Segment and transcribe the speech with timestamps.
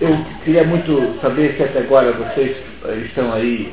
[0.00, 2.56] eu queria muito saber se até agora vocês
[3.06, 3.72] estão aí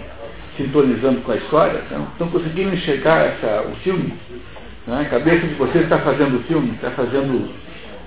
[0.57, 4.13] sintonizando com a história, estão, estão conseguindo enxergar essa, o filme.
[4.87, 5.01] Né?
[5.01, 7.49] A cabeça de vocês está fazendo o filme, está fazendo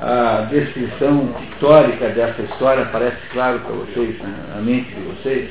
[0.01, 4.35] a descrição pictórica dessa história, parece claro para vocês, né?
[4.57, 5.49] a mente de vocês.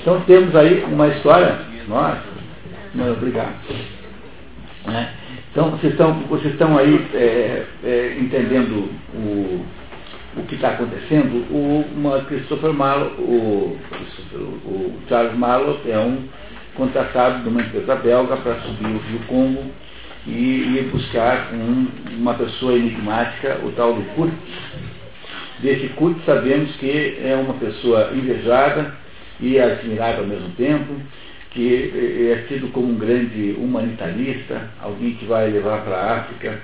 [0.00, 1.58] Então temos aí uma história,
[1.88, 2.22] nossa,
[2.94, 3.54] não, obrigado.
[4.86, 5.10] Né?
[5.50, 9.64] Então vocês estão, vocês estão aí é, é, entendendo o,
[10.36, 11.46] o que está acontecendo.
[11.50, 13.76] O uma Christopher Marlowe, o,
[14.34, 16.28] o Charles Marlowe é um
[16.74, 19.64] contratado de uma empresa belga para subir o Rio Congo
[20.26, 24.32] e ir buscar um, uma pessoa enigmática, o tal do Kurt.
[25.60, 28.94] Desse Kurt sabemos que é uma pessoa invejada
[29.40, 30.94] e admirada ao mesmo tempo,
[31.50, 36.60] que é tido como um grande humanitarista, alguém que vai levar para a África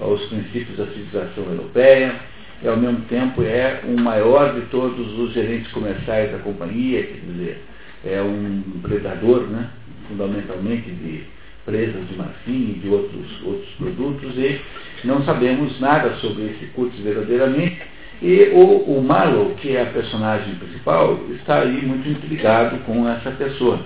[0.00, 2.14] os princípios da civilização europeia,
[2.62, 7.20] e ao mesmo tempo é o maior de todos os gerentes comerciais da companhia, quer
[7.32, 7.62] dizer,
[8.04, 9.68] é um predador, né,
[10.08, 11.24] fundamentalmente de
[11.64, 14.60] presas de marfim e de outros, outros produtos, e
[15.04, 17.78] não sabemos nada sobre esse curso verdadeiramente,
[18.20, 23.32] e o, o Marlowe, que é a personagem principal, está aí muito intrigado com essa
[23.32, 23.80] pessoa.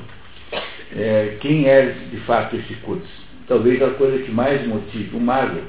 [0.94, 3.06] É, quem é de fato esse Kutz?
[3.48, 5.62] Talvez a coisa que mais motive o Marlowe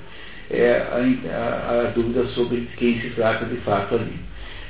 [0.50, 4.14] é a, a, a, dúvida sobre quem se trata de fato ali.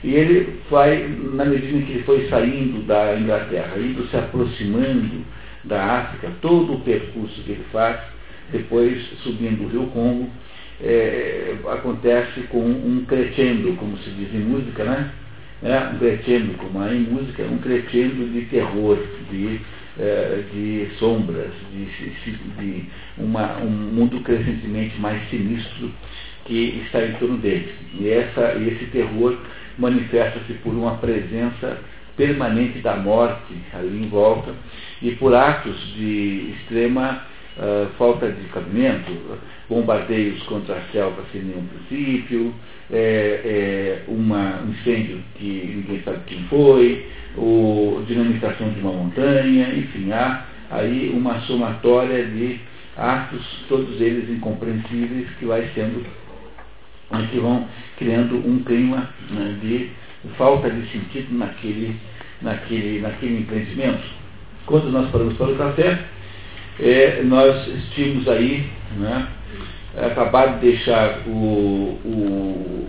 [0.04, 5.26] E ele vai, na medida em que ele foi saindo da Inglaterra, indo se aproximando
[5.64, 8.00] da África, todo o percurso que ele faz,
[8.52, 10.30] depois subindo o Rio Congo,
[10.82, 15.12] é, acontece com um crescendo, como se diz em música, né?
[15.64, 18.98] É, um crescendo, como há em música, um crescendo de terror,
[19.32, 19.60] de,
[20.00, 21.86] é, de sombras, de,
[22.32, 22.86] de
[23.18, 25.92] uma, um mundo crescentemente mais sinistro
[26.46, 27.74] que está em torno dele.
[28.00, 29.38] E essa, esse terror
[29.78, 31.80] manifesta-se por uma presença
[32.16, 34.54] permanente da morte ali em volta
[35.02, 37.24] e por atos de extrema
[37.58, 42.54] uh, falta de cabimento, bombardeios contra a selva sem nenhum princípio,
[42.92, 47.06] é, é, uma, um incêndio que ninguém sabe quem foi,
[47.36, 52.60] o, dinamitação de uma montanha, enfim, há aí uma somatória de
[52.96, 56.06] atos, todos eles incompreensíveis, que vai sendo,
[57.30, 57.68] que vão
[57.98, 59.90] criando um clima né, de
[60.38, 61.96] falta de sentido naquele,
[62.42, 64.04] naquele, naquele empreendimento.
[64.66, 66.00] Quando nós paramos para o café,
[66.80, 68.68] é, nós tínhamos aí,
[68.98, 69.28] né,
[70.06, 72.88] acabado de deixar o, o,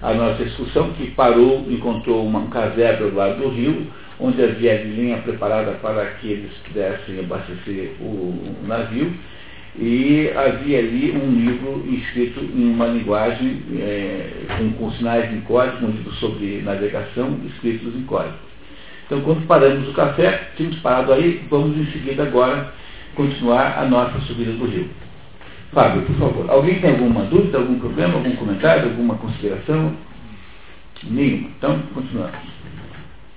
[0.00, 3.86] a nossa discussão, que parou, encontrou uma, um casebre do lado do rio,
[4.20, 9.12] onde havia linha preparada para que eles pudessem abastecer o, o navio,
[9.76, 15.84] e havia ali um livro escrito em uma linguagem é, com, com, sinais em código,
[15.84, 18.36] um livro sobre navegação escritos em código.
[19.06, 22.72] Então, quando paramos o café, tínhamos parado aí, vamos em seguida agora
[23.16, 24.88] continuar a nossa subida do rio.
[25.74, 26.50] Fábio, por favor.
[26.50, 29.94] Alguém tem alguma dúvida, algum problema, algum comentário, alguma consideração?
[31.02, 31.50] Nenhuma.
[31.58, 32.54] Então, continuamos.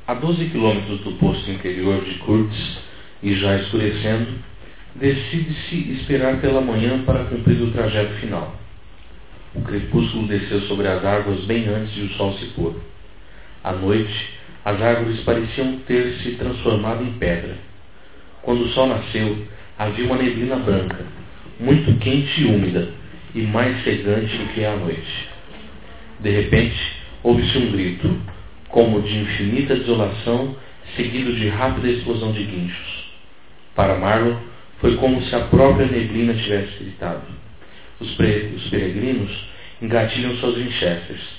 [0.07, 2.87] A 12 quilômetros do posto interior de Kurtz,
[3.21, 4.27] e já escurecendo,
[4.95, 8.55] decide-se esperar pela manhã para cumprir o trajeto final.
[9.55, 12.75] O crepúsculo desceu sobre as árvores bem antes de o sol se pôr.
[13.63, 14.33] À noite,
[14.63, 17.57] as árvores pareciam ter se transformado em pedra.
[18.43, 19.45] Quando o sol nasceu,
[19.77, 21.05] havia uma neblina branca,
[21.59, 22.89] muito quente e úmida,
[23.33, 25.29] e mais cegante do que a noite.
[26.19, 26.77] De repente,
[27.23, 28.19] ouve-se um grito,
[28.69, 30.55] como de infinita desolação,
[30.95, 33.07] seguido de rápida explosão de guinchos.
[33.75, 34.37] Para Marlowe,
[34.79, 37.23] foi como se a própria neblina tivesse gritado.
[37.99, 39.31] Os, os peregrinos
[39.81, 41.37] engatilham suas Winchesters.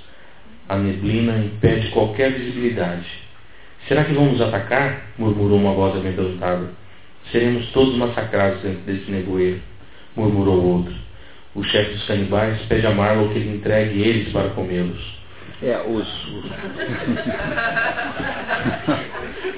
[0.68, 3.06] A neblina impede qualquer visibilidade.
[3.86, 5.12] Será que vão nos atacar?
[5.16, 6.70] murmurou uma voz amedrontada.
[7.32, 9.60] Seremos todos massacrados dentro desse nevoeiro,
[10.18, 10.94] murmurou outro.
[11.54, 15.18] O chefe dos canibais pede a Marlowe que ele entregue eles para comê-los.
[15.62, 16.44] É, os, os,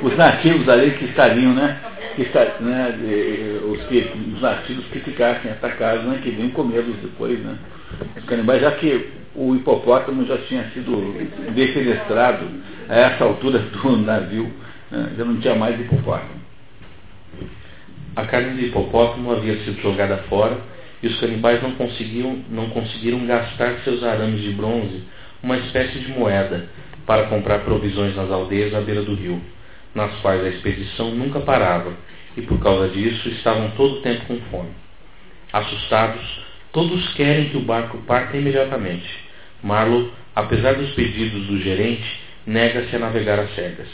[0.02, 1.76] os nativos ali que estariam, né?
[2.16, 2.22] Que
[2.62, 2.94] né
[3.70, 6.20] os, que, os nativos que ficassem atacados, né?
[6.22, 7.56] Que vinham comê-los depois, né?
[8.16, 11.14] Os canibais, já que o hipopótamo já tinha sido
[11.54, 12.46] defenestrado
[12.88, 14.50] a essa altura do navio,
[14.90, 16.39] né, já não tinha mais hipopótamo.
[18.16, 20.58] A carne do hipopótamo havia sido jogada fora
[21.02, 25.04] e os canibais não conseguiram, não conseguiram gastar seus arames de bronze
[25.42, 26.68] uma espécie de moeda
[27.06, 29.40] para comprar provisões nas aldeias à beira do rio,
[29.94, 31.94] nas quais a expedição nunca parava
[32.36, 34.70] e por causa disso estavam todo o tempo com fome.
[35.52, 36.22] Assustados,
[36.72, 39.08] todos querem que o barco parta imediatamente.
[39.62, 43.88] Marlowe, apesar dos pedidos do gerente, nega-se a navegar às cegas.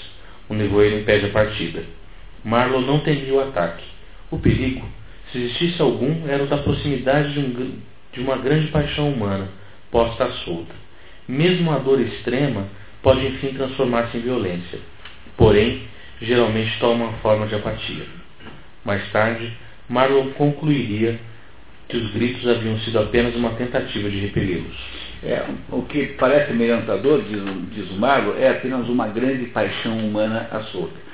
[0.48, 1.82] O nevoeiro impede a partida.
[2.44, 3.95] Marlowe não temia o ataque.
[4.30, 4.84] O perigo,
[5.30, 7.78] se existisse algum, era o da proximidade de, um,
[8.12, 9.48] de uma grande paixão humana,
[9.90, 10.74] posta à solta.
[11.28, 12.66] Mesmo a dor extrema
[13.02, 14.78] pode enfim transformar-se em violência.
[15.36, 15.82] Porém,
[16.20, 18.04] geralmente toma uma forma de apatia.
[18.84, 19.52] Mais tarde,
[19.88, 21.18] Marlowe concluiria
[21.88, 24.76] que os gritos haviam sido apenas uma tentativa de repeli-los.
[25.22, 27.42] É, o que parece amedrontador, diz,
[27.72, 31.05] diz o Marlowe, é apenas uma grande paixão humana à solta.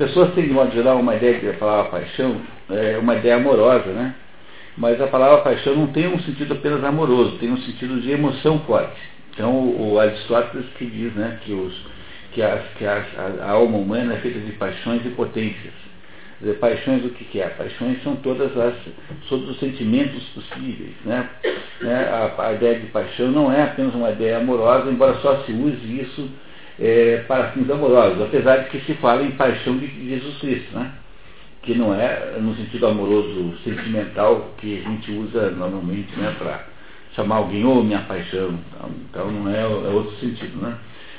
[0.00, 3.92] As pessoas têm, de modo geral, uma ideia de palavra paixão, é uma ideia amorosa,
[3.92, 4.14] né?
[4.74, 8.60] Mas a palavra paixão não tem um sentido apenas amoroso, tem um sentido de emoção
[8.60, 8.98] forte.
[9.34, 11.74] Então, o Aristóteles que diz né, que, os,
[12.32, 15.74] que, as, que as, a, a alma humana é feita de paixões e potências.
[16.40, 17.48] Dizer, paixões o que, que é?
[17.48, 18.74] Paixões são todas as,
[19.28, 20.94] todos os sentimentos possíveis.
[21.04, 21.28] Né?
[21.82, 22.08] né?
[22.08, 26.00] A, a, ideia de paixão não é apenas uma ideia amorosa, embora só se use
[26.00, 26.26] isso
[26.80, 30.92] é, para fins amorosos, apesar de que se fala em paixão de Jesus Cristo, né?
[31.62, 36.64] que não é no sentido amoroso sentimental que a gente usa normalmente né, para
[37.14, 38.58] chamar alguém, ô oh, minha paixão.
[39.10, 40.56] Então não é, é outro sentido.
[40.56, 40.74] Né?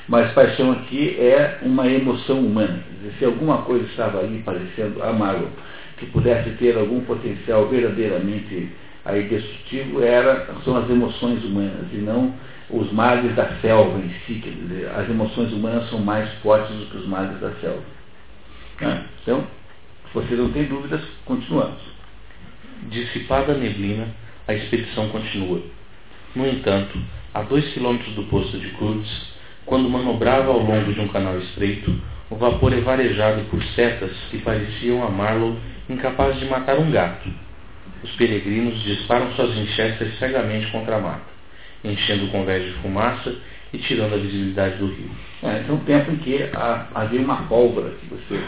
[0.08, 2.80] Mas paixão aqui é uma emoção humana.
[3.18, 5.48] Se alguma coisa estava ali parecendo amargo,
[5.96, 8.68] que pudesse ter algum potencial verdadeiramente
[9.04, 12.34] aí destrutivo, era, são as emoções humanas e não
[12.72, 14.34] os males da selva em si.
[14.34, 17.82] Dizer, as emoções humanas são mais fortes do que os males da selva.
[18.80, 19.04] Né?
[19.22, 19.46] Então,
[20.08, 21.80] se você não tem dúvidas, continuamos.
[22.88, 24.08] Dissipada a neblina,
[24.48, 25.62] a expedição continua.
[26.34, 26.98] No entanto,
[27.34, 29.32] a dois quilômetros do posto de Kurtz,
[29.64, 31.94] quando manobrava ao longo de um canal estreito,
[32.28, 35.56] o vapor é varejado por setas que pareciam a Marlow
[35.88, 37.28] incapazes de matar um gato.
[38.02, 41.31] Os peregrinos disparam suas winchesters cegamente contra a mata,
[41.84, 43.34] enchendo o convés de fumaça
[43.72, 45.10] e tirando a visibilidade do rio.
[45.42, 48.40] É, então, um tempo em que a, havia uma pólvora que você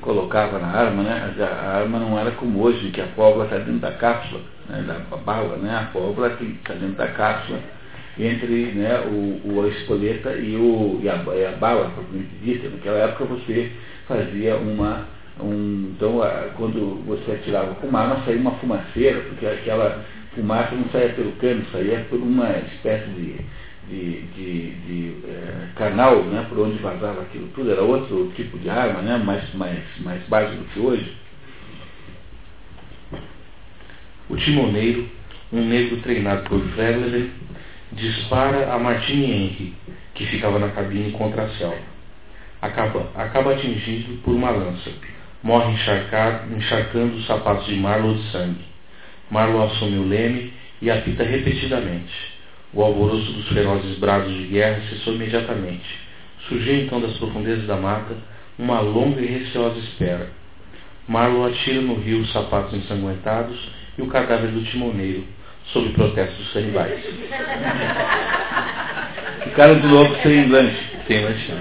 [0.00, 1.34] colocava na arma, né?
[1.38, 4.82] A, a, arma não era como hoje, que a pólvora está dentro da cápsula, né?
[4.86, 5.76] da bala, né?
[5.76, 7.58] A pólvora está dentro da cápsula
[8.18, 12.68] entre né, o, o, a espoleta e, o, e, a, e a bala, propriamente dita.
[12.68, 13.72] Naquela época você
[14.06, 15.06] fazia uma.
[15.40, 20.04] Um, então, a, quando você atirava com uma arma, saía uma fumaceira, porque aquela
[20.34, 23.40] fumaça não saía pelo cano, saía por uma espécie de,
[23.88, 27.70] de, de, de é, canal né, por onde vazava aquilo tudo.
[27.70, 31.16] Era outro tipo de arma, né, mais, mais, mais básico do que hoje.
[34.28, 35.08] O timoneiro,
[35.52, 37.28] um negro treinado por Verler,
[37.92, 39.74] dispara a Martini Henry,
[40.14, 41.92] que ficava na cabine contra a selva.
[42.62, 44.90] Acaba, acaba atingido por uma lança.
[45.42, 48.71] Morre encharcado, encharcando os sapatos de Marlowe de sangue.
[49.32, 50.52] Marlowe assume o leme
[50.82, 52.12] e apita repetidamente.
[52.74, 55.86] O alvoroço dos ferozes brados de guerra cessou imediatamente.
[56.46, 58.14] Surgiu então das profundezas da mata
[58.58, 60.28] uma longa e receosa espera.
[61.08, 63.58] Marlowe atira no rio os sapatos ensanguentados
[63.96, 65.24] e o cadáver do timoneiro,
[65.72, 67.00] sob protesto dos canibais.
[69.44, 70.92] Ficaram de novo sem lanche.
[71.06, 71.52] Sem lanche.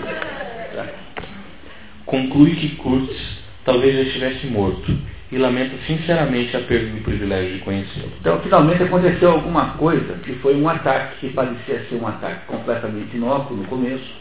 [2.05, 3.15] Conclui que Kurtz
[3.63, 4.91] talvez já estivesse morto
[5.31, 8.11] e lamenta sinceramente a perda do privilégio de conhecê-lo.
[8.19, 13.15] Então, finalmente aconteceu alguma coisa que foi um ataque, que parecia ser um ataque completamente
[13.15, 14.11] inócuo no começo,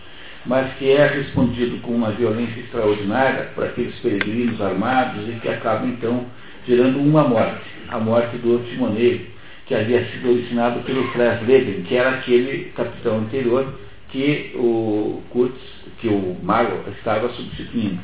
[0.47, 5.85] mas que é respondido com uma violência extraordinária por aqueles peregrinos armados e que acaba
[5.85, 6.27] então
[6.67, 9.27] gerando uma morte, a morte do timoneiro,
[9.67, 13.75] que havia sido originado pelo Franz Leben, que era aquele capitão anterior
[14.11, 15.61] que o Kurtz,
[16.01, 18.01] que o Marlow estava substituindo.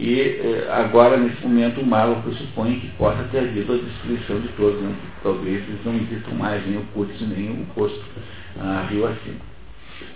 [0.00, 4.48] E eh, agora, nesse momento, o Marlow pressupõe que possa ter havido a destruição de
[4.56, 4.94] todos, né?
[5.22, 8.02] talvez eles não existam mais, nem o Kurtz, nem o posto
[8.58, 9.36] ah, rio acima.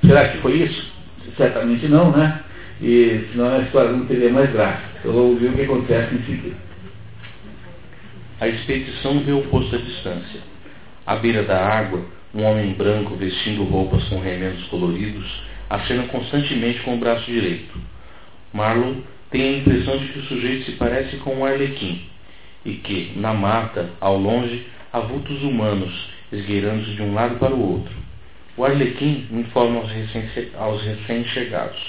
[0.02, 0.90] Será que foi isso?
[1.36, 2.40] Certamente não, né?
[2.80, 4.82] E senão a história não teria mais graça.
[5.00, 6.56] Então vamos ver o que acontece em seguida.
[8.40, 10.40] A expedição vê o posto à distância
[11.06, 12.00] à beira da água,
[12.34, 17.78] um homem branco vestindo roupas com remendos coloridos acena constantemente com o braço direito.
[18.52, 22.00] Marlowe tem a impressão de que o sujeito se parece com um arlequim
[22.64, 25.92] e que, na mata, ao longe, há vultos humanos
[26.30, 27.92] esgueirando-se de um lado para o outro.
[28.56, 29.82] O arlequim informa
[30.56, 31.80] aos recém-chegados.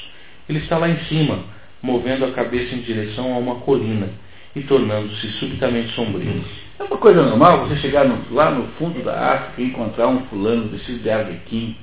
[0.50, 1.44] Ele está lá em cima,
[1.84, 4.10] movendo a cabeça em direção a uma colina
[4.56, 6.44] e tornando-se subitamente sombrio.
[6.80, 10.26] É uma coisa normal você chegar no, lá no fundo da África e encontrar um
[10.30, 11.78] fulano vestido de arlequim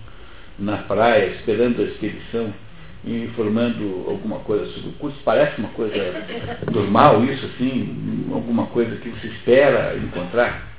[0.58, 2.52] na praia, esperando a expedição
[3.04, 5.18] e informando alguma coisa sobre o curso.
[5.24, 5.94] Parece uma coisa
[6.70, 10.70] normal isso, assim, alguma coisa que você espera encontrar?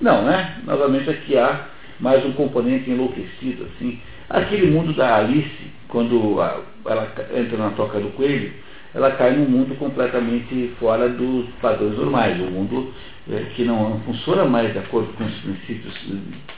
[0.00, 0.58] Não, né?
[0.64, 1.68] Novamente aqui há
[2.00, 4.00] mais um componente enlouquecido, assim.
[4.28, 6.38] Aquele mundo da Alice, quando
[6.86, 8.52] ela entra na toca do coelho,
[8.94, 12.92] ela cai num mundo completamente fora dos padrões normais, um mundo
[13.30, 15.96] é, que não funciona mais de acordo com os princípios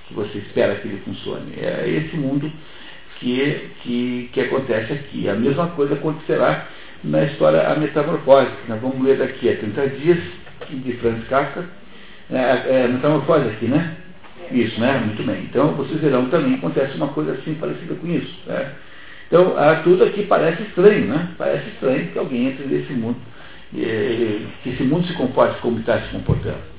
[0.08, 1.52] que você espera que ele funcione.
[1.56, 2.50] É esse mundo
[3.18, 5.28] que, que, que acontece aqui.
[5.28, 6.66] A mesma coisa acontecerá
[7.02, 8.50] na história A Metamorfose.
[8.68, 10.18] Nós vamos ler daqui a 30 dias,
[10.70, 11.64] de Franz Kafka.
[12.30, 13.96] É, é, metamorfose aqui, né?
[14.50, 15.02] Isso, né?
[15.04, 15.42] Muito bem.
[15.42, 18.34] Então, vocês verão que também acontece uma coisa assim parecida com isso.
[18.46, 18.72] Né?
[19.26, 21.28] Então, tudo aqui parece estranho, né?
[21.36, 23.16] Parece estranho que alguém entre nesse mundo,
[23.72, 26.74] que esse mundo se comporte como está se comportando.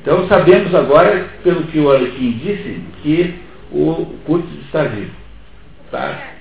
[0.00, 3.34] Então, sabemos agora, pelo que o Alequim disse, que
[3.72, 5.10] o Curtis está vivo.
[5.90, 6.34] Tá?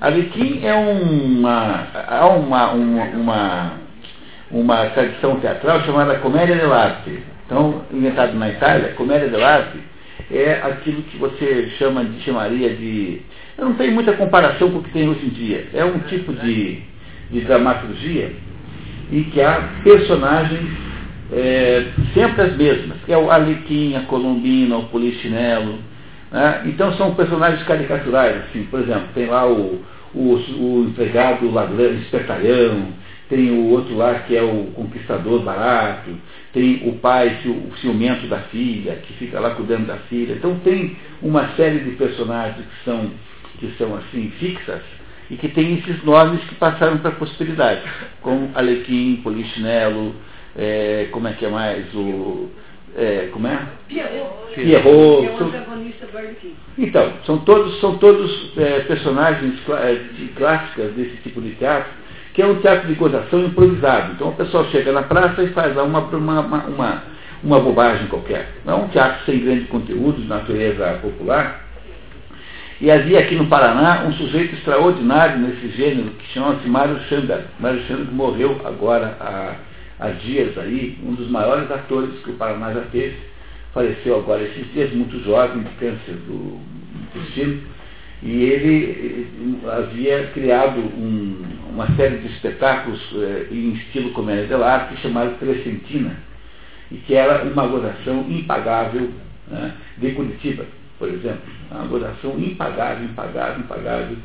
[0.00, 3.72] Alequim é uma, há uma, uma, uma,
[4.50, 7.22] uma tradição teatral chamada comédia dell'arte.
[7.46, 9.78] Então, inventado na Itália, comédia dell'arte
[10.30, 13.22] é aquilo que você chama de chamaria de.
[13.58, 15.68] Não tem muita comparação com o que tem hoje em dia.
[15.72, 16.82] É um tipo de,
[17.30, 18.32] de dramaturgia
[19.10, 20.68] em que há personagens
[21.32, 25.78] é, sempre as mesmas, que é o Alequim, a Colombina, o Polichinelo.
[26.30, 26.62] Né?
[26.66, 29.82] Então são personagens caricaturais, assim, por exemplo, tem lá o,
[30.14, 32.88] o, o empregado ladrão, espertalhão,
[33.28, 36.10] tem o outro lá que é o conquistador barato,
[36.52, 40.34] tem o pai o ciumento da filha, que fica lá cuidando da filha.
[40.34, 43.10] Então tem uma série de personagens que são,
[43.58, 44.82] que são assim, fixas
[45.28, 47.82] e que tem esses nomes que passaram para a posteridade,
[48.22, 50.14] como Alequim, Polichinelo,
[50.56, 51.92] é, como é que é mais?
[51.94, 52.48] O,
[52.96, 53.58] é, como é?
[53.88, 54.54] Pierrot.
[54.54, 55.26] Pierrot.
[55.26, 55.66] É
[56.78, 60.00] então, são todos, são todos é, personagens é,
[60.34, 64.12] clássicas desse tipo de teatro que é um teatro de gozação improvisado.
[64.12, 67.02] Então o pessoal chega na praça e faz lá uma, uma, uma,
[67.42, 68.50] uma bobagem qualquer.
[68.62, 71.64] Não é um teatro sem grande conteúdo, de natureza popular.
[72.78, 77.44] E havia aqui no Paraná um sujeito extraordinário nesse gênero que chama-se Mário Chandler.
[77.58, 79.54] Mário Chandler morreu agora há,
[79.98, 83.16] há dias aí, um dos maiores atores que o Paraná já teve.
[83.72, 86.58] Faleceu agora esses dias, muito jovem, de câncer do
[87.14, 87.76] intestino
[88.22, 89.28] e ele
[89.70, 96.16] havia criado um, uma série de espetáculos eh, em estilo comédia dell'arte chamado Trecentina,
[96.90, 99.10] e que era uma gozação impagável
[99.48, 100.64] né, de Curitiba,
[100.98, 101.42] por exemplo.
[101.70, 104.16] Uma gozação impagável, impagável, impagável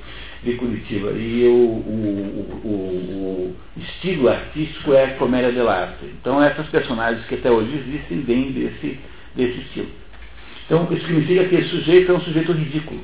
[0.43, 1.11] de Curitiba.
[1.11, 6.05] E o, o, o, o estilo artístico é comédia dell'arte.
[6.19, 8.99] Então essas personagens que até hoje existem vêm desse,
[9.35, 9.89] desse estilo.
[10.65, 12.99] Então isso significa que esse sujeito é um sujeito ridículo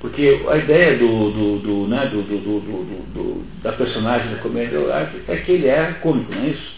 [0.00, 4.78] porque a ideia do, do, do, né, do, do da personagem da comédia
[5.26, 6.76] é que ele é cômico, não é isso?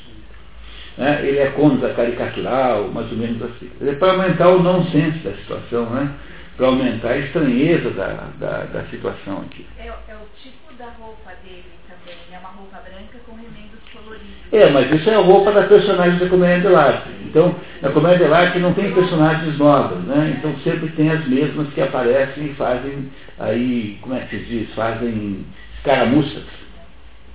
[0.97, 1.21] Né?
[1.27, 3.71] Ele é cômico, é caricatural, mais ou menos assim.
[3.81, 6.11] É para aumentar o nonsense da situação, né?
[6.59, 9.65] Para aumentar a estranheza da, da, da situação aqui.
[9.79, 14.53] É, é o tipo da roupa dele também, é uma roupa branca com remendos coloridos.
[14.53, 17.09] É, mas isso é a roupa da personagem da comédia de arte.
[17.25, 20.35] Então, na comédia de arte não tem personagens novas, né?
[20.37, 24.75] Então sempre tem as mesmas que aparecem e fazem aí, como é que se diz,
[24.75, 25.47] fazem
[25.77, 26.45] escaramuças.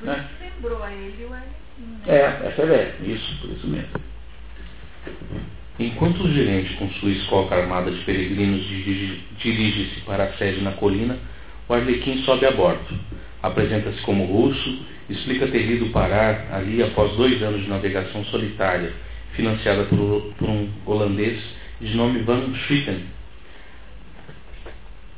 [0.02, 0.28] Né?
[0.42, 3.90] lembrou a ele o É, essa é isso, por isso mesmo.
[5.80, 8.64] Enquanto o gerente, com sua escolta armada de peregrinos,
[9.40, 11.18] dirige-se para a sede na colina,
[11.68, 13.00] o Arlequim sobe a bordo.
[13.42, 18.94] Apresenta-se como russo, explica ter ido parar ali após dois anos de navegação solitária,
[19.34, 21.42] financiada por, por um holandês
[21.82, 23.06] de nome Van Schrieten,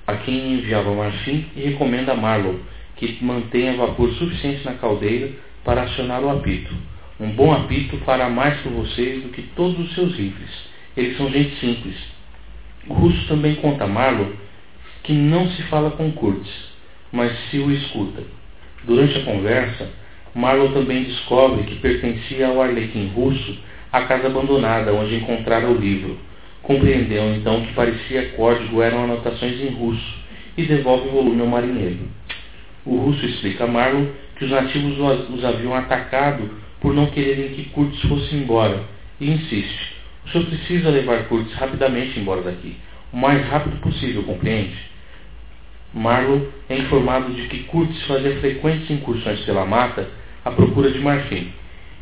[0.08, 2.60] a quem enviava marfim e recomenda a Marlow
[2.96, 5.32] que mantenha vapor suficiente na caldeira
[5.64, 6.74] para acionar o apito.
[7.20, 10.50] Um bom apito fará mais por vocês do que todos os seus rifles.
[10.98, 11.96] Eles são gente simples.
[12.88, 14.34] O russo também conta a Marlow
[15.04, 16.50] que não se fala com Kurtz,
[17.12, 18.22] mas se o escuta.
[18.84, 19.90] Durante a conversa,
[20.34, 23.58] Marlow também descobre que pertencia ao arlequim russo
[23.94, 26.18] a casa abandonada onde encontrara o livro.
[26.62, 30.16] Compreendeu então que parecia código eram anotações em russo
[30.58, 32.10] e devolve o volume ao marinheiro.
[32.86, 34.98] O russo explica a Marlow que os nativos
[35.30, 36.50] os haviam atacado
[36.86, 38.84] por não quererem que Kurtz fosse embora
[39.20, 39.96] e insiste.
[40.24, 42.76] O senhor precisa levar Kurtz rapidamente embora daqui,
[43.12, 44.78] o mais rápido possível, compreende?
[45.92, 50.08] Marlow é informado de que Kurtz fazia frequentes incursões pela mata
[50.46, 51.52] à procura de marfim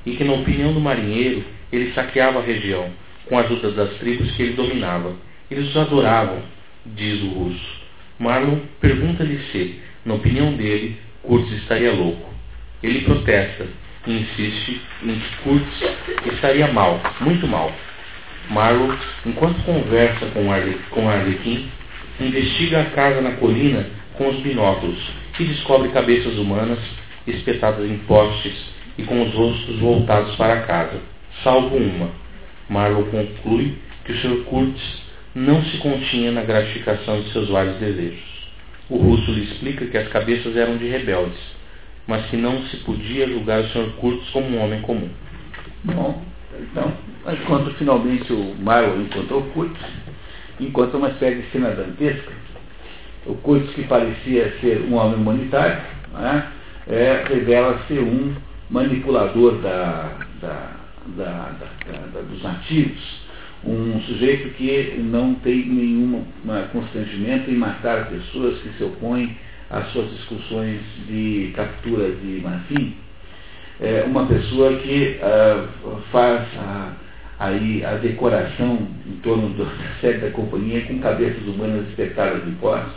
[0.06, 2.90] e que, na opinião do marinheiro, ele saqueava a região
[3.30, 5.16] com a ajuda das tribos que ele dominava.
[5.50, 6.42] Eles os adoravam,
[6.88, 7.82] diz o russo.
[8.20, 12.34] Marlon pergunta-lhe se, na opinião dele, Kurtz estaria louco.
[12.84, 13.66] Ele protesta
[14.06, 15.84] e insiste em que Kurtz
[16.34, 17.72] estaria mal, muito mal.
[18.50, 18.96] Marlon,
[19.26, 21.70] enquanto conversa com, Arle com Arlequim,
[22.20, 25.00] investiga a casa na colina com os binóculos
[25.40, 26.80] e descobre cabeças humanas
[27.26, 28.54] espetadas em postes
[28.98, 31.00] e com os rostos voltados para casa,
[31.44, 32.12] salvo uma.
[32.70, 34.44] Marlowe conclui que o Sr.
[34.46, 35.02] Kurtz
[35.34, 38.34] não se continha na gratificação de seus vários desejos.
[38.90, 41.40] O russo lhe explica que as cabeças eram de rebeldes,
[42.08, 43.92] mas que não se podia julgar o Sr.
[44.00, 45.10] Kurtz como um homem comum.
[45.84, 46.22] Bom,
[46.60, 46.94] então,
[47.48, 49.80] quando finalmente o Marlowe encontrou o Kurtz,
[50.60, 52.32] encontra uma espécie de cena dantesca.
[53.26, 55.82] O Kurtz, que parecia ser um homem humanitário,
[56.14, 56.52] né,
[56.88, 58.36] é, revela ser um
[58.70, 60.72] manipulador da, da,
[61.16, 63.24] da, dos nativos,
[63.66, 66.26] um sujeito que não tem nenhum
[66.72, 69.38] constrangimento em matar pessoas que se opõem
[69.74, 72.96] às suas discussões de captura de marfim,
[73.82, 76.94] é uma pessoa que uh, faz a,
[77.40, 79.66] aí a decoração em torno da
[80.00, 82.94] sede da companhia com cabeças humanas espetadas de postes,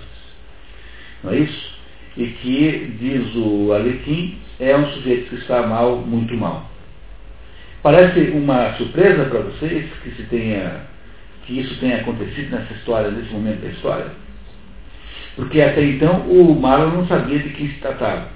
[1.25, 1.76] não é isso?
[2.16, 6.71] E que, diz o Alequim, é um sujeito que está mal, muito mal.
[7.83, 10.83] Parece uma surpresa para vocês que, se tenha,
[11.47, 14.25] que isso tenha acontecido nessa história, nesse momento da história?
[15.37, 18.28] Porque até então o Marlon não sabia de quem se tratava.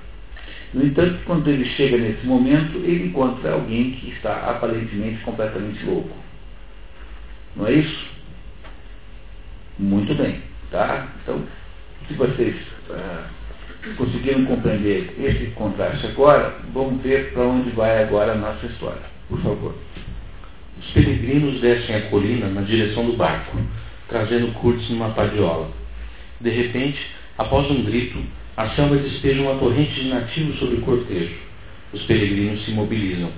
[0.73, 6.15] No entanto, quando ele chega nesse momento, ele encontra alguém que está aparentemente completamente louco.
[7.57, 8.07] Não é isso?
[9.79, 10.41] Muito bem.
[10.71, 11.09] Tá?
[11.23, 11.43] Então,
[12.07, 12.55] se vocês
[12.91, 13.25] ah,
[13.97, 19.03] conseguiram compreender esse contraste agora, vamos ver para onde vai agora a nossa história.
[19.29, 19.75] Por favor.
[20.79, 23.59] Os peregrinos descem a colina na direção do barco,
[24.09, 25.80] trazendo Kurtz numa padiola.
[26.41, 26.99] De repente,
[27.37, 28.19] após um grito,
[28.57, 31.35] a selva despeja uma torrente de nativos sobre o cortejo.
[31.93, 33.31] Os peregrinos se mobilizam.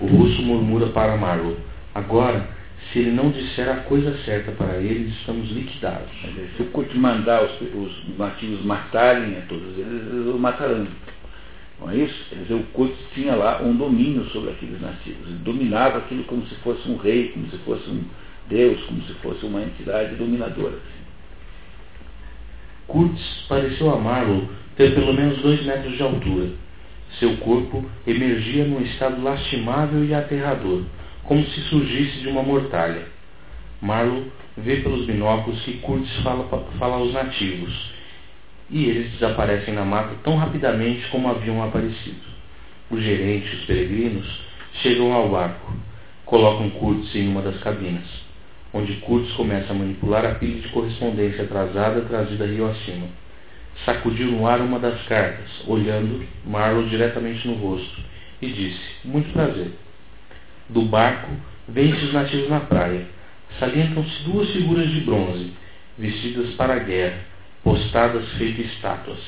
[0.00, 1.56] O russo murmura para Marlowe.
[1.94, 2.48] Agora,
[2.92, 6.10] se ele não disser a coisa certa para eles, estamos liquidados.
[6.56, 10.86] Se o Kurtz mandar os, os nativos matarem a todos eles, eles o matarão.
[11.80, 12.26] Não é isso?
[12.30, 15.26] Quer dizer, o Kurtz tinha lá um domínio sobre aqueles nativos.
[15.26, 18.04] Ele dominava aquilo como se fosse um rei, como se fosse um
[18.48, 20.78] deus, como se fosse uma entidade dominadora.
[22.86, 26.50] Kurtz pareceu a Marlowe ter pelo menos dois metros de altura.
[27.18, 30.82] Seu corpo emergia num estado lastimável e aterrador,
[31.24, 33.06] como se surgisse de uma mortalha.
[33.80, 36.46] Marlowe vê pelos binóculos que Kurtz fala,
[36.78, 37.92] fala aos nativos,
[38.70, 42.36] e eles desaparecem na mata tão rapidamente como haviam aparecido.
[42.90, 44.40] O gerente e os peregrinos
[44.82, 45.72] chegam ao barco,
[46.24, 48.25] colocam Kurtz em uma das cabinas,
[48.76, 53.06] onde Kurtz começa a manipular a pilha de correspondência atrasada trazida rio acima.
[53.84, 58.00] Sacudiu no ar uma das cartas, olhando Marlowe diretamente no rosto,
[58.40, 59.72] e disse: Muito prazer.
[60.68, 61.30] Do barco,
[61.68, 63.06] vêm-se os nativos na praia.
[63.58, 65.52] Salientam-se duas figuras de bronze,
[65.98, 67.20] vestidas para a guerra,
[67.62, 69.20] postadas feito estátuas.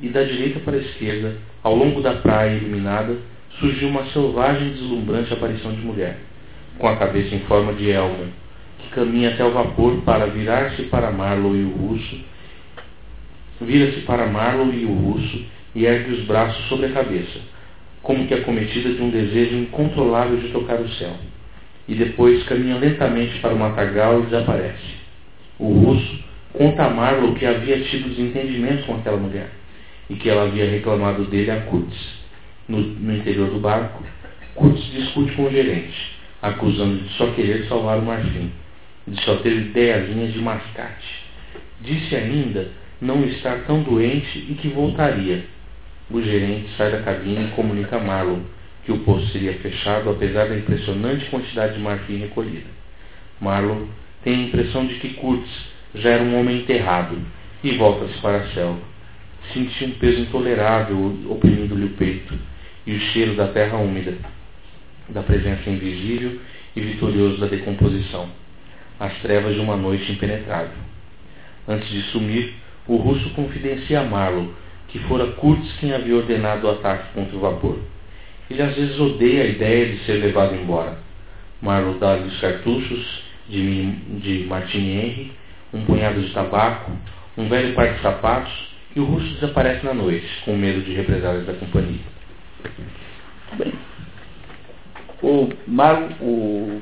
[0.00, 3.16] E da direita para a esquerda, ao longo da praia iluminada,
[3.58, 6.18] surgiu uma selvagem e deslumbrante aparição de mulher,
[6.78, 8.26] com a cabeça em forma de elmo,
[8.78, 12.20] que caminha até o vapor para virar-se para Marlowe e o russo,
[13.60, 17.38] vira-se para Marlowe e o russo e ergue os braços sobre a cabeça,
[18.02, 21.12] como que acometida de um desejo incontrolável de tocar o céu.
[21.88, 24.96] E depois caminha lentamente para o matagal e desaparece.
[25.58, 26.18] O russo
[26.52, 29.50] conta a Marlowe que havia tido desentendimentos com aquela mulher
[30.08, 31.96] e que ela havia reclamado dele a Kurtz.
[32.68, 34.02] No, no interior do barco,
[34.54, 38.50] Kurtz discute com o gerente, acusando de só querer salvar o marfim,
[39.06, 41.24] de só ter ideiazinhas de mascate.
[41.80, 42.70] Disse ainda
[43.00, 45.44] não estar tão doente e que voltaria.
[46.10, 48.42] O gerente sai da cabine e comunica a Marlowe
[48.84, 52.70] que o poço seria fechado apesar da impressionante quantidade de marfim recolhida.
[53.40, 53.88] Marlowe
[54.22, 55.50] tem a impressão de que Kurtz
[55.94, 57.18] já era um homem enterrado
[57.62, 58.80] e volta-se para a selva.
[59.52, 62.34] Sentia um peso intolerável oprimindo-lhe o peito
[62.86, 64.14] e o cheiro da terra úmida,
[65.08, 66.40] da presença invisível
[66.74, 68.28] e vitorioso da decomposição,
[68.98, 70.76] as trevas de uma noite impenetrável.
[71.66, 72.54] Antes de sumir,
[72.86, 74.54] o russo confidencia a Marlowe
[74.88, 77.78] que fora Kurtz quem havia ordenado o ataque contra o vapor.
[78.48, 80.98] Ele às vezes odeia a ideia de ser levado embora.
[81.60, 83.90] Marlowe dá-lhe os cartuchos de,
[84.20, 85.32] de Martini Henry
[85.72, 86.92] um punhado de tabaco,
[87.36, 88.52] um velho par de sapatos,
[88.94, 92.00] e o russo desaparece na noite, com medo de represálias da companhia.
[93.58, 93.72] Bem,
[95.26, 96.80] o Mago, o,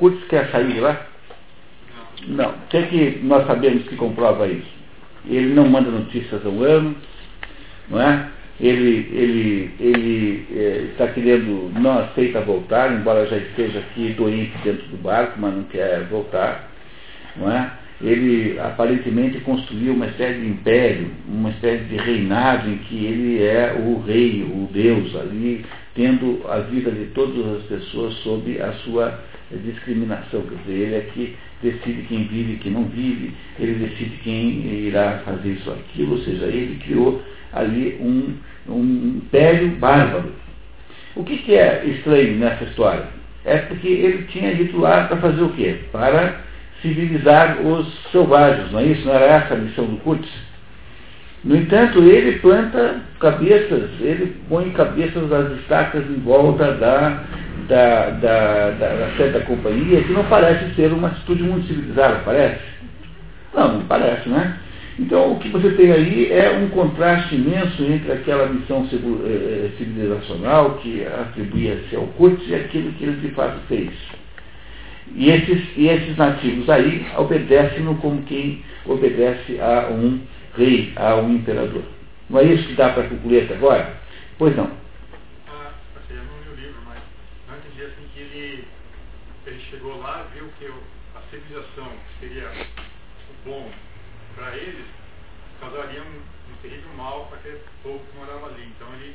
[0.00, 1.06] o quer sair de lá?
[2.26, 2.50] Não.
[2.50, 4.72] O que é que nós sabemos que comprova isso?
[5.26, 6.96] Ele não manda notícias ao ano,
[7.88, 8.28] não é?
[8.60, 14.86] Ele, ele, ele é, está querendo, não aceita voltar, embora já esteja aqui doente dentro
[14.88, 16.70] do barco, mas não quer voltar,
[17.36, 17.70] não é?
[18.00, 23.74] Ele aparentemente construiu uma espécie de império, uma espécie de reinado em que ele é
[23.78, 29.20] o rei, o Deus ali, tendo a vida de todas as pessoas sob a sua
[29.64, 30.42] discriminação.
[30.42, 34.66] Quer dizer, ele é que decide quem vive e quem não vive, ele decide quem
[34.86, 38.34] irá fazer isso ou aquilo, ou seja, ele criou ali um,
[38.68, 40.32] um império bárbaro.
[41.14, 43.06] O que, que é estranho nessa história?
[43.44, 45.76] É porque ele tinha ido lá para fazer o quê?
[45.92, 46.40] Para
[46.84, 49.06] civilizar os selvagens, não é isso?
[49.06, 50.28] Não era essa a missão do Kutz?
[51.42, 57.22] No entanto, ele planta cabeças, ele põe cabeças das estacas em volta da,
[57.68, 62.62] da, da, da, da certa companhia, que não parece ser uma atitude muito civilizada, parece?
[63.54, 64.58] Não, não parece, né?
[64.98, 70.74] Então, o que você tem aí é um contraste imenso entre aquela missão eh, civilizacional
[70.76, 73.90] que atribuía-se ao Kutz e aquilo que ele de fato fez.
[75.12, 80.20] E esses, e esses nativos aí obedecem-no como quem obedece a um
[80.56, 81.84] rei, a um imperador.
[82.28, 84.00] Não é isso que dá para concluir até agora?
[84.38, 84.70] Pois não.
[85.48, 86.98] Ah, assim, eu não li o livro, mas
[87.84, 88.64] assim ele,
[89.98, 93.70] lá, viu que a civilização, que seria o bom
[94.34, 94.56] para
[95.60, 96.22] causaria um,
[96.62, 98.72] terrível mal para aquele povo que morava ali.
[98.74, 99.14] Então ele,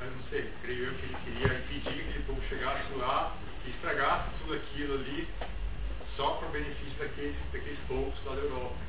[0.00, 3.36] eu não sei, creio eu que ele queria impedir que aquele povo chegasse lá
[4.46, 5.26] tudo aquilo ali
[6.16, 8.86] só para o benefício daqueles, daqueles povos lá da Europa.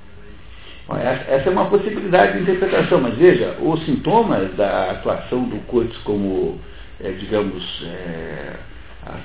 [1.27, 6.61] Essa é uma possibilidade de interpretação, mas veja, os sintomas da atuação do Coates como,
[7.03, 8.55] é, digamos, é,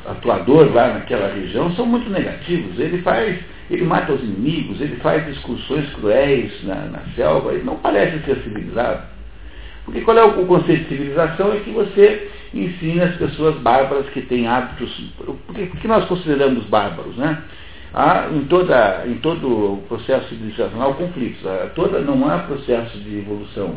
[0.07, 2.81] atuador lá naquela região são muito negativos.
[2.81, 3.39] Ele faz,
[3.71, 8.43] ele mata os inimigos, ele faz discussões cruéis na, na selva, ele não parece ser
[8.43, 9.12] civilizado.
[9.85, 11.53] Porque qual é o, conceito de civilização?
[11.53, 15.13] É que você ensina as pessoas bárbaras que têm hábitos.
[15.47, 17.43] Porque, porque nós consideramos bárbaros, né?
[17.95, 21.47] há em, toda, em todo o processo civilizacional conflitos.
[21.47, 23.77] Há toda, não há processo de evolução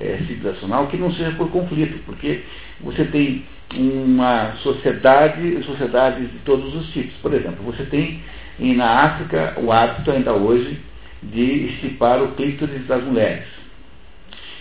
[0.00, 2.42] é, civilizacional que não seja por conflito, porque
[2.80, 7.14] você tem uma sociedade, sociedades de todos os tipos.
[7.16, 8.22] Por exemplo, você tem
[8.58, 10.80] na África o hábito ainda hoje
[11.22, 13.44] de estipar o clítoris das mulheres.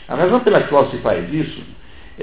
[0.08, 1.62] A razão pela qual se faz isso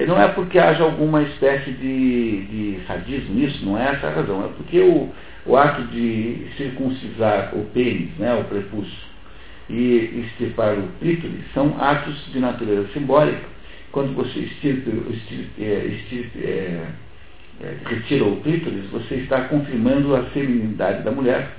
[0.07, 4.43] não é porque haja alguma espécie de, de sadismo nisso, não é essa a razão,
[4.43, 5.09] é porque o,
[5.45, 9.13] o ato de circuncisar o pênis, né, o prepúcio,
[9.69, 13.53] e estipar o clítoris são atos de natureza simbólica.
[13.91, 16.87] Quando você estirpe, estirpe, é, estirpe, é,
[17.61, 21.55] é, retira o clítoris, você está confirmando a feminilidade da mulher,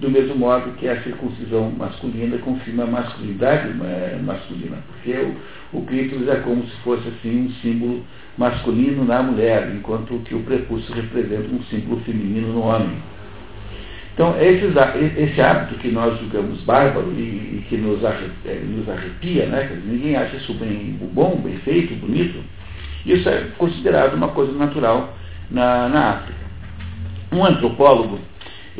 [0.00, 5.84] do mesmo modo que a circuncisão masculina confirma a masculinidade é, masculina, porque o, o
[5.84, 8.02] clítoris é como se fosse assim um símbolo
[8.38, 12.96] masculino na mulher, enquanto que o prepúcio representa um símbolo feminino no homem.
[14.14, 14.74] Então, esses,
[15.16, 17.20] esse hábito que nós julgamos bárbaro e,
[17.58, 19.80] e que nos arrepia, é, nos arrepia né?
[19.84, 22.38] ninguém acha isso bem bom, bem feito, bonito,
[23.04, 25.14] isso é considerado uma coisa natural
[25.50, 26.40] na, na África.
[27.32, 28.18] Um antropólogo,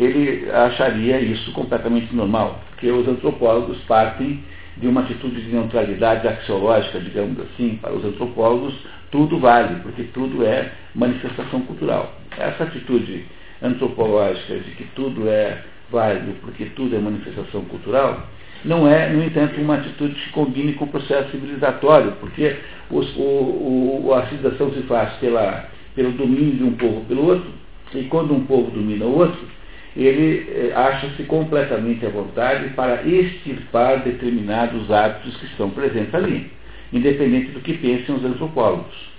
[0.00, 4.42] ele acharia isso completamente normal, porque os antropólogos partem
[4.78, 8.74] de uma atitude de neutralidade axiológica, digamos assim, para os antropólogos,
[9.10, 12.14] tudo vale, porque tudo é manifestação cultural.
[12.38, 13.26] Essa atitude
[13.62, 18.26] antropológica de que tudo é válido porque tudo é manifestação cultural,
[18.64, 22.56] não é, no entanto, uma atitude que combine com o processo civilizatório, porque
[22.90, 27.50] os, o, o, a civilização se faz pela, pelo domínio de um povo pelo outro,
[27.94, 29.59] e quando um povo domina o outro,
[29.96, 36.50] ele eh, acha-se completamente à vontade para extirpar determinados hábitos que estão presentes ali,
[36.92, 39.10] independente do que pensem os antropólogos.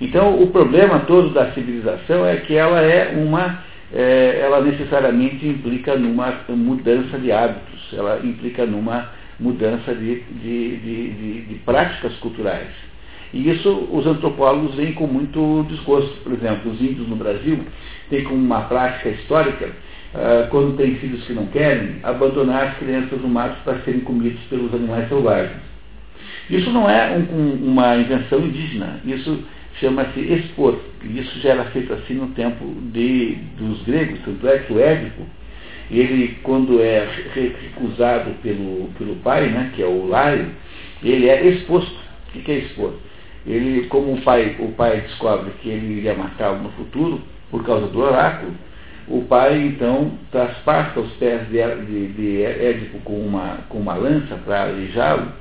[0.00, 5.96] Então, o problema todo da civilização é que ela é uma, é, ela necessariamente implica
[5.96, 12.68] numa mudança de hábitos, ela implica numa mudança de, de, de, de práticas culturais.
[13.32, 16.16] E isso os antropólogos veem com muito desgosto.
[16.22, 17.58] Por exemplo, os índios no Brasil
[18.10, 23.20] têm como uma prática histórica, uh, quando têm filhos que não querem, abandonar as crianças
[23.20, 25.68] no mato para serem comidos pelos animais selvagens.
[26.50, 29.42] Isso não é um, um, uma invenção indígena, isso
[29.80, 30.78] chama-se expor.
[31.04, 35.22] Isso já era feito assim no tempo de, dos gregos, tanto é que o Édipo,
[35.90, 40.48] ele, quando é recusado pelo, pelo pai, né, que é o Lário,
[41.02, 42.08] ele é exposto.
[42.34, 42.94] O que é expor?
[43.46, 47.86] Ele, como o pai, o pai descobre que ele iria matá-lo no futuro, por causa
[47.86, 48.52] do oráculo,
[49.06, 54.36] o pai então traspassa os pés de, de, de Édipo com uma, com uma lança
[54.44, 55.32] para aleijá-lo,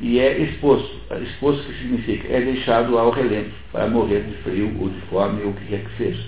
[0.00, 1.00] e é exposto.
[1.22, 2.28] Exposto que significa?
[2.32, 5.84] É deixado ao relento para morrer de frio ou de fome ou o que quer
[5.84, 6.22] que seja.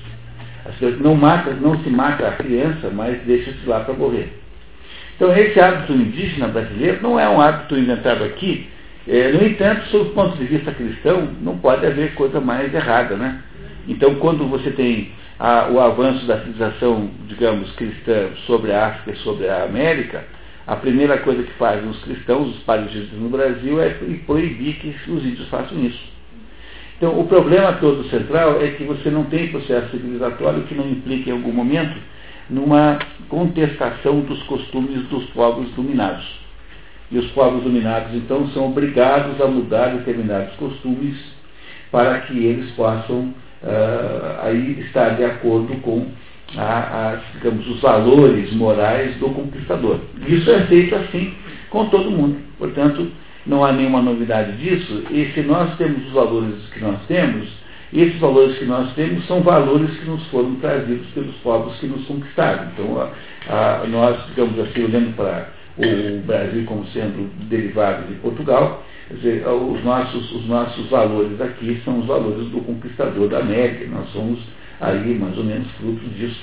[0.65, 4.33] As não, mata, não se mata a criança, mas deixa-se lá para morrer.
[5.15, 8.69] Então, esse hábito indígena brasileiro não é um hábito inventado aqui.
[9.09, 13.17] É, no entanto, sob o ponto de vista cristão, não pode haver coisa mais errada.
[13.17, 13.41] Né?
[13.87, 19.23] Então, quando você tem a, o avanço da civilização, digamos, cristã sobre a África e
[19.23, 20.25] sobre a América,
[20.67, 23.91] a primeira coisa que fazem os cristãos, os palegistas no Brasil, é
[24.27, 26.17] proibir que os índios façam isso.
[26.97, 31.29] Então, o problema todo central é que você não tem processo civilizatório que não implique
[31.29, 31.97] em algum momento
[32.49, 36.27] numa contestação dos costumes dos povos dominados.
[37.11, 41.17] E os povos dominados, então, são obrigados a mudar determinados costumes
[41.93, 46.07] para que eles possam uh, aí estar de acordo com
[46.57, 50.01] a, a, digamos, os valores morais do conquistador.
[50.27, 51.35] Isso é feito assim
[51.71, 52.39] com todo mundo.
[52.59, 53.11] Portanto,
[53.47, 55.05] não há nenhuma novidade disso.
[55.11, 57.49] E se nós temos os valores que nós temos,
[57.93, 62.05] esses valores que nós temos são valores que nos foram trazidos pelos povos que nos
[62.07, 62.69] conquistaram.
[62.73, 68.83] Então, a, a, nós, digamos assim, olhando para o Brasil como sendo derivado de Portugal,
[69.11, 73.87] dizer, os, nossos, os nossos valores aqui são os valores do conquistador da América.
[73.87, 74.41] Nós somos
[74.81, 76.41] aí mais ou menos fruto disso.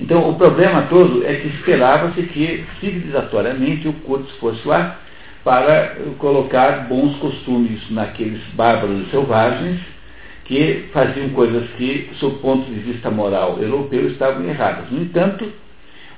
[0.00, 4.98] Então, o problema todo é que esperava-se que, civilizatoriamente, o Curtis fosse lá
[5.44, 9.80] para colocar bons costumes naqueles bárbaros selvagens
[10.44, 14.90] que faziam coisas que, sob ponto de vista moral europeu, estavam erradas.
[14.90, 15.52] No entanto,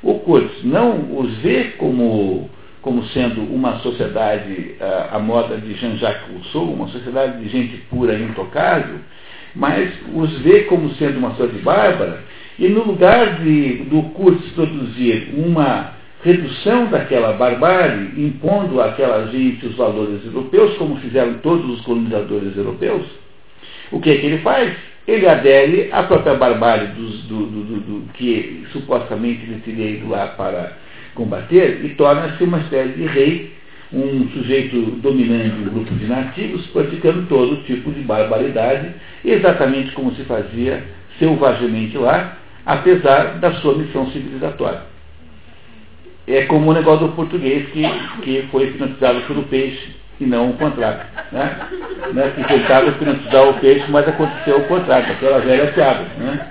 [0.02, 2.48] o Kurtz não os vê como,
[2.84, 4.74] como sendo uma sociedade
[5.10, 8.96] à, moda de Jean-Jacques Rousseau, uma sociedade de gente pura e intocável,
[9.56, 12.22] mas os vê como sendo uma sociedade bárbara,
[12.58, 19.76] e no lugar de, do Kurtz produzir uma redução daquela barbárie, impondo àquela gente os
[19.76, 23.06] valores europeus, como fizeram todos os colonizadores europeus,
[23.90, 24.76] o que é que ele faz?
[25.08, 30.08] Ele adere à própria barbárie dos, do, do, do, do, que supostamente ele teria ido
[30.08, 30.83] lá para
[31.14, 33.54] combater e torna-se uma espécie de rei,
[33.92, 38.90] um sujeito dominante um grupo de nativos, praticando todo tipo de barbaridade,
[39.24, 40.82] exatamente como se fazia
[41.18, 44.82] selvagemente lá, apesar da sua missão civilizatória.
[46.26, 47.82] É como o negócio do português que,
[48.22, 51.00] que foi hipnotizado pelo peixe e não o contrário.
[51.30, 51.56] Né?
[52.12, 52.32] né?
[52.34, 56.04] Que tentava hipnotizar o peixe, mas aconteceu o contrário, aquela velha piada.
[56.18, 56.50] Né?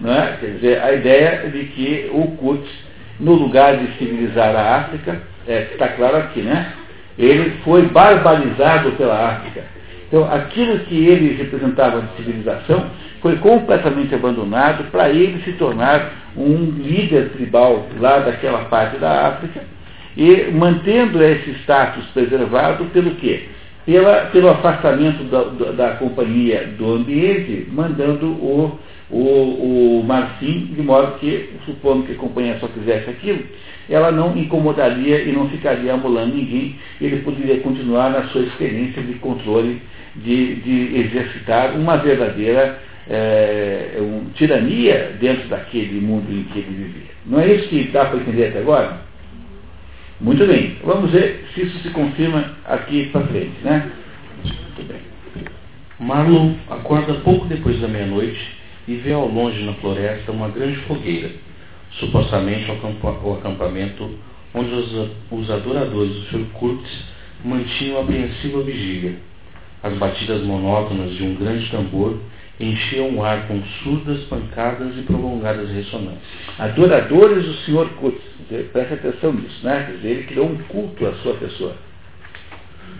[0.00, 0.36] Né?
[0.40, 2.68] Quer dizer, a ideia de que o Kut,
[3.20, 6.72] no lugar de civilizar a África, é, está claro aqui, né?
[7.18, 9.62] ele foi barbarizado pela África.
[10.08, 12.86] Então, aquilo que ele representava de civilização
[13.20, 19.62] foi completamente abandonado para ele se tornar um líder tribal lá daquela parte da África
[20.16, 23.48] e mantendo esse status preservado pelo quê?
[23.86, 28.78] Pela, pelo afastamento da, da, da companhia do ambiente, mandando o,
[29.10, 33.44] o, o Marfim, de modo que, supondo que a companhia só fizesse aquilo,
[33.88, 39.14] ela não incomodaria e não ficaria amolando ninguém, ele poderia continuar na sua experiência de
[39.14, 39.80] controle,
[40.16, 47.10] de, de exercitar uma verdadeira é, um, tirania dentro daquele mundo em que ele vivia.
[47.26, 49.00] Não é isso que dá para entender até agora?
[50.20, 53.90] Muito bem, vamos ver se isso se confirma aqui para frente, né?
[54.42, 55.00] Muito bem.
[55.98, 61.30] Marlon acorda pouco depois da meia-noite e vê ao longe na floresta uma grande fogueira,
[61.98, 64.10] supostamente o acampamento
[64.54, 66.46] onde os, os adoradores do Sr.
[66.52, 67.04] Kurtz
[67.44, 69.16] mantinham apreensiva vigília.
[69.82, 72.18] As batidas monótonas de um grande tambor
[72.58, 76.22] enchiam o ar com surdas pancadas e prolongadas ressonâncias.
[76.58, 78.22] Adoradores do Senhor Kutz,
[78.72, 79.84] preste atenção nisso, né?
[79.86, 81.76] Quer dizer, ele criou um culto à sua pessoa.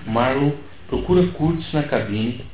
[0.06, 0.54] Marlow
[0.88, 2.44] procura Kurtz na cabine,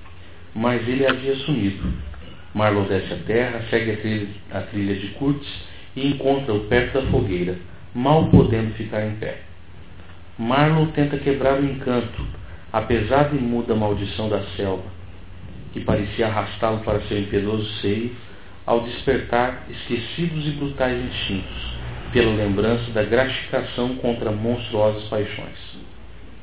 [0.54, 2.09] mas ele havia sumido.
[2.54, 5.46] Marlow desce a terra, segue a trilha, a trilha de Kurtz
[5.94, 7.56] e encontra-o perto da fogueira,
[7.94, 9.38] mal podendo ficar em pé.
[10.38, 12.26] Marlow tenta quebrar o encanto,
[12.72, 15.00] apesar de muda maldição da selva
[15.72, 18.14] que parecia arrastá-lo para seu impiedoso seio,
[18.66, 21.74] ao despertar esquecidos e brutais instintos,
[22.12, 25.78] pela lembrança da gratificação contra monstruosas paixões.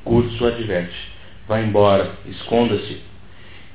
[0.04, 1.12] Curtis o adverte.
[1.46, 3.00] Vá embora, esconda-se.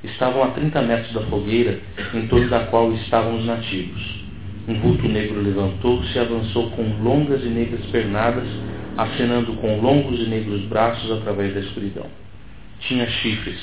[0.04, 1.80] Estavam a 30 metros da fogueira,
[2.13, 4.24] em torno da qual estavam os nativos.
[4.68, 8.48] Um vulto negro levantou-se e avançou com longas e negras pernadas,
[8.98, 12.06] acenando com longos e negros braços através da escuridão.
[12.82, 13.60] Tinha chifres,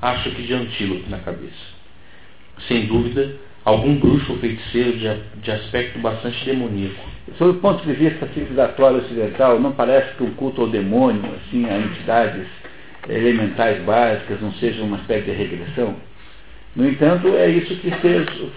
[0.00, 1.82] acho que de antílope na cabeça.
[2.68, 7.04] Sem dúvida, algum bruxo ou feiticeiro de, de aspecto bastante demoníaco.
[7.36, 11.64] Sob o ponto de vista civilizatório ocidental, não parece que o culto ao demônio, assim,
[11.66, 12.46] a entidades
[13.08, 15.96] elementais básicas, não seja uma espécie de regressão?
[16.74, 17.90] No entanto, é isso que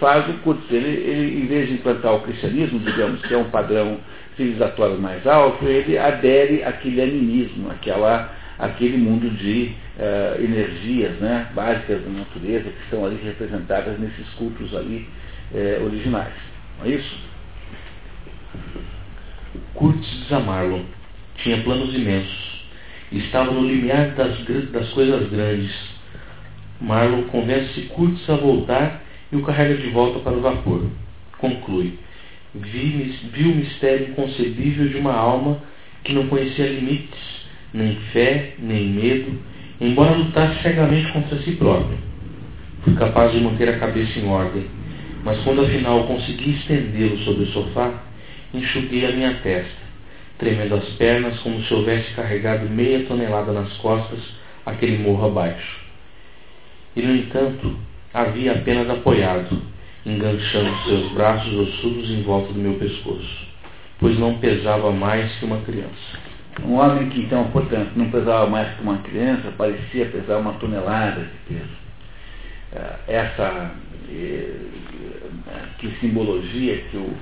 [0.00, 0.70] faz o Kurtz.
[0.70, 3.98] Ele, ele, em vez de implantar o cristianismo, digamos, que é um padrão
[4.36, 12.02] civilizatório mais alto, ele adere àquele animismo, àquela, àquele mundo de uh, energias né, básicas
[12.02, 15.08] da natureza que estão ali representadas nesses cultos ali
[15.52, 16.34] uh, originais.
[16.78, 17.18] Não é isso?
[19.74, 20.86] Kurtz Zamarlo
[21.36, 22.55] tinha planos imensos.
[23.12, 24.36] Estava no limiar das,
[24.70, 25.72] das coisas grandes.
[26.80, 30.86] Marlon convence Kurtz a voltar e o carrega de volta para o vapor.
[31.38, 31.98] Conclui.
[32.54, 35.58] Vi, vi o mistério inconcebível de uma alma
[36.04, 37.18] que não conhecia limites,
[37.74, 39.38] nem fé, nem medo,
[39.80, 41.98] embora lutasse cegamente contra si próprio.
[42.82, 44.66] Fui capaz de manter a cabeça em ordem,
[45.24, 48.04] mas quando afinal consegui estendê-lo sobre o sofá,
[48.54, 49.85] enxuguei a minha testa,
[50.38, 54.20] tremendo as pernas como se houvesse carregado meia tonelada nas costas
[54.64, 55.80] aquele morro abaixo.
[56.94, 57.76] E, no entanto,
[58.12, 59.62] havia apenas apoiado,
[60.04, 63.46] enganchando seus braços ossudos em volta do meu pescoço,
[63.98, 66.26] pois não pesava mais que uma criança.
[66.64, 71.20] Um homem que, então, portanto, não pesava mais que uma criança, parecia pesar uma tonelada
[71.20, 71.86] de peso.
[72.72, 73.74] É, essa
[74.10, 74.54] eh,
[75.78, 77.12] que simbologia que o,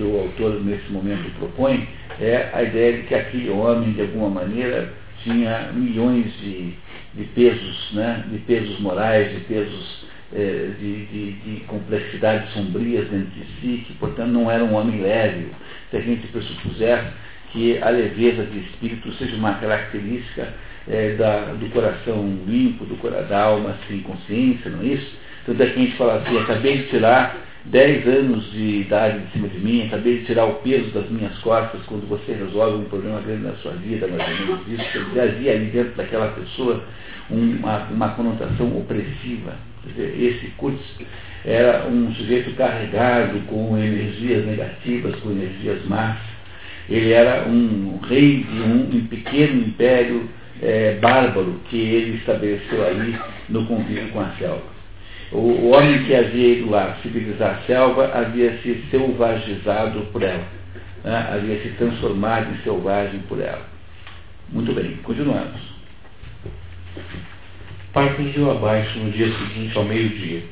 [0.00, 1.86] que o autor nesse momento propõe
[2.18, 6.72] é a ideia de que aquele homem, de alguma maneira, tinha milhões de,
[7.14, 8.24] de pesos, né?
[8.30, 13.92] de pesos morais, de pesos eh, de, de, de, complexidades sombrias dentro de si, que,
[13.94, 15.48] portanto, não era um homem leve.
[15.90, 17.04] Se a gente pressupuser
[17.52, 20.48] que a leveza de espírito seja uma característica
[20.88, 22.96] eh, da, do coração limpo, do,
[23.28, 25.14] da alma sem consciência, não é isso?
[25.44, 29.32] Tanto é que a gente fala assim, acabei de tirar 10 anos de idade de
[29.32, 32.88] cima de mim, acabei de tirar o peso das minhas costas quando você resolve um
[32.88, 35.04] problema grande na sua vida, mais ou menos isso.
[35.06, 36.82] Dizer, havia ali dentro daquela pessoa
[37.28, 39.54] uma, uma conotação opressiva.
[39.96, 40.80] Esse Kurtz
[41.44, 46.18] era um sujeito carregado com energias negativas, com energias más.
[46.88, 50.28] Ele era um rei de um, um pequeno império
[50.62, 53.18] é, bárbaro que ele estabeleceu ali
[53.48, 54.69] no convívio com a selva.
[55.32, 60.44] O, o homem que havia ido lá civilizar a selva havia se selvagizado por ela,
[61.04, 61.28] né?
[61.32, 63.64] havia se transformado em selvagem por ela.
[64.48, 65.60] Muito bem, continuamos.
[67.92, 70.42] Partem rio abaixo no dia seguinte ao meio-dia.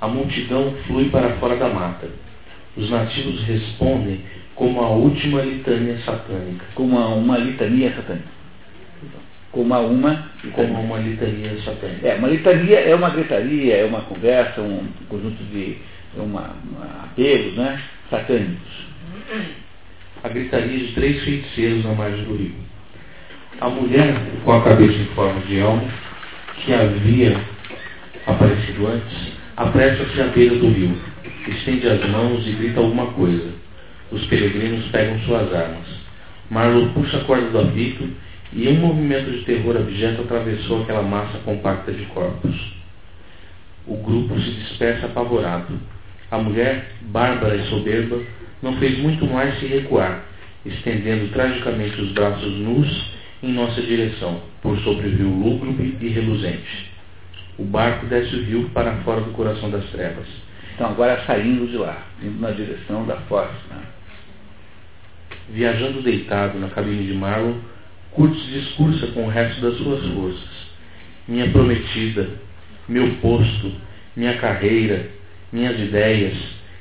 [0.00, 2.10] A multidão flui para fora da mata.
[2.76, 4.20] Os nativos respondem
[4.54, 6.64] como a última litania satânica.
[6.74, 8.42] Como uma litania satânica
[9.52, 12.08] como a uma como uma litania satânica.
[12.08, 15.76] É, uma litania é uma gritaria, é uma conversa, um conjunto de
[16.16, 18.86] uma, uma apelos né, satânicos.
[20.24, 22.54] A gritaria de três feiticeiros na margem do rio.
[23.60, 25.88] A mulher, com a cabeça em forma de elmo,
[26.64, 27.40] que havia
[28.26, 30.96] aparecido antes, apressa-se à beira do rio,
[31.46, 33.52] estende as mãos e grita alguma coisa.
[34.10, 35.86] Os peregrinos pegam suas armas.
[36.50, 38.08] Marlo puxa a corda do apito
[38.54, 42.54] e um movimento de terror abjeto atravessou aquela massa compacta de corpos.
[43.86, 45.78] O grupo se dispersa apavorado.
[46.30, 48.20] A mulher, bárbara e soberba,
[48.62, 50.24] não fez muito mais se recuar,
[50.64, 53.12] estendendo tragicamente os braços nus
[53.42, 56.90] em nossa direção, por sobre o rio lúgubre e reluzente.
[57.58, 60.26] O barco desce o rio para fora do coração das trevas.
[60.74, 63.50] Então agora saindo de lá, indo na direção da foz.
[63.68, 63.82] Né?
[65.50, 67.54] Viajando deitado na cabine de Marlon,
[68.14, 70.62] Kurtz discursa com o resto das suas forças.
[71.26, 72.28] Minha prometida,
[72.88, 73.72] meu posto,
[74.14, 75.08] minha carreira,
[75.52, 76.36] minhas ideias,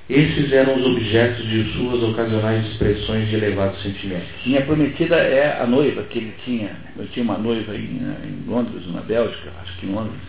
[0.09, 4.27] esses eram os objetos de suas ocasionais expressões de elevados sentimentos.
[4.45, 6.71] Minha prometida é a noiva que ele tinha.
[6.97, 10.19] Eu tinha uma noiva em, em Londres, na Bélgica, acho que em Londres,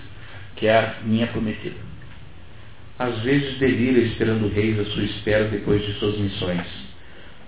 [0.55, 1.75] que é a minha prometida.
[2.97, 6.65] Às vezes delira esperando reis à sua espera depois de suas missões.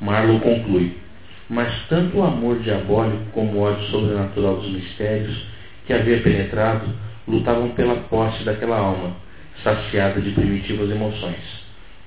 [0.00, 1.03] Marlowe conclui
[1.48, 5.46] mas tanto o amor diabólico como o ódio sobrenatural dos mistérios
[5.86, 6.88] que havia penetrado
[7.26, 9.16] lutavam pela posse daquela alma,
[9.62, 11.42] saciada de primitivas emoções,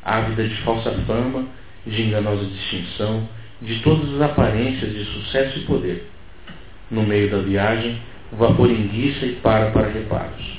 [0.04, 1.46] ávida de falsa fama,
[1.86, 3.28] de enganosa distinção,
[3.62, 6.10] de todas as aparências de sucesso e poder.
[6.92, 8.00] No meio da viagem,
[8.32, 10.58] o vapor enguiça e para para reparos.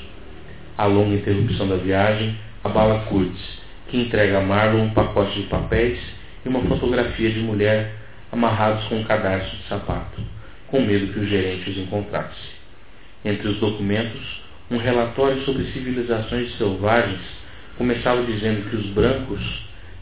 [0.77, 5.99] A longa interrupção da viagem abala Kurtz, que entrega a Marlon um pacote de papéis
[6.45, 7.98] e uma fotografia de mulher
[8.31, 10.21] amarrados com um cadarço de sapato,
[10.67, 12.59] com medo que o gerente os encontrasse.
[13.25, 17.21] Entre os documentos, um relatório sobre civilizações selvagens
[17.77, 19.41] começava dizendo que os brancos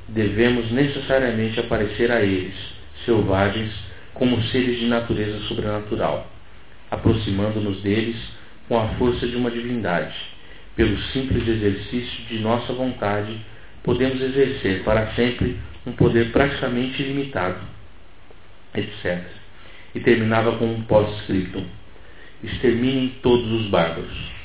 [0.07, 2.55] devemos necessariamente aparecer a eles,
[3.05, 3.71] selvagens,
[4.13, 6.29] como seres de natureza sobrenatural,
[6.89, 8.17] aproximando-nos deles
[8.67, 10.15] com a força de uma divindade,
[10.75, 13.37] pelo simples exercício de nossa vontade,
[13.83, 17.59] podemos exercer para sempre um poder praticamente ilimitado,
[18.77, 19.23] etc.
[19.95, 21.65] E terminava com um pós-scriptum.
[22.43, 24.37] Exterminem todos os bárbaros.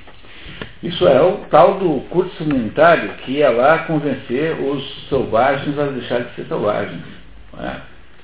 [0.83, 6.25] Isso é o tal do curso humanitário que ia lá convencer os selvagens a deixar
[6.25, 7.03] de ser selvagens.
[7.59, 7.77] É?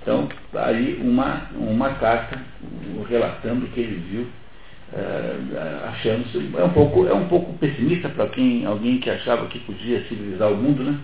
[0.02, 2.40] Então, aí uma, uma carta
[3.08, 4.26] relatando o que ele viu,
[4.92, 6.24] é, achando
[6.58, 10.50] é um pouco é um pouco pessimista para quem alguém que achava que podia civilizar
[10.50, 10.98] o mundo, né?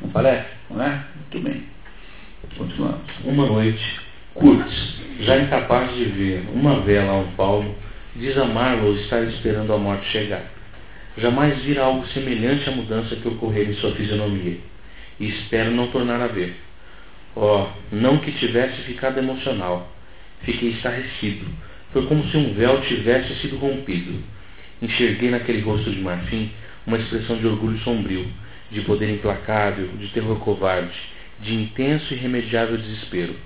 [0.00, 1.04] Não parece, não é?
[1.16, 1.64] Muito bem.
[2.56, 3.00] Continuamos.
[3.24, 4.00] Uma noite,
[4.34, 7.72] Kurtz, já incapaz de ver uma vela a um palmo,
[8.16, 10.42] diz a Marlowe estar esperando a morte chegar.
[11.16, 14.58] Jamais vira algo semelhante à mudança que ocorreu em sua fisionomia,
[15.20, 16.56] e espero não tornar a ver.
[17.36, 19.88] Oh, não que tivesse ficado emocional.
[20.42, 21.46] Fiquei estarrecido.
[21.92, 24.20] Foi como se um véu tivesse sido rompido.
[24.82, 26.50] Enxerguei naquele rosto de marfim
[26.84, 28.26] uma expressão de orgulho sombrio,
[28.72, 30.98] de poder implacável, de terror covarde,
[31.40, 33.36] de intenso e irremediável desespero.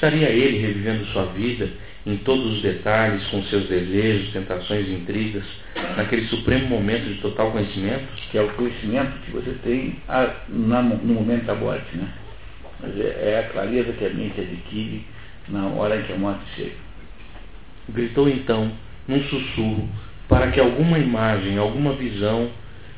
[0.00, 1.68] Estaria ele revivendo sua vida
[2.06, 5.44] em todos os detalhes, com seus desejos, tentações e intrigas,
[5.94, 8.06] naquele supremo momento de total conhecimento?
[8.30, 9.98] Que é o conhecimento que você tem
[10.48, 12.08] no momento da morte, né?
[12.80, 15.04] Mas é, é a clareza que a mente adquire
[15.50, 16.76] na hora em que a morte chega.
[17.90, 18.72] Gritou então,
[19.06, 19.86] num sussurro,
[20.30, 22.48] para que alguma imagem, alguma visão,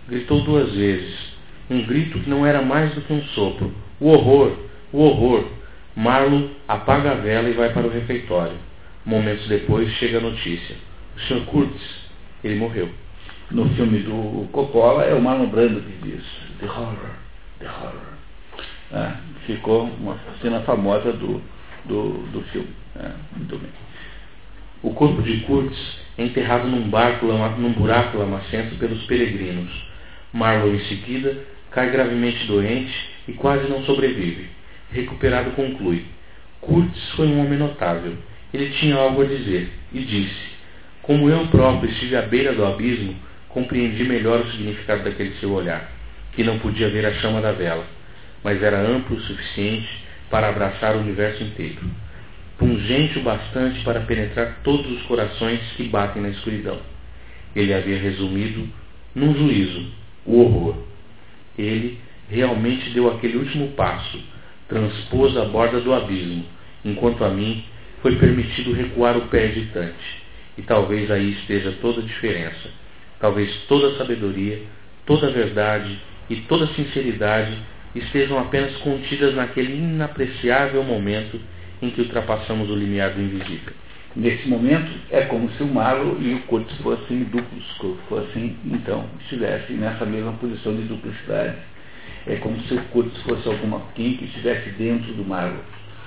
[0.08, 1.32] gritou duas vezes.
[1.68, 3.74] Um grito que não era mais do que um sopro.
[3.98, 4.56] O horror!
[4.92, 5.61] O horror!
[5.94, 8.56] Marlo apaga a vela e vai para o refeitório.
[9.04, 10.76] Momentos depois chega a notícia.
[11.16, 11.44] O Sr.
[11.46, 11.80] Kurtz,
[12.42, 12.88] ele morreu.
[13.50, 16.24] No filme do Coppola é o Marlon Brando que diz
[16.60, 17.10] The Horror,
[17.58, 18.12] The Horror.
[18.92, 19.12] É,
[19.46, 21.42] ficou uma cena famosa do,
[21.84, 22.70] do, do filme.
[22.96, 23.70] É, muito bem.
[24.82, 25.76] O corpo de Kurtz
[26.16, 29.70] é enterrado num, barco, num buraco lamacento pelos peregrinos.
[30.32, 32.92] Marlowe, em seguida, cai gravemente doente
[33.28, 34.48] e quase não sobrevive.
[34.92, 36.04] Recuperado, conclui.
[36.60, 38.14] Kurtz foi um homem notável.
[38.52, 40.52] Ele tinha algo a dizer e disse:
[41.02, 43.14] Como eu próprio estive à beira do abismo,
[43.48, 45.90] compreendi melhor o significado daquele seu olhar,
[46.32, 47.84] que não podia ver a chama da vela
[48.42, 49.88] mas era amplo o suficiente
[50.30, 51.82] para abraçar o universo inteiro.
[52.58, 56.80] Pungente o bastante para penetrar todos os corações que batem na escuridão.
[57.54, 58.68] Ele havia resumido
[59.14, 59.86] num juízo
[60.24, 60.76] o horror.
[61.58, 61.98] Ele
[62.30, 64.18] realmente deu aquele último passo,
[64.72, 66.44] transpôs a borda do abismo,
[66.84, 67.62] enquanto a mim
[68.00, 70.22] foi permitido recuar o pé hesitante.
[70.56, 72.70] E talvez aí esteja toda a diferença.
[73.20, 74.62] Talvez toda a sabedoria,
[75.06, 75.98] toda a verdade
[76.28, 77.56] e toda a sinceridade
[77.94, 81.38] estejam apenas contidas naquele inapreciável momento
[81.80, 83.74] em que ultrapassamos o limiar do invisível.
[84.14, 87.64] Nesse momento, é como se o Malo e o Cortes fossem duplos,
[88.08, 91.56] fossem, então, estivessem nessa mesma posição de duplicidade.
[92.26, 95.56] É como se o Cortes fosse alguma quem que estivesse dentro do Malo.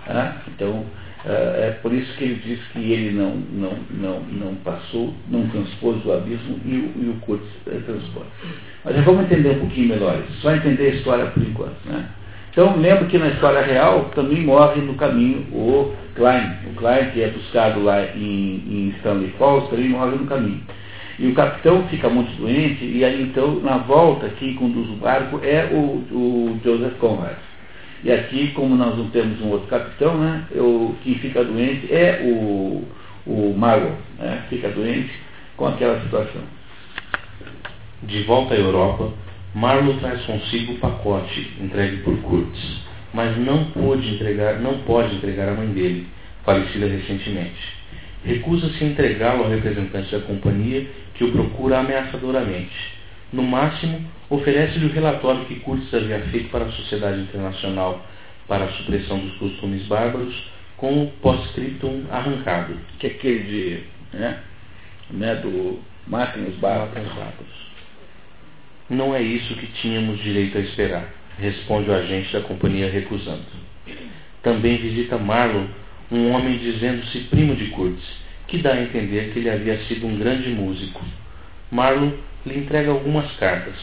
[0.08, 0.38] Ah?
[0.48, 0.86] Então,
[1.28, 6.06] é por isso que ele diz que ele não, não, não, não passou, não transpôs
[6.06, 8.28] o abismo e o, e o é, transpôs.
[8.84, 11.78] Mas vamos entender um pouquinho melhor isso, só entender a história por enquanto.
[11.86, 12.08] Né?
[12.52, 16.54] Então, lembro que na história real também morre no caminho o Klein.
[16.68, 20.62] O Klein, que é buscado lá em, em Stanley Falls, também morre no caminho.
[21.18, 25.40] E o capitão fica muito doente, e aí então, na volta, quem conduz o barco
[25.44, 27.38] é o, o Joseph Conrad.
[28.04, 32.22] E aqui, como nós não temos um outro capitão, né, eu, quem fica doente é
[32.24, 32.84] o,
[33.26, 35.12] o mago, né, fica doente
[35.56, 36.42] com aquela situação.
[38.04, 39.12] De volta à Europa,
[39.56, 42.82] Marlowe traz consigo o pacote entregue por Kurtz,
[43.14, 46.08] mas não pôde entregar, não pode entregar à mãe dele,
[46.44, 47.75] falecida recentemente.
[48.26, 52.96] Recusa-se a entregá-lo ao representante da companhia que o procura ameaçadoramente
[53.36, 58.06] no máximo, oferece-lhe o relatório que Kurtz havia feito para a Sociedade Internacional
[58.48, 60.34] para a Supressão dos Costumes Bárbaros,
[60.78, 62.78] com o pós-scriptum arrancado.
[63.00, 64.40] Que é aquele de, né,
[65.10, 67.66] né, do matem os bárbaros.
[68.90, 71.10] Não é isso que tínhamos direito a esperar,
[71.40, 73.44] responde o agente da companhia recusando.
[74.44, 75.66] Também visita Marlon
[76.12, 78.04] um homem dizendo-se primo de Kurtz,
[78.48, 81.04] que dá a entender que ele havia sido um grande músico.
[81.72, 82.12] Marlon
[82.46, 83.76] lhe entrega algumas cartas.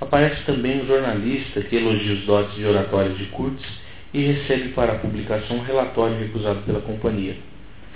[0.00, 3.64] Aparece também um jornalista que elogia os dotes de oratória de Kurtz
[4.12, 7.36] e recebe para a publicação um relatório recusado pela companhia.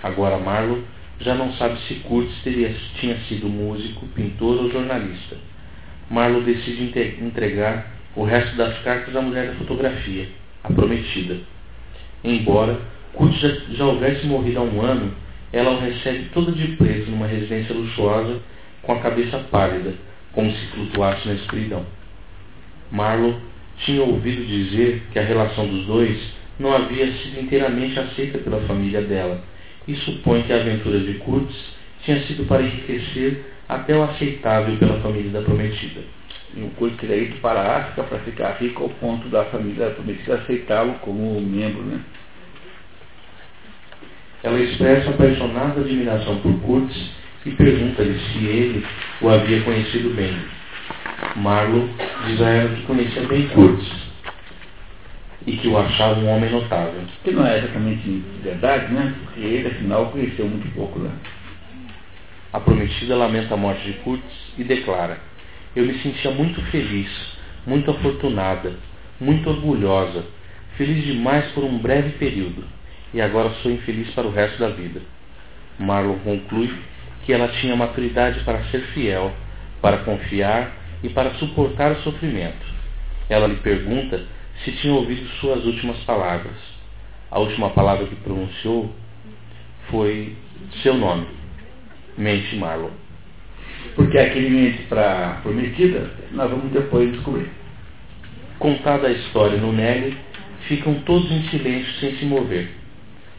[0.03, 0.85] Agora Marlowe
[1.20, 5.37] já não sabe se Kurtz teria, tinha sido músico, pintor ou jornalista.
[6.11, 6.83] Marlowe decide
[7.20, 10.29] entregar o resto das cartas à mulher da fotografia,
[10.64, 11.37] a prometida.
[12.24, 12.81] Embora
[13.19, 15.12] Kurtz já, já houvesse morrido há um ano,
[15.53, 18.41] ela o recebe toda de preto numa residência luxuosa,
[18.81, 19.93] com a cabeça pálida,
[20.33, 21.85] como se flutuasse na escuridão.
[22.93, 23.35] Marlowe
[23.79, 26.16] tinha ouvido dizer que a relação dos dois
[26.61, 29.43] não havia sido inteiramente aceita pela família dela
[29.89, 31.57] e supõe que a aventura de Kurtz
[32.05, 36.03] tinha sido para enriquecer até o aceitável pela família da prometida.
[36.57, 39.89] E o Kurtz teria ido para a África para ficar rico ao ponto da família
[39.89, 42.01] da prometida aceitá-lo como membro, né?
[44.43, 46.97] Ela expressa apaixonada admiração por Kurtz
[47.45, 48.86] e pergunta-lhe se ele
[49.20, 50.36] o havia conhecido bem.
[51.36, 51.91] Marlowe
[52.26, 53.84] diz a ela que conhecia bem Kurtz
[55.47, 57.03] e que o achava um homem notável.
[57.24, 59.14] Que não é exatamente verdade, né?
[59.24, 61.12] Porque ele, afinal, conheceu muito pouco lá.
[62.53, 65.18] A prometida lamenta a morte de Kurtz e declara:
[65.74, 67.11] Eu me sentia muito feliz,
[67.66, 68.72] muito afortunada,
[69.20, 70.24] muito orgulhosa,
[70.76, 72.64] feliz demais por um breve período,
[73.12, 75.00] e agora sou infeliz para o resto da vida.
[75.78, 76.72] Marlon conclui
[77.24, 79.32] que ela tinha maturidade para ser fiel,
[79.80, 82.66] para confiar e para suportar o sofrimento.
[83.28, 84.24] Ela lhe pergunta
[84.64, 86.56] se tinha ouvido suas últimas palavras.
[87.30, 88.92] A última palavra que pronunciou
[89.90, 90.36] foi
[90.82, 91.26] seu nome,
[92.16, 92.90] mente Marlon.
[93.94, 97.50] Porque aquele mente para a prometida, nós vamos depois descobrir.
[98.59, 100.16] Contada a história no Nelly,
[100.66, 102.78] ficam todos em silêncio sem se mover.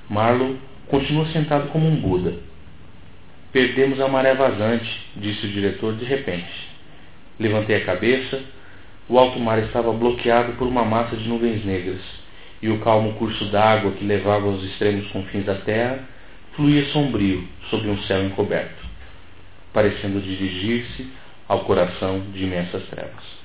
[0.09, 0.57] Marlowe
[0.87, 2.33] continua sentado como um Buda.
[3.51, 6.69] Perdemos a maré vazante, disse o diretor de repente.
[7.39, 8.41] Levantei a cabeça.
[9.07, 12.01] O alto mar estava bloqueado por uma massa de nuvens negras,
[12.61, 16.07] e o calmo curso d'água que levava aos extremos confins da terra
[16.55, 18.85] fluía sombrio sobre um céu encoberto,
[19.73, 21.09] parecendo dirigir-se
[21.47, 23.39] ao coração de imensas trevas.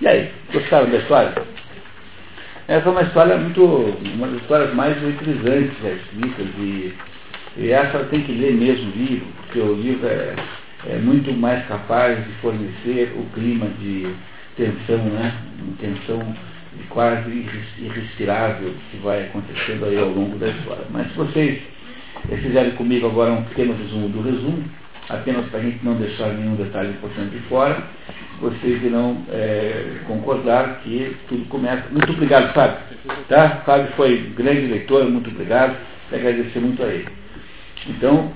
[0.00, 1.55] E aí, gostaram da história?
[2.68, 6.94] Essa é uma história muito, uma das histórias mais eletrizantes já escritas e,
[7.58, 10.34] e essa tem que ler mesmo o livro, porque o livro é,
[10.88, 14.12] é muito mais capaz de fornecer o clima de
[14.56, 15.32] tensão, né?
[15.78, 16.34] Tensão
[16.88, 17.46] quase
[17.78, 20.86] irrespirável que vai acontecendo aí ao longo da história.
[20.90, 21.62] Mas se vocês
[22.42, 24.64] fizerem comigo agora um pequeno resumo do resumo,
[25.08, 27.82] apenas para a gente não deixar nenhum detalhe importante de fora,
[28.40, 31.84] vocês irão é, concordar que tudo começa.
[31.90, 32.78] Muito obrigado, Fábio.
[33.28, 33.62] Tá?
[33.64, 35.76] Fábio foi grande leitor, muito obrigado.
[36.10, 37.08] E agradecer muito a ele.
[37.88, 38.32] Então,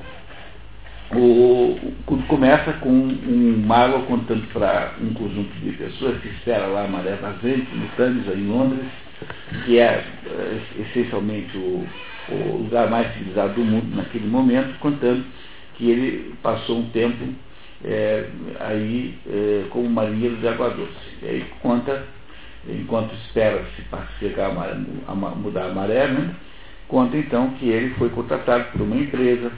[1.13, 6.85] o, tudo começa com um Marlowe contando para um conjunto de pessoas que espera lá
[6.85, 8.87] a maré vazante, no em Londres,
[9.65, 11.87] que é, é essencialmente o,
[12.31, 15.25] o lugar mais civilizado do mundo naquele momento, contando
[15.81, 17.25] que ele passou um tempo
[17.83, 18.27] é,
[18.61, 20.93] aí é, como marinheiro de água doce.
[21.23, 22.05] E aí conta,
[22.69, 23.83] enquanto espera-se
[24.19, 26.35] chegar a, a, mudar a maré, né,
[26.87, 29.51] conta então que ele foi contratado por uma empresa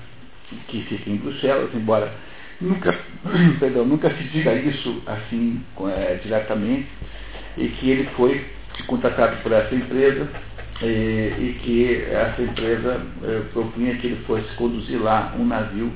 [0.69, 2.13] que fica em Bruxelas, embora
[2.61, 2.97] nunca,
[3.59, 5.61] perdão, nunca se diga isso assim
[5.97, 6.87] é, diretamente,
[7.59, 8.47] e que ele foi
[8.87, 10.29] contratado por essa empresa
[10.81, 15.93] e, e que essa empresa é, propunha que ele fosse conduzir lá um navio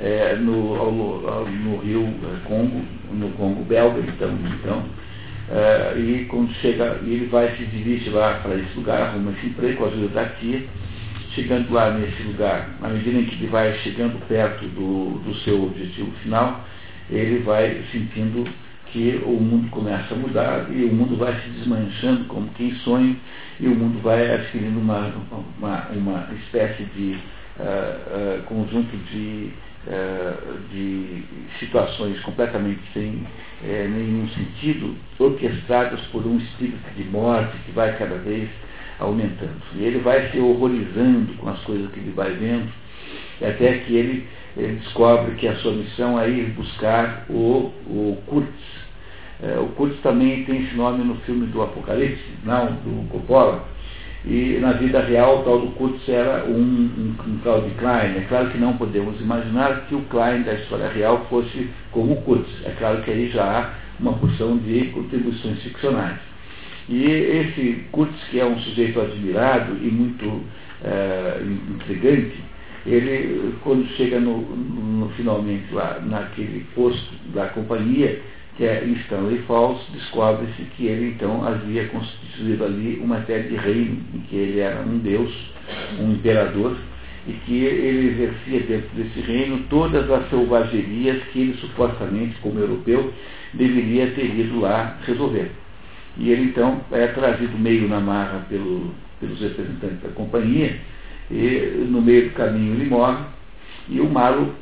[0.00, 2.82] é, no, ao, no rio é, Congo,
[3.12, 4.84] no Congo belga, então, então
[5.50, 9.78] é, e quando chega, ele vai se dirige lá para esse lugar, arruma esse emprego
[9.78, 10.62] com a ajuda da tia,
[11.34, 15.64] chegando lá nesse lugar, na medida em que ele vai chegando perto do, do seu
[15.64, 16.64] objetivo final,
[17.10, 18.44] ele vai sentindo
[18.92, 23.16] que o mundo começa a mudar e o mundo vai se desmanchando como quem sonha
[23.60, 25.12] e o mundo vai adquirindo uma,
[25.58, 27.18] uma, uma espécie de
[27.58, 29.50] uh, uh, conjunto de
[29.86, 30.34] é,
[30.70, 31.22] de
[31.58, 33.26] situações completamente sem
[33.64, 38.48] é, nenhum sentido, orquestradas por um espírito de morte que vai cada vez
[38.98, 39.62] aumentando.
[39.76, 42.70] E ele vai se horrorizando com as coisas que ele vai vendo,
[43.40, 44.26] até que ele,
[44.56, 48.78] ele descobre que a sua missão é ir buscar o, o Kurtz.
[49.40, 53.64] É, o Kurtz também tem esse nome no filme do Apocalipse, não, do Coppola,
[54.24, 58.16] e na vida real, o tal do Kurtz era um, um, um tal de Klein.
[58.16, 62.22] É claro que não podemos imaginar que o Klein da história real fosse como o
[62.22, 62.50] Kurtz.
[62.64, 66.18] É claro que aí já há uma porção de contribuições ficcionais.
[66.88, 70.42] E esse Kurtz, que é um sujeito admirado e muito
[70.84, 71.40] é,
[71.74, 72.42] intrigante,
[72.86, 78.20] ele, quando chega no, no, finalmente lá naquele posto da companhia,
[78.58, 84.02] que é Stanley Falls, descobre-se que ele então havia constituído ali uma série de reino,
[84.12, 85.32] em que ele era um deus,
[86.00, 86.76] um imperador,
[87.28, 93.14] e que ele exercia dentro desse reino todas as selvagerias que ele supostamente, como europeu,
[93.54, 95.52] deveria ter ido lá resolver.
[96.16, 100.76] E ele então é trazido meio na marra pelo, pelos representantes da companhia,
[101.30, 103.22] e no meio do caminho ele morre,
[103.88, 104.52] e o Malo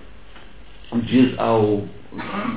[1.03, 1.89] diz ao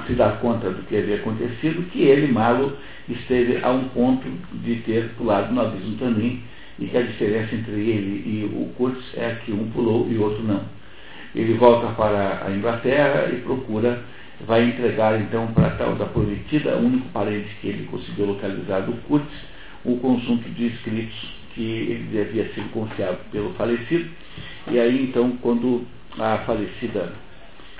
[0.07, 2.77] se dar conta do que havia acontecido que ele, Malo,
[3.07, 4.27] esteve a um ponto
[4.63, 6.41] de ter pulado no abismo também
[6.77, 10.23] e que a diferença entre ele e o Kurtz é que um pulou e o
[10.23, 10.63] outro não.
[11.35, 14.01] Ele volta para a Inglaterra e procura,
[14.47, 18.81] vai entregar então para a tal da prometida, o único parente que ele conseguiu localizar
[18.81, 19.31] do Kurtz,
[19.83, 24.09] o conjunto de escritos que ele havia sido confiado pelo falecido.
[24.71, 25.85] E aí então, quando
[26.17, 27.13] a falecida,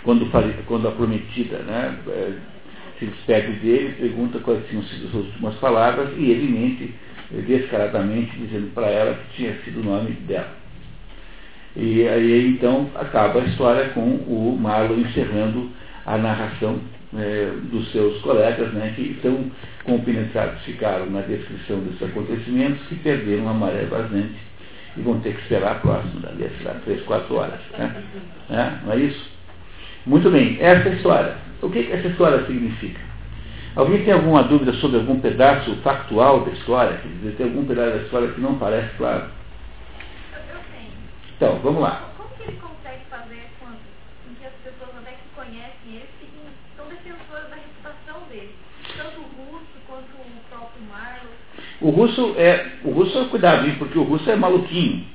[0.04, 0.30] quando,
[0.66, 2.34] quando a prometida né, eh,
[2.97, 6.93] se despede dele, pergunta quais tinham sido as últimas palavras e ele mente
[7.32, 10.58] descaradamente dizendo para ela que tinha sido o nome dela.
[11.76, 15.70] E aí então acaba a história com o Marlon encerrando
[16.06, 16.80] a narração
[17.18, 19.52] é, dos seus colegas, né, que tão
[19.84, 24.36] compenetrados ficaram na descrição desses acontecimentos que perderam a maré vazante
[24.97, 27.60] e vão ter que esperar a próxima, a três, quatro horas.
[27.78, 28.04] Né?
[28.50, 29.39] É, não é isso?
[30.06, 31.38] Muito bem, essa é a história.
[31.62, 33.00] O que, essa história significa?
[33.76, 36.97] Alguém tem alguma dúvida sobre algum pedaço factual da história?
[36.97, 39.26] Quer dizer, tem algum pedaço da história que não parece claro?
[40.34, 40.91] Eu tenho.
[41.36, 42.10] Então, vamos lá.
[42.18, 43.68] Como que ele consegue fazer com
[44.36, 46.10] que as pessoas até que conhecem ele
[46.76, 48.56] são defensoras da reputação dele?
[48.97, 51.30] Tanto o russo quanto o próprio Marlon.
[51.82, 52.72] O russo é.
[52.84, 55.06] O russo é cuidado, porque o russo é maluquinho.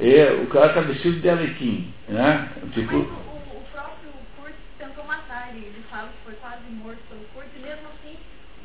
[0.00, 1.92] É, o cara está vestido de alequim.
[2.08, 2.48] Né?
[2.74, 5.66] Tipo, Mas o, o próprio Kurt tentou matar ele.
[5.66, 8.16] Ele fala que foi quase morto pelo Kurt, e mesmo assim,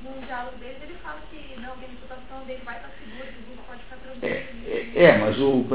[0.03, 3.49] num diálogo deles, ele fala que não, a reputação dele vai estar segura, que o
[3.49, 4.47] russo pode ficar tranquilo.
[4.66, 5.66] É, é, mas o,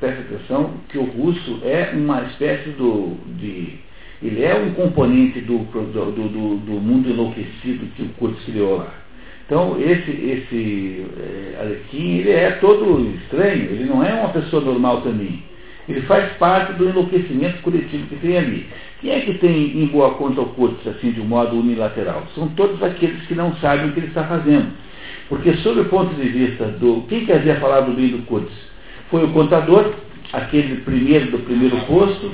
[0.00, 3.78] presta atenção que o russo é uma espécie do, de.
[4.22, 8.94] Ele é um componente do, do, do, do mundo enlouquecido que o Kurt criou lá.
[9.44, 15.02] Então, esse, esse é, Alequim, ele é todo estranho, ele não é uma pessoa normal
[15.02, 15.42] também.
[15.88, 18.66] Ele faz parte do enlouquecimento coletivo que tem ali.
[19.00, 22.24] Quem é que tem em boa conta o Kurtz, assim, de um modo unilateral?
[22.34, 24.68] São todos aqueles que não sabem o que ele está fazendo.
[25.28, 27.02] Porque, sob o ponto de vista do.
[27.08, 28.52] Quem que havia falado bem do Kurtz?
[29.10, 29.92] Foi o contador,
[30.32, 32.30] aquele primeiro do primeiro posto,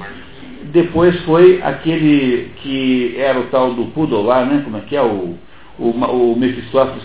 [0.72, 4.60] depois foi aquele que era o tal do Poodle lá, né?
[4.64, 5.02] Como é que é?
[5.02, 5.36] O,
[5.78, 7.04] o, o Mephistófeles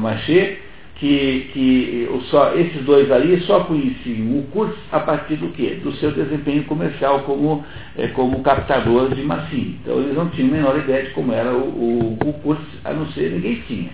[0.00, 0.58] Machê,
[1.02, 5.80] que, que só, esses dois aí só conheciam o curso a partir do quê?
[5.82, 7.64] Do seu desempenho comercial como,
[7.98, 9.74] é, como captador de massinha.
[9.82, 12.92] Então eles não tinham a menor ideia de como era o, o, o curso, a
[12.92, 13.90] não ser ninguém tinha.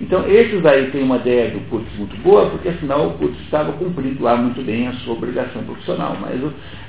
[0.00, 3.72] Então esses aí têm uma ideia do curso muito boa, porque afinal o curso estava
[3.72, 6.16] cumprindo lá muito bem a sua obrigação profissional.
[6.20, 6.40] Mas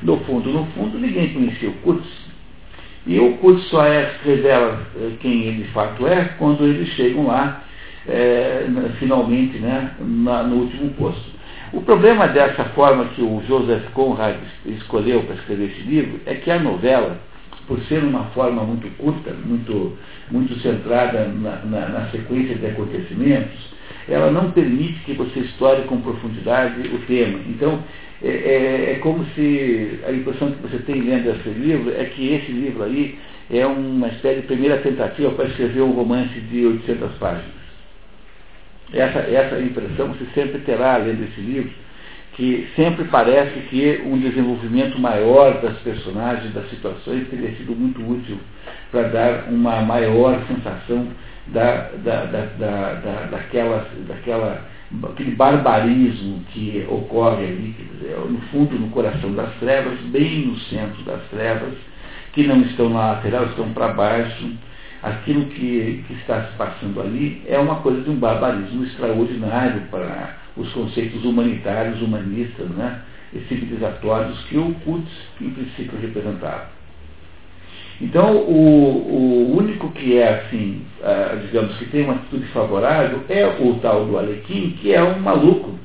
[0.03, 2.31] no fundo, no fundo, ninguém conhecia o curso.
[3.07, 7.25] E o curso só é, revela eh, quem ele de fato é quando eles chegam
[7.25, 7.63] lá,
[8.07, 8.65] é,
[8.99, 11.41] finalmente, né, na, no último posto.
[11.73, 14.35] O problema dessa forma que o Joseph Conrad
[14.65, 17.17] escolheu para escrever esse livro é que a novela,
[17.65, 19.97] por ser uma forma muito curta, muito,
[20.29, 23.71] muito centrada na, na, na sequência de acontecimentos,
[24.09, 27.39] ela não permite que você explore com profundidade o tema.
[27.47, 27.79] Então,
[28.21, 32.33] é, é, é, como se a impressão que você tem lendo esse livro é que
[32.33, 33.17] esse livro aí
[33.49, 37.60] é uma espécie de primeira tentativa para escrever um romance de 800 páginas.
[38.93, 41.71] Essa, essa impressão você sempre terá lendo esse livro,
[42.33, 48.37] que sempre parece que um desenvolvimento maior das personagens, das situações, teria sido muito útil
[48.91, 51.07] para dar uma maior sensação
[51.47, 54.65] da, da, da, da, daquela, daquela
[55.11, 61.01] aquele barbarismo que ocorre ali, dizer, no fundo, no coração das trevas, bem no centro
[61.03, 61.73] das trevas,
[62.33, 64.51] que não estão na lateral, estão para baixo.
[65.03, 70.37] Aquilo que, que está se passando ali é uma coisa de um barbarismo extraordinário para
[70.55, 73.01] os conceitos humanitários, humanistas, né,
[73.33, 76.69] e civilizatórios que o Kutz, em princípio, representava.
[77.99, 83.45] Então, o, o único que é, assim, uh, digamos, que tem uma atitude favorável é
[83.59, 85.77] o tal do Alequim, que é um maluco.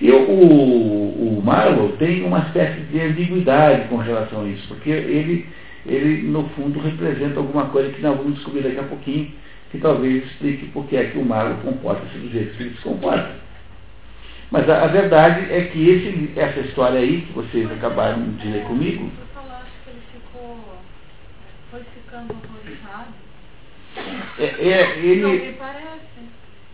[0.00, 5.46] E o, o Marlowe tem uma espécie de ambiguidade com relação a isso, porque ele,
[5.86, 9.32] ele, no fundo, representa alguma coisa que nós vamos descobrir daqui a pouquinho,
[9.70, 12.82] que talvez explique por que é que o Marlowe comporta-se do jeito que ele se
[12.82, 13.30] comporta.
[14.50, 18.64] Mas a, a verdade é que esse, essa história aí, que vocês acabaram de ler
[18.64, 19.10] comigo,
[22.14, 23.14] ficando horrorizado.
[24.38, 25.56] É, é, ele,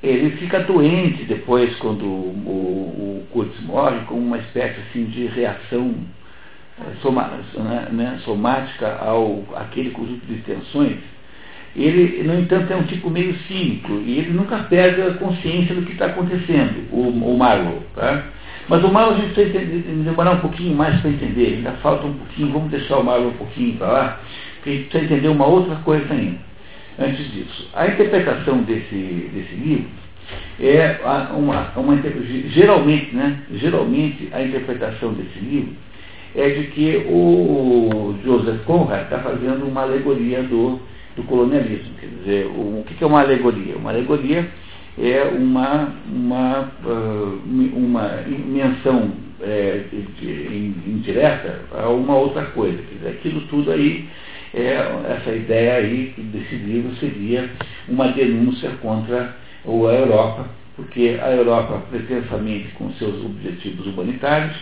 [0.03, 5.95] ele fica doente depois quando o, o, Kurtz morre, com uma espécie assim, de reação
[7.03, 10.97] soma, né, né, somática ao aquele conjunto de tensões.
[11.76, 15.83] Ele, no entanto, é um tipo meio cínico e ele nunca perde a consciência do
[15.83, 17.81] que está acontecendo, o, o Marlowe.
[17.95, 18.24] Tá?
[18.68, 19.59] Mas o Marlon a gente precisa
[20.05, 23.35] demorar um pouquinho mais para entender, ainda falta um pouquinho, vamos deixar o Marlon um
[23.35, 24.20] pouquinho para lá,
[24.57, 26.39] porque a gente precisa entender uma outra coisa ainda.
[26.99, 29.89] Antes disso, a interpretação desse, desse livro
[30.61, 31.01] é
[31.35, 32.03] uma, uma,
[32.49, 35.74] geralmente, né, geralmente a interpretação desse livro
[36.35, 40.81] é de que o Joseph Conrad está fazendo uma alegoria do,
[41.16, 41.95] do colonialismo.
[41.99, 43.76] Quer dizer, o, o que é uma alegoria?
[43.76, 44.49] Uma alegoria
[44.99, 47.41] é uma, uma, uh,
[47.74, 49.11] uma menção
[49.43, 49.85] é,
[50.87, 52.78] indireta a uma outra coisa.
[52.78, 54.09] Quer dizer, aquilo tudo aí,
[54.55, 54.74] é,
[55.16, 57.49] essa ideia aí desse livro seria
[57.89, 64.57] uma denúncia contra a Europa, porque a Europa, pretensamente com seus objetivos humanitários,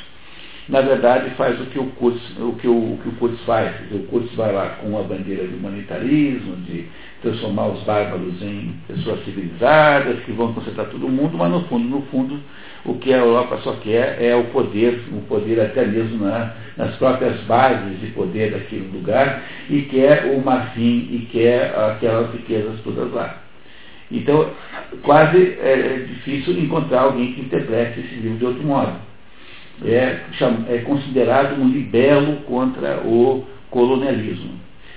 [0.69, 3.75] na verdade faz o que o Kurtz, o que o, o, que o Kurtz faz.
[3.91, 6.87] O Kurtz vai lá com a bandeira de humanitarismo, de
[7.23, 12.03] transformar os bárbaros em pessoas civilizadas, que vão consertar todo mundo, mas no fundo, no
[12.03, 12.39] fundo,
[12.85, 16.95] o que a Europa só quer é o poder, o poder até mesmo na, nas
[16.97, 23.11] próprias bases de poder daquele lugar, e quer o marfim, e quer aquelas riquezas todas
[23.13, 23.43] lá.
[24.11, 24.51] Então,
[25.03, 29.08] quase é difícil encontrar alguém que interprete esse livro de outro modo
[29.85, 30.21] é,
[30.69, 34.53] é considerado um libelo contra o colonialismo,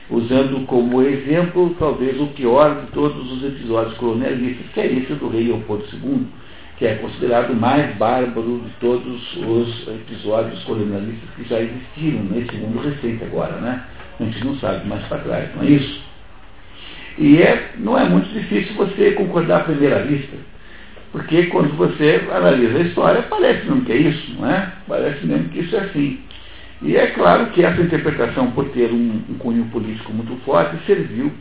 [0.10, 5.30] usando como exemplo talvez o pior de todos os episódios colonialistas, que é esse do
[5.30, 6.26] rei Leopoldo II,
[6.78, 12.56] que é considerado o mais bárbaro de todos os episódios colonialistas que já existiram nesse
[12.56, 13.84] mundo recente agora, né?
[14.20, 16.02] A gente não sabe mais para trás, não é isso?
[17.18, 20.36] E é, não é muito difícil você concordar à primeira vista.
[21.12, 24.72] Porque quando você analisa a história, parece mesmo que é isso, não é?
[24.88, 26.20] Parece mesmo que isso é assim.
[26.82, 31.32] E é claro que essa interpretação, por ter um, um cunho político muito forte, serviu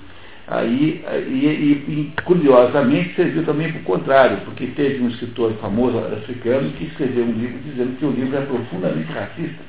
[0.47, 6.71] aí, e, e, curiosamente serviu também para o contrário, porque teve um escritor famoso africano
[6.73, 9.62] que escreveu um livro dizendo que o livro é profundamente racista.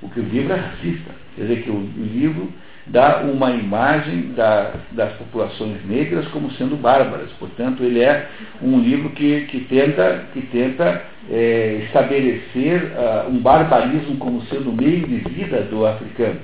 [0.00, 1.10] O que o livro é racista.
[1.36, 2.50] Quer dizer que o, o livro
[2.86, 7.30] dá uma imagem da, das populações negras como sendo bárbaras.
[7.38, 8.28] Portanto, ele é
[8.60, 14.76] um livro que, que tenta, que tenta é, estabelecer uh, um barbarismo como sendo o
[14.76, 16.40] meio de vida do africano.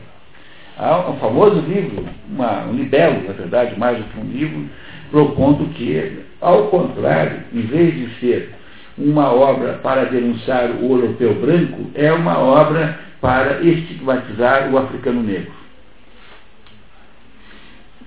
[0.78, 4.64] Há um famoso livro, uma, um libelo, na verdade, mais do que um livro,
[5.11, 8.55] propondo que, ao contrário, em vez de ser
[8.97, 15.60] uma obra para denunciar o europeu branco, é uma obra para estigmatizar o africano negro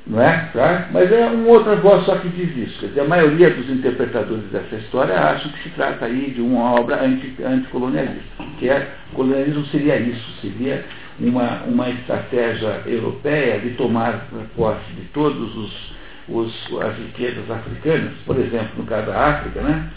[0.06, 0.50] não é?
[0.54, 0.90] Tá?
[0.92, 2.80] Mas é uma outra voz só que diz isso.
[2.80, 6.74] Quer dizer, a maioria dos interpretadores dessa história acham que se trata aí de uma
[6.74, 8.44] obra anti, anticolonialista.
[8.60, 10.84] Que é, colonialismo seria isso, seria
[11.20, 15.94] uma, uma estratégia europeia de tomar posse de todos os,
[16.28, 19.90] os as riquezas africanas, por exemplo, no caso da África, né?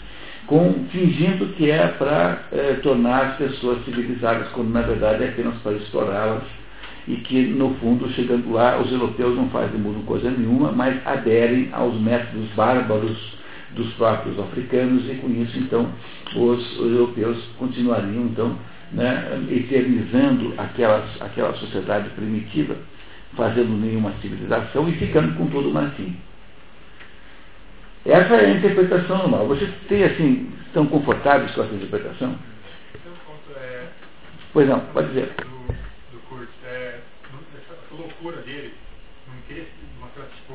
[0.45, 5.55] Com, fingindo que é para é, tornar as pessoas civilizadas, quando na verdade é apenas
[5.55, 6.43] para explorá-las
[7.07, 11.69] e que, no fundo, chegando lá, os europeus não fazem mundo coisa nenhuma, mas aderem
[11.71, 13.37] aos métodos bárbaros
[13.71, 15.89] dos próprios africanos e com isso, então,
[16.35, 18.57] os, os europeus continuariam, então,
[18.91, 22.75] né, eternizando aquelas, aquela sociedade primitiva,
[23.35, 26.17] fazendo nenhuma civilização e ficando com todo o marfim.
[28.05, 29.47] Essa é a interpretação normal.
[29.47, 32.35] Vocês têm, assim, estão confortáveis com essa interpretação?
[33.55, 33.83] É,
[34.53, 35.31] pois não, pode dizer
[37.97, 38.73] loucura dele,
[39.27, 39.67] não queria
[39.99, 40.53] mostrar tipo,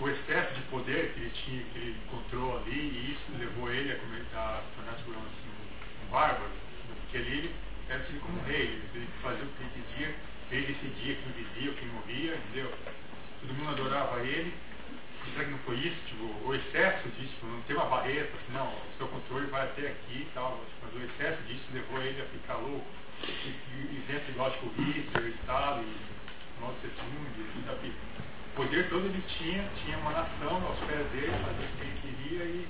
[0.00, 3.92] o excesso de poder que ele tinha, que ele encontrou ali, e isso levou ele
[3.92, 5.50] a, a tornar-se assim,
[6.06, 6.50] um bárbaro,
[7.00, 7.54] porque ali
[7.88, 10.14] era tido como rei, ele fazia o que ele pedia,
[10.50, 12.72] ele decidia quem vivia, quem morria, entendeu?
[13.40, 14.52] Todo mundo adorava ele.
[15.32, 15.96] Será que não foi isso?
[16.06, 19.62] Tipo, o excesso disso, tipo, não tem uma barreira, assim, não, o seu controle vai
[19.62, 22.86] até aqui e tal, mas o excesso disso levou ele a ficar louco
[24.08, 25.94] exemplo igual tipo Hitler, Stalin,
[26.60, 27.92] Mao Tse Tung, sabe?
[28.52, 32.00] O poder todo ele tinha, tinha uma nação aos pés dele, fazia o que ele
[32.02, 32.68] queria e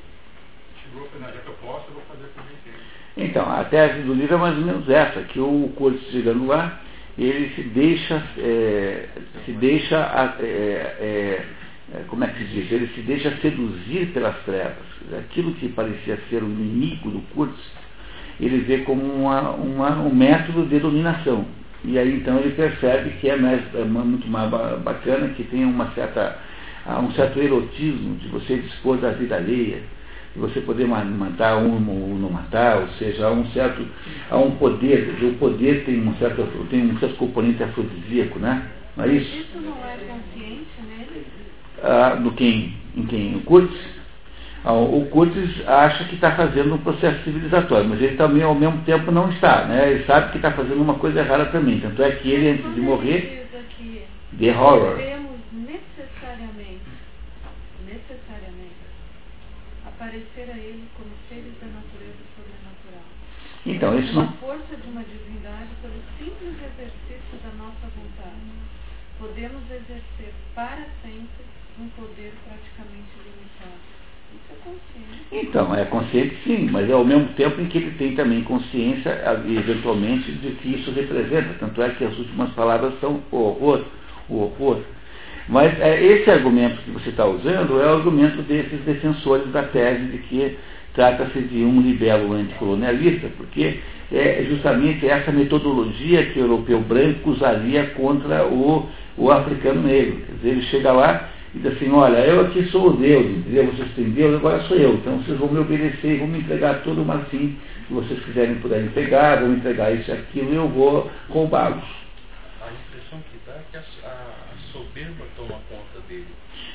[0.82, 2.82] chegou a falar, já que eu posso, eu vou fazer o que eu entendo.
[3.16, 6.80] Então, a tese do livro é mais ou menos essa, que o Curtis chegando lá,
[7.18, 9.08] ele se deixa, é,
[9.44, 9.96] se deixa
[10.40, 11.44] é, é,
[11.94, 12.70] é, como é que se diz?
[12.70, 14.86] Ele se deixa seduzir pelas trevas.
[15.18, 17.70] Aquilo que parecia ser o inimigo do Curtis,
[18.40, 21.46] ele vê como uma, uma, um método de dominação.
[21.84, 24.50] E aí então ele percebe que é, mais, é muito mais
[24.82, 26.38] bacana, que tem uma certa,
[27.02, 29.82] um certo erotismo de você dispor da vida alheia,
[30.36, 33.86] você poder matar um ou não matar, ou seja, há um certo,
[34.30, 38.68] há um poder, o poder tem um certo, tem um certo componente afrodisíaco, né?
[38.96, 39.36] Não é isso?
[39.36, 41.26] Isso não é consciente nele?
[41.82, 43.36] Ah, do quem, em quem?
[43.36, 43.74] O Kurtz?
[44.64, 48.82] Ah, O Curtis acha que está fazendo um processo civilizatório, mas ele também ao mesmo
[48.82, 49.92] tempo não está, né?
[49.92, 51.80] Ele sabe que está fazendo uma coisa errada também.
[51.80, 53.46] Tanto é que ele, antes de Quando morrer,
[54.38, 54.96] The Horror.
[54.96, 56.82] devemos necessariamente,
[57.86, 58.78] necessariamente,
[60.08, 63.04] aparecer a ele como seres da natureza sobrenatural.
[63.66, 64.32] Então, isso não.
[64.38, 68.40] força de uma divindade pelo simples exercício da nossa vontade.
[69.18, 71.44] Podemos exercer para sempre
[71.78, 73.98] um poder praticamente limitado.
[74.32, 75.46] Isso é consciente.
[75.46, 79.10] Então, é consciente sim, mas é ao mesmo tempo em que ele tem também consciência,
[79.46, 81.54] eventualmente, de que isso representa.
[81.58, 83.84] Tanto é que as últimas palavras são o horror,
[84.28, 84.82] o horror.
[85.48, 90.04] Mas é, esse argumento que você está usando é o argumento desses defensores da tese
[90.06, 90.56] de que
[90.94, 93.78] trata-se de um libelo anticolonialista, porque
[94.12, 100.20] é justamente essa metodologia que o europeu branco usaria contra o, o africano negro.
[100.26, 103.66] Quer dizer, ele chega lá e diz assim, olha, eu aqui sou o Deus, entendeu?
[103.66, 104.94] Vocês têm Deus, agora sou eu.
[104.94, 108.56] Então vocês vão me obedecer e vão me entregar todo o marfim que vocês quiserem
[108.56, 111.84] puderem pegar, vão me entregar isso e aquilo e eu vou roubá-los.
[112.60, 114.12] A impressão que dá é que a, a-
[114.52, 116.26] a soberba toma conta dele.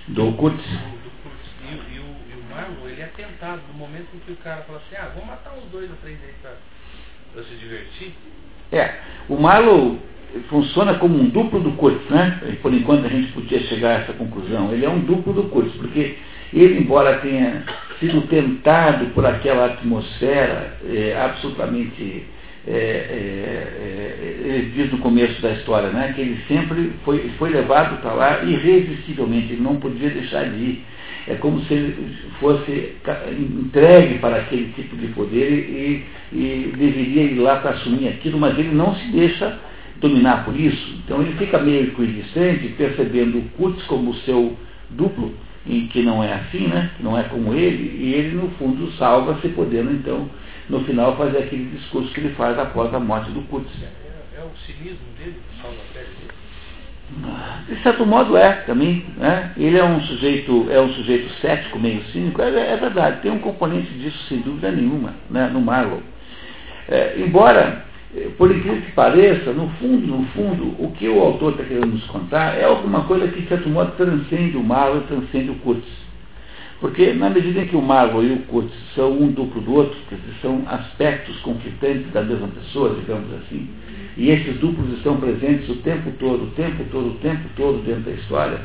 [0.09, 0.61] Do Kurtz.
[0.63, 1.49] do, do Kurtz.
[1.61, 4.35] E, o- e o, e o Marlon, ele é tentado no momento em que o
[4.37, 6.51] cara fala assim, ah, vamos matar uns dois ou três aí pra,
[7.33, 8.13] pra se divertir.
[8.71, 8.95] É,
[9.29, 9.99] o Marlowe
[10.49, 12.41] funciona como um duplo do Kurtz, né?
[12.49, 14.71] E por enquanto a gente podia chegar a essa conclusão.
[14.73, 16.17] Ele é um duplo do Kurtz, porque
[16.51, 17.63] ele, embora tenha
[17.99, 22.25] sido tentado por aquela atmosfera é, absolutamente.
[22.65, 27.49] É, é, é, ele diz no começo da história, né, que ele sempre foi, foi
[27.49, 30.83] levado para lá irresistivelmente, ele não podia deixar de ir.
[31.27, 32.95] É como se ele fosse
[33.39, 36.03] entregue para aquele tipo de poder e,
[36.33, 39.57] e deveria ir lá para assumir aquilo, mas ele não se deixa
[40.01, 40.95] dominar por isso.
[41.05, 44.57] Então ele fica meio equidistante, percebendo o Kurtz como seu
[44.89, 45.33] duplo,
[45.65, 46.91] em que não é assim, né?
[46.97, 50.29] que não é como ele, e ele no fundo salva-se podendo então
[50.69, 53.71] no final fazer aquele discurso que ele faz após a morte do Kurtz.
[53.81, 56.43] É, é o cinismo dele que salva pele dele.
[57.67, 59.51] De certo modo é também, né?
[59.57, 63.39] Ele é um sujeito, é um sujeito cético, meio cínico, é, é verdade, tem um
[63.39, 65.47] componente disso sem dúvida nenhuma, né?
[65.47, 66.01] no Marlowe.
[66.87, 67.85] É, embora,
[68.15, 71.87] eh, por incrível que pareça, no fundo, no fundo, o que o autor está querendo
[71.87, 76.02] nos contar é alguma coisa que, de certo modo, transcende o Marlowe, transcende o Kurtz.
[76.83, 79.97] Porque, na medida em que o Marlowe e o Kurtz são um duplo do outro,
[80.09, 83.69] dizer, são aspectos conflitantes da mesma pessoa, digamos assim,
[84.17, 88.01] e esses duplos estão presentes o tempo todo, o tempo todo, o tempo todo dentro
[88.01, 88.59] da história,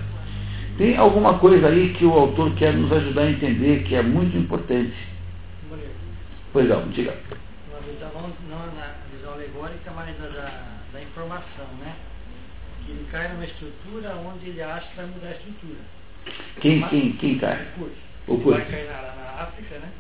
[0.76, 4.36] tem alguma coisa aí que o autor quer nos ajudar a entender que é muito
[4.36, 4.96] importante.
[6.52, 7.16] Pois não, diga.
[7.70, 8.10] Uma visão,
[8.50, 10.62] não, na visão alegórica, mas da, da,
[10.92, 11.94] da informação, né?
[12.84, 15.78] Que ele cai numa estrutura onde ele acha que vai mudar a estrutura.
[16.60, 17.62] Quem, quem, quem cai?
[17.76, 18.07] O curso.
[18.28, 19.90] O vai cair na, na África, né?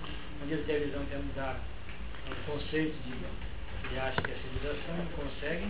[0.42, 1.56] Onde ele tem a visão é mudar
[2.26, 3.14] o conceito de.
[3.90, 5.64] Ele acha que é civilização, não consegue,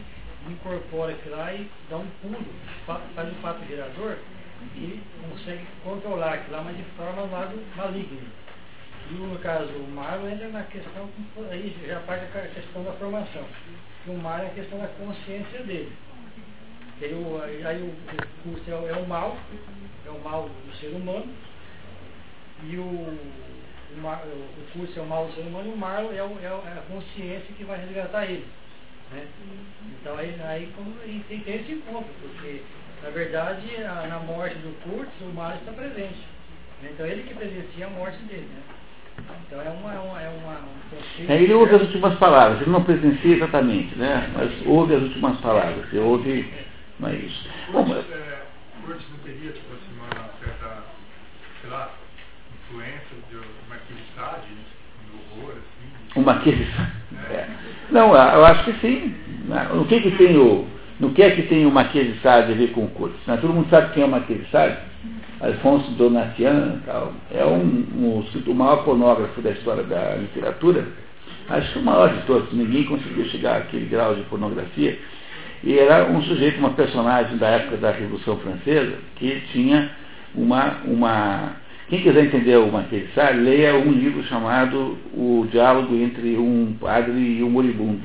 [0.50, 2.44] incorpora aquilo lá e dá um pulo,
[2.84, 4.16] fa- faz um fato gerador
[4.74, 5.00] e
[5.30, 8.22] consegue controlar aquilo lá, mas de forma um lado maligna.
[9.08, 11.08] E no caso, o Marlon entra na questão,
[11.52, 13.44] aí já parte da questão da formação.
[14.04, 15.92] E o Marlon é a questão da consciência dele.
[17.00, 17.92] Aí, o, o,
[18.42, 19.36] curso é, é o mal,
[20.04, 21.32] é o mal do ser humano,
[22.64, 26.12] e o, o, Mar- o curso é o mal do ser humano e o Marlon
[26.12, 28.46] é, o- é o- é a consciência que vai resgatar ele.
[29.12, 29.26] Né?
[30.00, 32.62] Então aí, aí como, tem, tem esse encontro, porque
[33.02, 36.18] na verdade a- na morte do Kurtz o Marlon está presente.
[36.82, 36.90] né?
[36.92, 38.48] Então ele que presencia a morte dele.
[38.54, 38.62] Né?
[39.46, 41.30] Então é uma, é uma, é uma um conceito.
[41.32, 44.30] É, ele ouve as últimas palavras, ele não presencia exatamente, né?
[44.34, 46.52] mas ouve as últimas palavras, ele ouve,
[47.00, 47.48] não é isso.
[47.72, 48.42] Bom, é,
[48.84, 50.84] Kurtz não teria, tipo assim, uma certa,
[51.60, 51.90] sei lá,
[52.68, 53.36] influência de
[53.68, 54.46] marquesade,
[55.10, 56.20] no horror, assim.
[56.20, 56.86] Uma aquisição.
[57.30, 57.46] É.
[57.90, 59.14] Não, eu acho que sim.
[59.46, 59.68] né?
[59.72, 60.66] No que, que tem o.
[61.00, 63.20] No que é que tem o Marquês de Sade a ver com o Curtis?
[63.24, 63.36] Né?
[63.40, 64.78] Todo mundo sabe quem é o Marquês de Sade?
[65.40, 67.12] Alfonso Donatian tal.
[67.32, 70.84] É um, um, o maior pornógrafo da história da literatura.
[71.48, 72.52] Acho que o maior de todos.
[72.52, 74.98] Ninguém conseguiu chegar àquele grau de pornografia.
[75.62, 79.90] E era um sujeito, uma personagem da época da Revolução Francesa, que tinha
[80.34, 81.52] uma, uma
[81.88, 82.70] quem quiser entender o
[83.14, 88.02] Sade, leia um livro chamado O Diálogo entre um Padre e um Moribundo.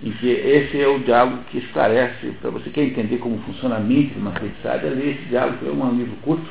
[0.00, 3.80] Em que esse é o diálogo que esclarece, para você quer entender como funciona a
[3.80, 6.46] mente de Sade, é ler esse diálogo, que é um livro curto,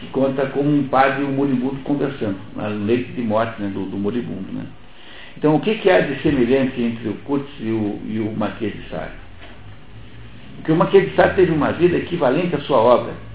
[0.00, 3.86] que conta como um padre e um moribundo conversando, na leite de morte né, do,
[3.86, 4.52] do moribundo.
[4.52, 4.66] Né?
[5.38, 8.74] Então, o que, que há de semelhante entre o Kurtz e o, e o Marquês
[8.74, 9.12] de Sade?
[10.56, 13.25] Porque o Marquês de Sade teve uma vida equivalente à sua obra.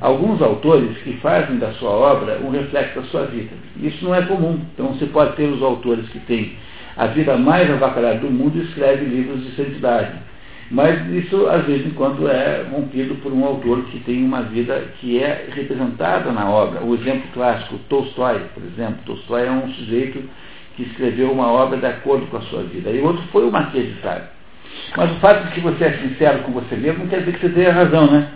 [0.00, 3.50] Alguns autores que fazem da sua obra um reflexo da sua vida.
[3.80, 4.60] Isso não é comum.
[4.74, 6.56] Então você pode ter os autores que têm
[6.96, 10.12] a vida mais avacalhada do mundo e escrevem livros de santidade.
[10.70, 14.84] Mas isso, às vezes, em quando é rompido por um autor que tem uma vida
[15.00, 16.82] que é representada na obra.
[16.82, 18.98] O exemplo clássico, Tolstói, por exemplo.
[19.06, 20.22] Tolstói é um sujeito
[20.76, 22.90] que escreveu uma obra de acordo com a sua vida.
[22.90, 24.26] E outro foi o Marquês de Sade.
[24.96, 27.40] Mas o fato de que você é sincero com você mesmo não quer dizer que
[27.40, 28.28] você tenha razão, né?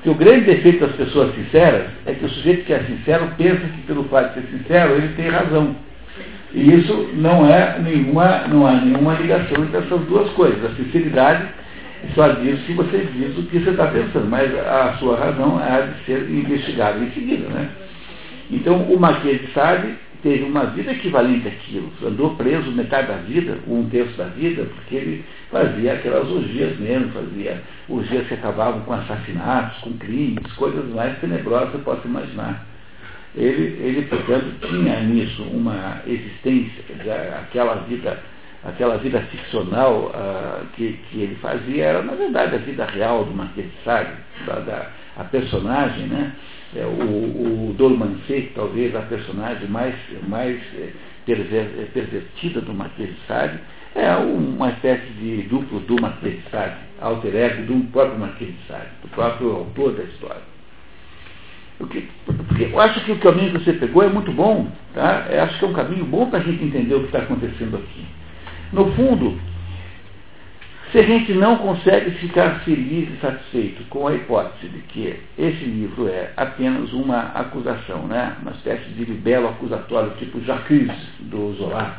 [0.00, 3.60] Porque o grande defeito das pessoas sinceras é que o sujeito que é sincero pensa
[3.60, 5.76] que pelo fato de ser sincero ele tem razão.
[6.54, 10.64] E isso não é nenhuma, não há nenhuma ligação entre essas duas coisas.
[10.64, 11.44] A sinceridade
[12.14, 15.82] só diz se você diz o que você está pensando, mas a sua razão é
[15.82, 17.46] de ser investigada em seguida.
[17.48, 17.68] Né?
[18.50, 23.58] Então o Marquês de Sade teve uma vida equivalente àquilo, andou preso metade da vida,
[23.66, 28.92] um terço da vida, porque ele fazia aquelas orgias mesmo, fazia orgias que acabavam com
[28.92, 32.66] assassinatos, com crimes, coisas mais tenebrosas que você possa imaginar.
[33.34, 36.82] Ele, ele, portanto, tinha nisso uma existência,
[37.40, 38.18] aquela vida,
[38.64, 43.32] aquela vida ficcional uh, que, que ele fazia era, na verdade, a vida real do
[43.32, 44.10] Marquês de Sade,
[44.46, 46.32] da, da, a personagem, né?
[46.76, 48.16] É, o, o Dolman
[48.54, 49.94] talvez a personagem mais,
[50.28, 50.90] mais é,
[51.26, 53.58] perver, é, pervertida do de Sade,
[53.94, 59.08] é uma espécie de duplo do de Sade, alter ego do próprio de Sade, do
[59.08, 60.42] próprio autor da história.
[61.78, 65.26] Porque, porque eu acho que o caminho que você pegou é muito bom, tá?
[65.30, 67.78] Eu acho que é um caminho bom para a gente entender o que está acontecendo
[67.78, 68.04] aqui.
[68.70, 69.40] No fundo,
[70.90, 75.64] se a gente não consegue ficar feliz e satisfeito com a hipótese de que esse
[75.64, 78.36] livro é apenas uma acusação, né?
[78.42, 81.96] uma espécie de libelo acusatório tipo Jacques do Zola,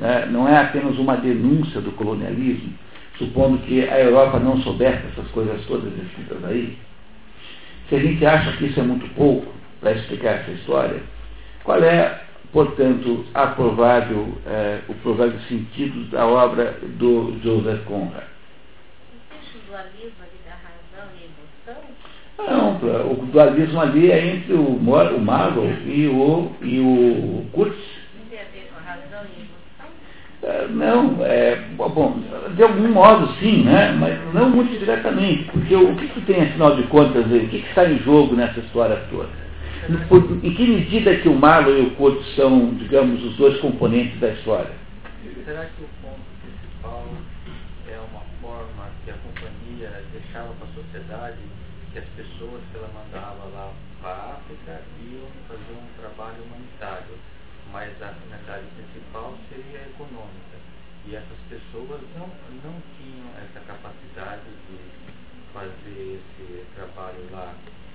[0.00, 0.26] né?
[0.30, 2.74] não é apenas uma denúncia do colonialismo,
[3.18, 6.76] supondo que a Europa não soubesse essas coisas todas escritas aí,
[7.88, 11.00] se a gente acha que isso é muito pouco para explicar essa história,
[11.62, 12.20] qual é,
[12.54, 18.22] portanto, a provável, é, o provável sentido da obra do Joseph Conrad?
[19.34, 21.82] Existe o dualismo ali da razão e emoção?
[22.38, 27.76] Não, o dualismo ali é entre o, o Marlowe e o, e o Kurtz.
[28.16, 29.90] Não tem a ver com a razão e emoção?
[30.44, 32.20] É, não, é, bom,
[32.54, 33.96] de algum modo sim, né?
[33.98, 37.68] mas não muito diretamente, porque o que, que tem, afinal de contas, o que, que
[37.68, 39.43] está em jogo nessa história toda?
[40.42, 44.30] Em que medida que o Marlon e o Couto são, digamos, os dois componentes da
[44.30, 44.72] história?
[45.44, 47.06] Será que o ponto principal
[47.88, 51.38] é uma forma que a companhia deixava para a sociedade
[51.92, 57.14] que as pessoas que ela mandava lá para a África iam fazer um trabalho humanitário?
[57.74, 60.58] mas a finalidade principal seria econômica.
[61.06, 62.28] E essas pessoas não,
[62.62, 64.78] não tinham essa capacidade de
[65.52, 67.52] fazer esse trabalho lá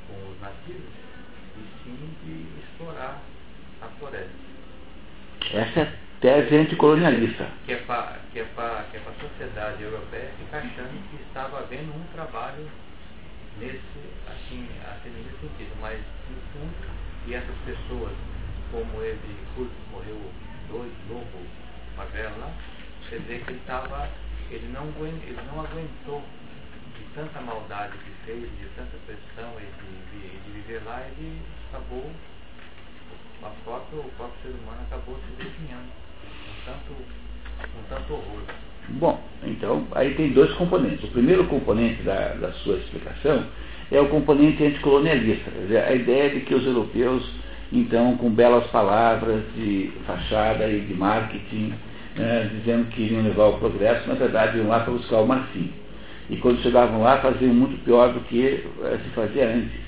[0.07, 0.93] com os nativos,
[1.57, 3.21] e sim de explorar
[3.81, 4.49] a floresta.
[5.51, 7.47] Essa é tese anticolonialista.
[7.65, 11.91] Que é para que é que é a sociedade europeia ficar achando que estava havendo
[11.91, 12.69] um trabalho
[13.59, 15.97] nesse, assim, assim, nesse sentido, mas
[16.29, 16.75] no fundo,
[17.27, 18.13] e essas pessoas
[18.71, 19.47] como ele
[19.91, 20.31] morreu
[20.69, 21.45] dois, lobo,
[21.97, 22.51] magrelo lá,
[23.09, 24.09] quer dizer que ele estava,
[24.51, 26.23] ele não, ele não aguentou
[26.95, 31.41] de tanta maldade que fez, de tanta pressão e de, de, de viver lá, ele
[31.69, 32.11] acabou,
[33.43, 35.89] a própria, o próprio ser humano acabou se definhando
[36.45, 36.93] com tanto,
[37.59, 38.41] com tanto horror.
[38.89, 41.03] Bom, então aí tem dois componentes.
[41.03, 43.45] O primeiro componente da, da sua explicação
[43.91, 45.51] é o componente anticolonialista,
[45.87, 47.23] a ideia de que os europeus
[47.71, 51.73] então com belas palavras de fachada e de marketing,
[52.15, 55.71] né, dizendo que iriam levar o progresso, na verdade iam lá para buscar o marfim.
[56.29, 59.79] E quando chegavam lá faziam muito pior do que eh, se fazia antes.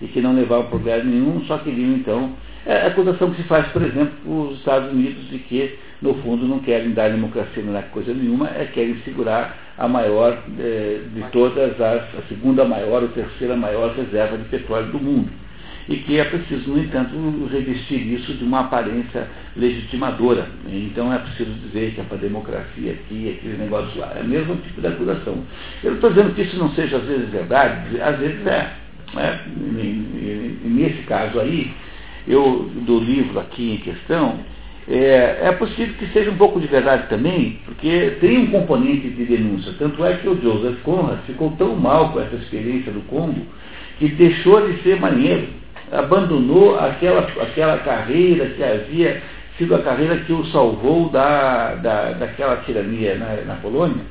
[0.00, 2.34] E que não levavam progresso nenhum, só queriam então.
[2.64, 6.46] É a acusação que se faz, por exemplo, os Estados Unidos de que, no fundo,
[6.46, 11.80] não querem dar democracia, é coisa nenhuma, é querem segurar a maior eh, de todas
[11.80, 15.42] as, a segunda maior ou terceira maior reserva de petróleo do mundo
[15.88, 17.14] e que é preciso, no entanto,
[17.50, 20.46] revestir isso de uma aparência legitimadora.
[20.68, 24.12] Então é preciso dizer que é para a democracia aqui, aquele negócio lá.
[24.16, 25.42] É o mesmo tipo de acusação.
[25.82, 28.72] Eu não estou dizendo que isso não seja às vezes verdade, às vezes é.
[29.14, 29.40] Né?
[30.64, 31.72] Nesse caso aí,
[32.26, 34.40] eu do livro aqui em questão,
[34.88, 39.24] é, é, possível que seja um pouco de verdade também, porque tem um componente de
[39.24, 39.74] denúncia.
[39.78, 43.46] Tanto é que o Joseph Conrad ficou tão mal com essa experiência do Congo
[43.98, 45.62] que deixou de ser marinheiro
[45.92, 49.22] abandonou aquela, aquela carreira que havia
[49.58, 54.02] sido a carreira que o salvou da, da, daquela tirania na, na Polônia.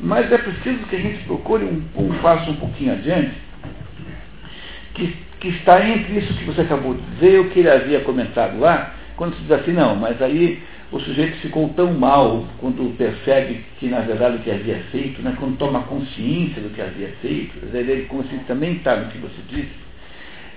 [0.00, 3.32] Mas é preciso que a gente procure um, um passo um pouquinho adiante,
[4.94, 8.00] que que está entre isso que você acabou de dizer e o que ele havia
[8.00, 10.62] comentado lá, quando se diz assim, não, mas aí
[10.92, 15.34] o sujeito ficou tão mal quando percebe que na verdade o que havia feito, né,
[15.38, 19.74] quando toma consciência do que havia feito, ele consciência também está no que você disse,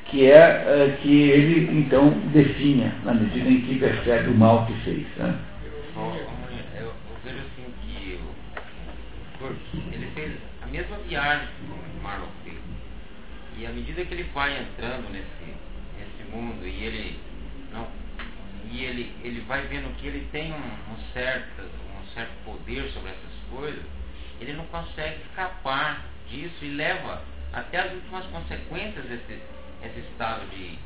[0.05, 4.73] que é, é que ele então definha na medida em que percebe o mal que
[4.81, 5.05] fez.
[5.17, 5.35] Né?
[5.95, 6.11] Eu,
[6.81, 8.19] eu vejo assim que
[9.93, 12.38] ele fez a mesma viagem que o Marlon.
[13.59, 15.53] E à medida que ele vai entrando nesse,
[15.97, 17.19] nesse mundo e ele
[17.73, 17.85] não
[18.71, 23.09] e ele, ele vai vendo que ele tem um, um, certo, um certo poder sobre
[23.09, 23.83] essas coisas,
[24.39, 29.41] ele não consegue escapar disso e leva até as últimas consequências desse,
[29.83, 30.77] esse estado de,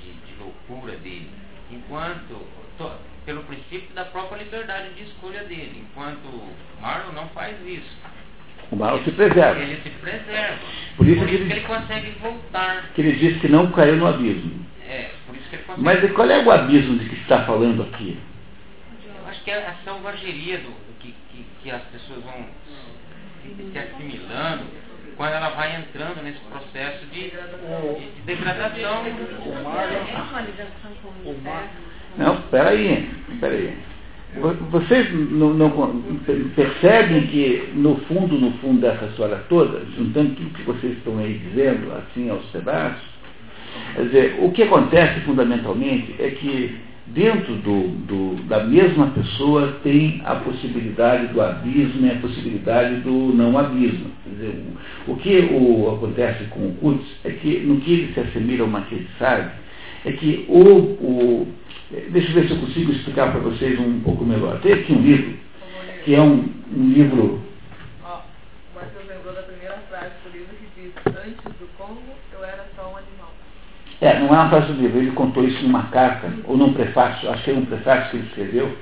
[0.00, 1.30] de, de loucura dele.
[1.70, 2.46] Enquanto,
[2.78, 2.92] to,
[3.26, 7.96] pelo princípio da própria liberdade de escolha dele, enquanto Marlon não faz isso.
[8.70, 9.60] O Marlon se preserva.
[9.60, 10.58] Ele se preserva.
[10.96, 12.90] Por isso, Por que, isso ele, que ele consegue voltar.
[12.94, 14.64] que ele disse que não caiu no abismo.
[14.88, 15.84] É, por isso que ele consegue.
[15.84, 18.18] Mas qual é o abismo de que está falando aqui?
[19.06, 22.46] Eu acho que é a selvageria do, do que, que, que as pessoas vão
[23.42, 24.64] se, se assimilando
[25.16, 29.04] quando ela vai entrando nesse processo de, de, de degradação.
[29.06, 31.68] É uma ligação com o inferno.
[32.16, 33.10] Não, peraí,
[33.40, 33.76] peraí.
[34.70, 35.70] Vocês não, não,
[36.56, 41.40] percebem que, no fundo, no fundo dessa história toda, juntando tudo que vocês estão aí
[41.48, 43.02] dizendo, assim, aos pedaços,
[43.96, 46.76] dizer, o que acontece fundamentalmente é que
[47.06, 53.32] dentro do, do, da mesma pessoa tem a possibilidade do abismo e a possibilidade do
[53.34, 54.10] não abismo.
[54.26, 54.54] Dizer,
[55.06, 58.62] o, o que o, acontece com o Kutz é que, no que ele se assemelha
[58.62, 59.50] ao Marquês de Sade,
[60.04, 61.48] é que o, o
[61.90, 64.58] Deixa eu ver se eu consigo explicar para vocês um pouco melhor.
[64.60, 65.36] Tem aqui um livro,
[66.04, 67.42] que é um, um livro.
[68.02, 68.20] Ó,
[68.72, 72.00] o Matheus lembrou da primeira frase do livro que diz: Antes do Congo,
[72.32, 73.32] eu era só um animal.
[74.00, 77.28] É, não é uma frase do livro, ele contou isso numa carta, ou num prefácio,
[77.28, 78.76] é um prefácio que ele escreveu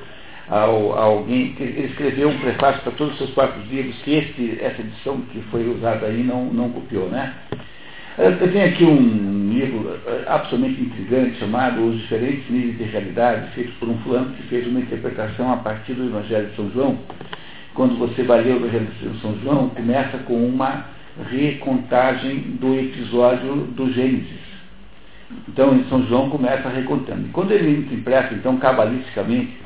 [0.48, 4.14] ao, a alguém, que ele escreveu um prefácio para todos os seus próprios livros, que
[4.14, 7.34] este, essa edição que foi usada aí não, não copiou, né?
[8.18, 13.72] Eu tenho aqui um livro eh, absolutamente intrigante chamado Os Diferentes Níveis de Realidade, feito
[13.78, 16.98] por um fulano que fez uma interpretação a partir do Evangelho de São João.
[17.72, 20.84] Quando você vai ler o Evangelho de São João, começa com uma
[21.30, 24.42] recontagem do episódio do Gênesis.
[25.48, 27.28] Então, em São João começa recontando.
[27.28, 29.56] E quando ele interpreta, então, cabalisticamente,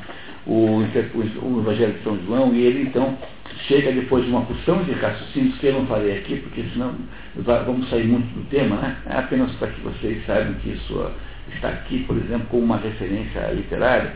[0.47, 3.19] o, o Evangelho de São João, e ele, então,
[3.67, 6.95] chega depois de uma porção de raciocínios que eu não falei aqui, porque senão
[7.35, 8.97] vamos sair muito do tema, né?
[9.07, 11.11] É apenas para que vocês saibam que isso
[11.55, 14.15] está aqui, por exemplo, como uma referência literária,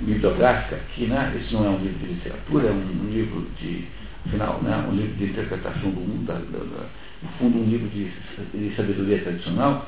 [0.00, 1.34] bibliográfica, aqui, né?
[1.40, 3.84] Isso não é um livro de literatura, é um, um livro de,
[4.26, 4.86] afinal, né?
[4.88, 6.86] um livro de interpretação do mundo, da, da, da,
[7.22, 8.10] no fundo um livro de,
[8.54, 9.86] de sabedoria tradicional.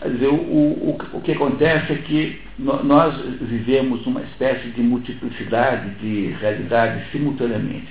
[0.00, 5.90] Quer dizer, o, o, o que acontece é que nós vivemos uma espécie de multiplicidade
[5.96, 7.88] de realidades simultaneamente.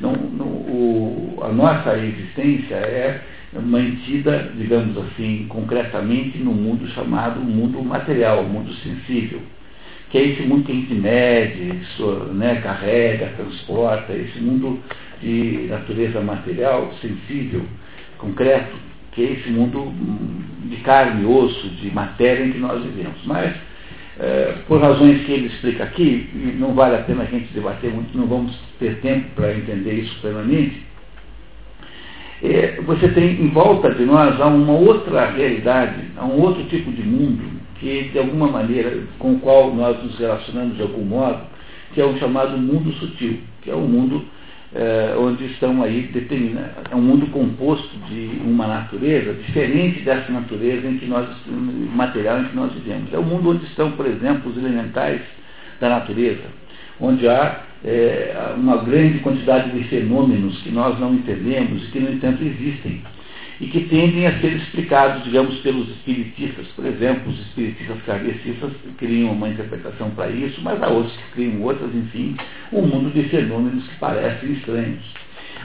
[0.00, 3.20] Não, não, o, a nossa existência é
[3.60, 9.40] mantida, digamos assim, concretamente no mundo chamado mundo material, mundo sensível,
[10.10, 11.80] que é esse mundo que a gente mede,
[12.34, 14.80] né, carrega, transporta, esse mundo
[15.20, 17.64] de natureza material, sensível,
[18.18, 18.76] concreto,
[19.14, 19.92] que é esse mundo
[20.64, 23.18] de carne e osso, de matéria em que nós vivemos.
[23.24, 23.54] Mas,
[24.18, 27.92] é, por razões que ele explica aqui, e não vale a pena a gente debater
[27.92, 30.82] muito, não vamos ter tempo para entender isso plenamente,
[32.42, 36.90] é, você tem em volta de nós há uma outra realidade, há um outro tipo
[36.92, 37.42] de mundo
[37.78, 41.40] que, de alguma maneira, com o qual nós nos relacionamos de algum modo,
[41.94, 44.24] que é o chamado mundo sutil, que é o mundo
[44.74, 46.72] é, onde estão aí determinados.
[46.90, 51.28] É um mundo composto de uma natureza diferente dessa natureza em que nós,
[51.94, 53.12] material em que nós vivemos.
[53.12, 55.20] É o mundo onde estão, por exemplo, os elementais
[55.80, 56.42] da natureza,
[57.00, 62.12] onde há é, uma grande quantidade de fenômenos que nós não entendemos e que, no
[62.12, 63.02] entanto, existem
[63.60, 66.66] e que tendem a ser explicados, digamos, pelos espiritistas.
[66.74, 71.62] Por exemplo, os espiritistas kardecistas criam uma interpretação para isso, mas há outros que criam
[71.62, 72.36] outras, enfim,
[72.72, 75.04] um mundo de fenômenos que parecem estranhos.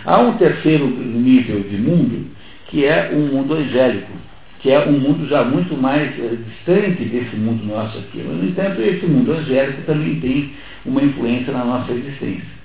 [0.06, 2.28] Há um terceiro nível de mundo,
[2.68, 4.12] que é um mundo angélico,
[4.60, 8.24] que é um mundo já muito mais é, distante desse mundo nosso aqui.
[8.26, 10.54] Mas, no entanto, esse mundo angélico também tem
[10.86, 12.59] uma influência na nossa existência.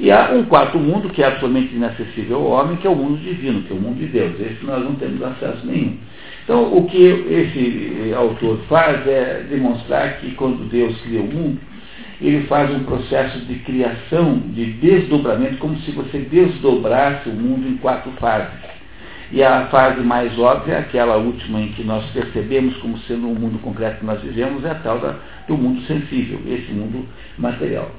[0.00, 3.18] E há um quarto mundo que é absolutamente inacessível ao homem, que é o mundo
[3.18, 4.32] divino, que é o mundo de Deus.
[4.40, 5.98] Esse nós não temos acesso nenhum.
[6.42, 11.60] Então, o que esse autor faz é demonstrar que quando Deus cria o mundo,
[12.18, 17.76] ele faz um processo de criação, de desdobramento, como se você desdobrasse o mundo em
[17.76, 18.58] quatro fases.
[19.30, 23.58] E a fase mais óbvia, aquela última em que nós percebemos como sendo um mundo
[23.58, 25.16] concreto que nós vivemos, é a tal da,
[25.46, 27.06] do mundo sensível, esse mundo
[27.38, 27.90] material.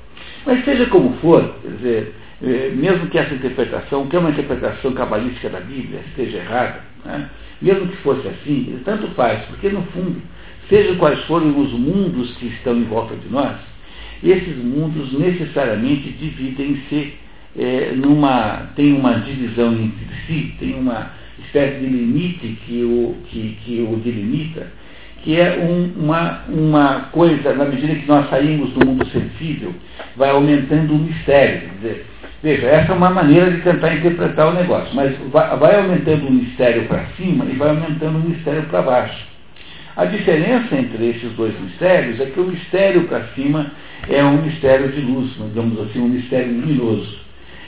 [0.46, 4.92] Mas seja como for, quer dizer, eh, mesmo que essa interpretação, que é uma interpretação
[4.94, 7.30] cabalística da Bíblia, esteja errada, né?
[7.62, 10.22] mesmo que fosse assim, tanto faz, porque no fundo,
[10.68, 13.56] seja quais forem os mundos que estão em volta de nós,
[14.24, 17.14] esses mundos necessariamente dividem-se
[17.58, 21.12] é, numa, tem uma divisão entre si, tem uma
[21.46, 24.72] espécie de limite que o, que, que o delimita,
[25.24, 29.74] que é um, uma, uma coisa, na medida que nós saímos do mundo sensível,
[30.16, 31.62] vai aumentando o mistério.
[31.62, 32.06] Quer dizer,
[32.42, 36.32] veja, essa é uma maneira de tentar interpretar o negócio, mas vai, vai aumentando o
[36.32, 39.32] mistério para cima e vai aumentando o mistério para baixo.
[39.96, 43.72] A diferença entre esses dois mistérios é que o mistério para cima
[44.10, 47.20] é um mistério de luz, digamos assim, um mistério luminoso.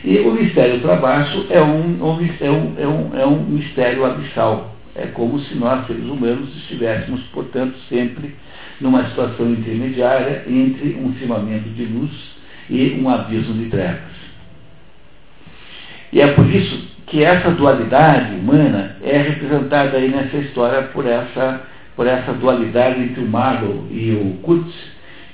[0.04, 1.98] E o mistério para baixo é um,
[2.42, 4.73] é, um, é, um, é um mistério abissal.
[4.96, 8.36] É como se nós, seres humanos, estivéssemos, portanto, sempre
[8.80, 12.12] numa situação intermediária entre um firmamento de luz
[12.70, 14.14] e um abismo de trevas.
[16.12, 21.62] E é por isso que essa dualidade humana é representada aí nessa história por essa,
[21.96, 24.74] por essa dualidade entre o Marlow e o Kurtz,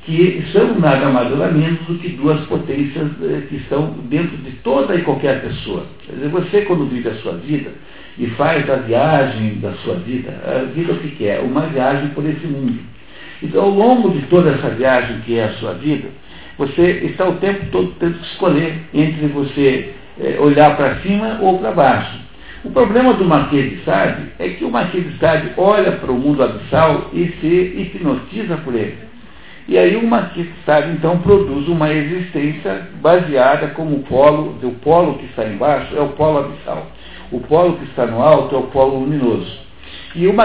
[0.03, 4.51] que são nada mais nada menos do que duas potências eh, que estão dentro de
[4.63, 5.85] toda e qualquer pessoa.
[6.05, 7.71] Quer dizer, você quando vive a sua vida
[8.19, 11.39] e faz a viagem da sua vida, a vida o que é?
[11.39, 12.79] Uma viagem por esse mundo.
[13.41, 16.09] Então, ao longo de toda essa viagem que é a sua vida,
[16.57, 21.59] você está o tempo todo tendo que escolher entre você eh, olhar para cima ou
[21.59, 22.19] para baixo.
[22.65, 26.19] O problema do Marquês de Sade é que o Marquês de Sade olha para o
[26.19, 28.97] mundo abissal e se hipnotiza por ele.
[29.69, 35.45] E aí o Maquistad, então, produz uma existência baseada como polo, o polo que está
[35.45, 36.87] embaixo é o polo abissal.
[37.31, 39.59] O polo que está no alto é o polo luminoso.
[40.15, 40.35] E o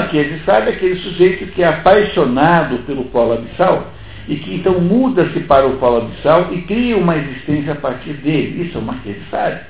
[0.44, 3.92] Sade é aquele sujeito que é apaixonado pelo polo abissal
[4.28, 8.62] e que então muda-se para o polo abissal e cria uma existência a partir dele.
[8.64, 9.60] Isso é o de Sade.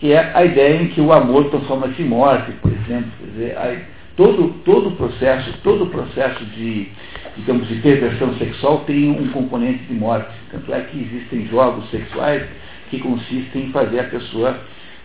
[0.00, 3.10] Que é a ideia em que o amor transforma-se em morte, por exemplo.
[3.18, 3.86] Quer dizer,
[4.16, 6.88] todo, todo o processo, todo processo de,
[7.36, 10.30] digamos, de perversão sexual tem um componente de morte.
[10.50, 12.42] Tanto é que existem jogos sexuais
[12.90, 14.58] que consistem em fazer a pessoa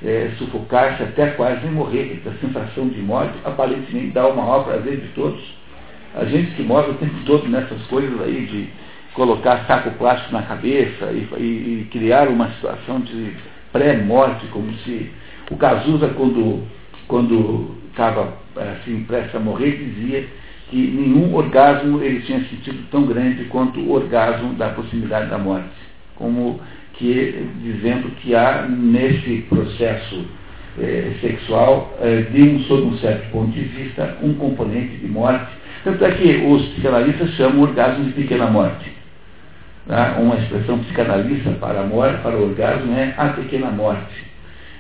[0.04, 2.22] é, sufocar-se até quase morrer.
[2.26, 5.42] A sensação de morte aparentemente dá o maior prazer de todos.
[6.16, 8.70] A gente que morre o tempo todo nessas coisas aí de
[9.14, 13.34] colocar saco plástico na cabeça e, e, e criar uma situação de
[13.72, 15.12] pré-morte, como se
[15.52, 16.64] o Cazuza, quando,
[17.08, 20.28] quando estava assim, prestes a morrer, dizia
[20.70, 25.70] que nenhum orgasmo ele tinha sentido tão grande quanto o orgasmo da proximidade da morte.
[26.16, 26.60] Como
[26.98, 30.26] que dizendo que há nesse processo
[30.80, 35.46] eh, sexual, eh, de um, sob um certo ponto de vista, um componente de morte.
[35.84, 38.92] Tanto é que os psicanalistas chamam o orgasmo de pequena morte.
[39.88, 40.18] Tá?
[40.20, 44.26] Uma expressão psicanalista para a morte, para o orgasmo é a pequena morte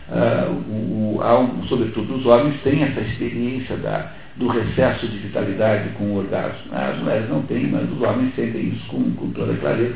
[0.09, 6.05] uh, o, o, sobretudo os homens têm essa experiência da, do recesso de vitalidade com
[6.05, 6.71] o orgasmo.
[6.71, 9.95] As mulheres não têm, mas os homens sentem isso com, com toda clareza.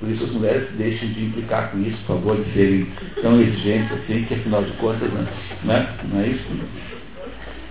[0.00, 2.86] Por isso as mulheres deixem de implicar com isso, por favor, de serem
[3.22, 5.22] tão exigentes assim, que afinal de contas não,
[5.64, 5.88] né?
[6.10, 6.44] não é isso.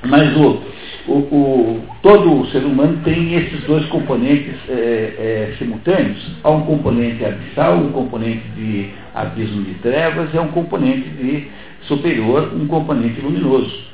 [0.05, 0.61] Mas o,
[1.07, 6.31] o, o, todo ser humano tem esses dois componentes é, é, simultâneos.
[6.43, 11.47] Há um componente abissal, um componente de abismo de trevas, e há um componente de
[11.83, 13.93] superior, um componente luminoso.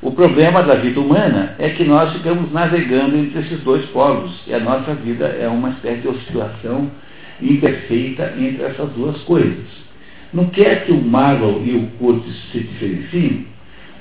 [0.00, 4.54] O problema da vida humana é que nós ficamos navegando entre esses dois polos, e
[4.54, 6.90] a nossa vida é uma espécie de oscilação
[7.40, 9.64] imperfeita entre essas duas coisas.
[10.32, 13.46] Não quer que o Marlow e o Curtis se diferenciem,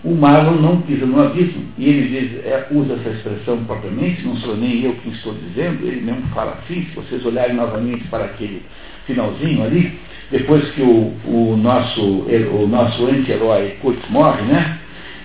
[0.03, 1.63] o Marlon não pisa no abismo.
[1.77, 5.87] E ele diz, é, usa essa expressão propriamente, não sou nem eu que estou dizendo,
[5.87, 8.63] ele mesmo fala assim, se vocês olharem novamente para aquele
[9.05, 9.97] finalzinho ali,
[10.29, 14.79] depois que o, o nosso, o nosso anti-herói Kurtz morre, né?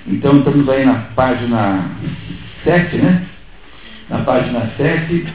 [0.07, 1.91] Então estamos aí na página
[2.65, 3.27] 7, né?
[4.09, 5.27] Na página 7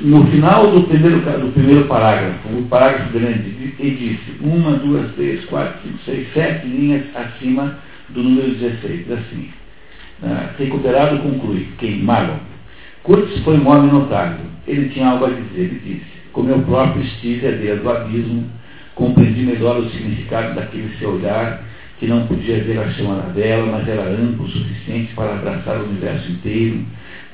[0.00, 5.44] no final do primeiro, do primeiro parágrafo, o parágrafo grande, ele disse uma, duas, três,
[5.46, 7.78] quatro, cinco, seis, sete linhas acima
[8.10, 9.10] do número 16.
[9.10, 9.48] Assim,
[10.22, 12.02] ah, recuperado conclui, quem?
[12.02, 12.38] Marlon.
[13.02, 14.46] Kurtz foi um homem notável.
[14.66, 15.60] Ele tinha algo a dizer.
[15.60, 18.44] Ele disse, como eu próprio estive a ver do abismo,
[18.94, 21.62] compreendi melhor o significado daquele seu olhar,
[21.98, 25.80] que não podia ver a chama da vela, mas era amplo o suficiente para abraçar
[25.80, 26.84] o universo inteiro,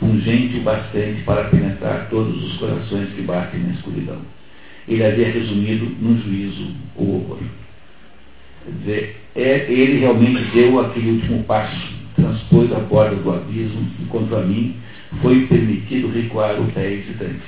[0.01, 4.19] pungente o bastante para penetrar todos os corações que batem na escuridão.
[4.89, 7.39] Ele havia resumido num juízo o horror.
[8.65, 14.37] Quer dizer, é, ele realmente deu aquele último passo, transpôs a borda do abismo, enquanto
[14.37, 14.77] a mim
[15.23, 17.43] foi permitido recuar o pé hesitante.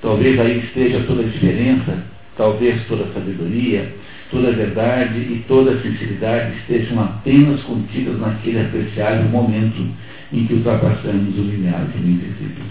[0.00, 2.04] Talvez aí esteja toda a diferença,
[2.36, 3.92] talvez toda a sabedoria,
[4.30, 9.86] toda a verdade e toda a sinceridade estejam apenas contidas naquele apreciável momento
[10.32, 12.64] em que ultrapassamos o limiar do invisível.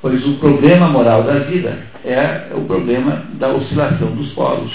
[0.00, 4.72] Pois o problema moral da vida é o problema da oscilação dos polos.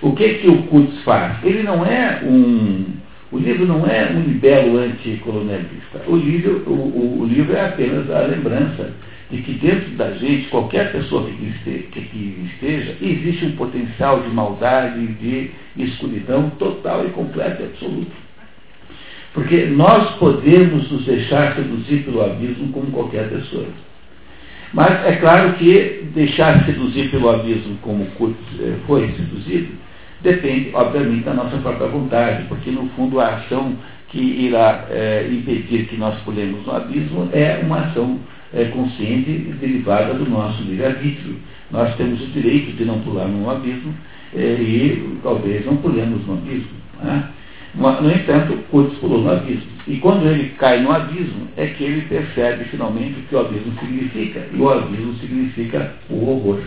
[0.00, 1.42] O que que o Kutz faz?
[1.42, 2.84] Ele não é um.
[3.32, 6.02] O livro não é um libelo anticolonialista.
[6.06, 8.92] O livro, o, o livro é apenas a lembrança
[9.30, 14.28] de que dentro da gente, qualquer pessoa que esteja, que esteja, existe um potencial de
[14.28, 18.23] maldade, de escuridão total e completa e absoluta.
[19.34, 23.66] Porque nós podemos nos deixar seduzir pelo abismo como qualquer pessoa.
[24.72, 29.72] Mas é claro que deixar seduzir pelo abismo como Kurt eh, foi seduzido,
[30.20, 33.76] depende, obviamente, da nossa própria vontade, porque no fundo a ação
[34.08, 38.18] que irá é, impedir que nós pulemos no abismo é uma ação
[38.52, 39.30] é, consciente
[39.60, 41.36] derivada do nosso livre-arbítrio.
[41.70, 43.92] Nós temos o direito de não pular no abismo
[44.34, 46.70] é, e talvez não pulemos no abismo.
[47.02, 47.28] Né?
[47.76, 49.66] No entanto, pulou no abismo.
[49.88, 53.72] E quando ele cai no abismo, é que ele percebe finalmente o que o abismo
[53.80, 54.46] significa.
[54.52, 56.60] E o abismo significa o horror.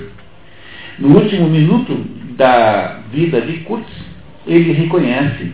[0.99, 1.95] No último minuto
[2.35, 3.95] da vida de Curtis,
[4.45, 5.51] ele reconhece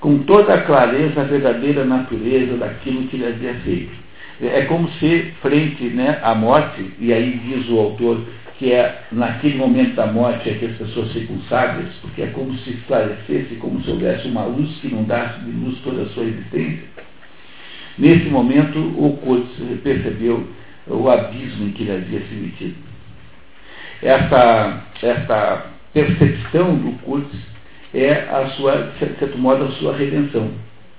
[0.00, 3.92] com toda a clareza a verdadeira natureza daquilo que ele havia feito.
[4.40, 8.20] É como se, frente né, à morte, e aí diz o autor
[8.58, 12.56] que é naquele momento da morte é que as pessoas ficam sábias, porque é como
[12.58, 16.84] se esclarecesse, como se houvesse uma luz que inundasse de luz toda a sua existência.
[17.98, 19.50] Nesse momento, o Kurtz
[19.82, 20.46] percebeu
[20.86, 22.76] o abismo em que ele havia se metido.
[24.02, 27.34] Essa, essa percepção do Kurtz
[27.94, 30.50] é, a sua, de certo modo, a sua redenção.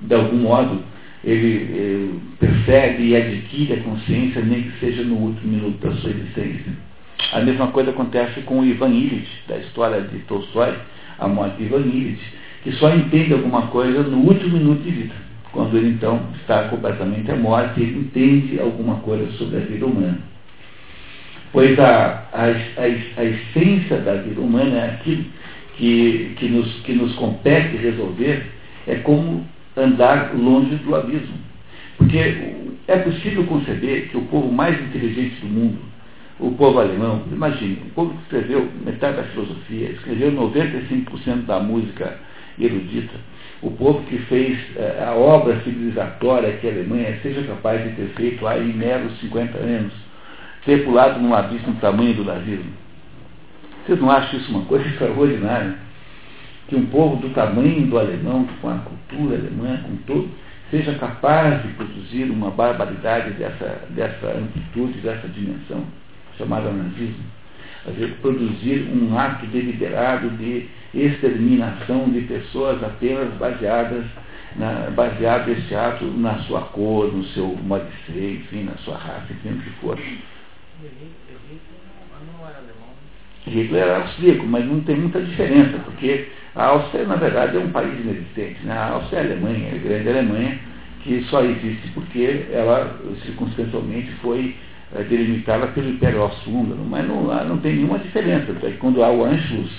[0.01, 0.83] De algum modo,
[1.23, 6.11] ele eh, percebe e adquire a consciência, nem que seja no último minuto da sua
[6.11, 6.86] existência.
[7.31, 10.73] A mesma coisa acontece com o Ivan Illich, da história de Tolstói,
[11.19, 12.21] a morte de Ivan Illich,
[12.63, 15.15] que só entende alguma coisa no último minuto de vida.
[15.51, 20.19] Quando ele então está completamente à morte, ele entende alguma coisa sobre a vida humana.
[21.51, 25.25] Pois a, a, a, a essência da vida humana é aquilo
[25.77, 28.45] que, que, nos, que nos compete resolver,
[28.85, 29.45] é como
[29.75, 31.37] andar longe do abismo.
[31.97, 32.17] Porque
[32.87, 35.79] é possível conceber que o povo mais inteligente do mundo,
[36.39, 42.19] o povo alemão, imagine, o povo que escreveu metade da filosofia, escreveu 95% da música
[42.59, 43.15] erudita,
[43.61, 48.09] o povo que fez eh, a obra civilizatória que a Alemanha seja capaz de ter
[48.09, 49.93] feito aí em meros 50 anos,
[50.63, 52.71] ter pulado num abismo do tamanho do nazismo.
[53.83, 55.75] Vocês não acham isso uma coisa extraordinária?
[56.67, 60.29] Que um povo do tamanho do alemão, com a cultura alemã, com todo,
[60.69, 65.83] seja capaz de produzir uma barbaridade dessa, dessa amplitude, dessa dimensão
[66.37, 67.23] chamada nazismo.
[68.21, 74.05] produzir um ato deliberado de exterminação de pessoas apenas baseadas
[74.55, 78.97] na, baseado esse ato na sua cor, no seu modo de ser, enfim, na sua
[78.97, 79.97] raça, enfim, o que for.
[83.49, 87.71] Hitler era austríaco, mas não tem muita diferença, porque a Áustria, na verdade, é um
[87.71, 88.59] país inexistente.
[88.63, 88.73] Né?
[88.73, 90.59] A Áustria é a Alemanha, a grande Alemanha,
[91.03, 94.55] que só existe porque ela, circunstancialmente, foi
[94.95, 98.53] é, delimitada pelo Império Austro-Húngaro, mas não, não tem nenhuma diferença.
[98.53, 99.71] Porque quando há o Anschluss,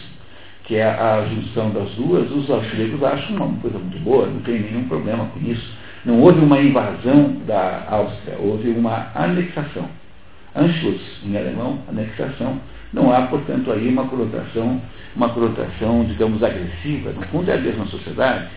[0.65, 4.61] que é a junção das duas, os austríacos acham uma coisa muito boa, não tem
[4.61, 5.77] nenhum problema com isso.
[6.05, 9.89] Não houve uma invasão da Áustria, houve uma anexação.
[10.55, 12.61] Anschluss, em alemão, anexação.
[12.93, 14.81] Não há, portanto, aí uma conotação,
[15.15, 17.13] uma conotação, digamos, agressiva.
[17.13, 18.49] No fundo é a mesma sociedade.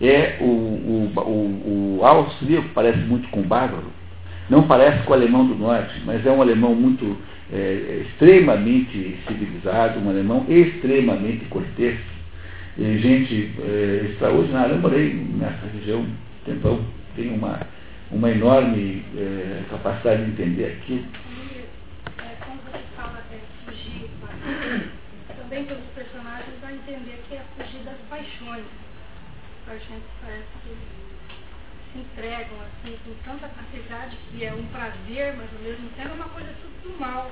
[0.00, 3.86] É o, o, o, o austríaco parece muito com o bárbaro,
[4.50, 7.16] não parece com o alemão do norte, mas é um alemão muito
[7.52, 11.98] é, extremamente civilizado, um alemão extremamente cortês,
[12.76, 14.72] gente é, extraordinária.
[14.72, 16.14] Eu morei nessa região um
[16.44, 17.60] tempão, tenho uma,
[18.10, 20.78] uma enorme é, capacidade de entender.
[22.18, 24.10] É, como você fala, é, fugir,
[25.36, 28.64] também pelos personagens, vai entender que é fugir das paixões.
[29.64, 30.99] Paixões parece que
[31.98, 36.28] entregam assim com tanta facilidade que é um prazer, mas ao mesmo tempo é uma
[36.28, 37.30] coisa tudo do mal.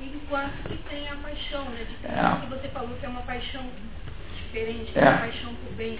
[0.00, 1.84] Enquanto que tem a paixão, né?
[1.84, 2.40] De é.
[2.40, 3.62] que você falou que é uma paixão
[4.34, 5.02] diferente, é.
[5.02, 5.98] uma paixão por bem.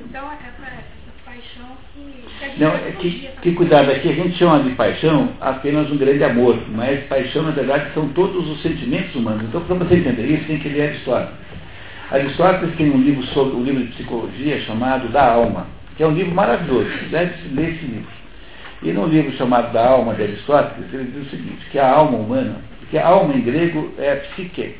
[0.00, 2.24] Então essa, essa paixão que.
[2.38, 6.24] que Não, é que, que cuidado, aqui a gente chama de paixão apenas um grande
[6.24, 9.44] amor, mas paixão na verdade são todos os sentimentos humanos.
[9.44, 11.46] Então para você entender isso tem que ler a história.
[12.10, 15.66] Aristóteles tem um livro sobre um livro de psicologia chamado Da Alma,
[15.96, 18.16] que é um livro maravilhoso, deve-se ler esse livro.
[18.82, 22.18] E no livro chamado Da Alma de Aristóteles, ele diz o seguinte, que a alma
[22.18, 24.76] humana, porque a alma em grego é psique.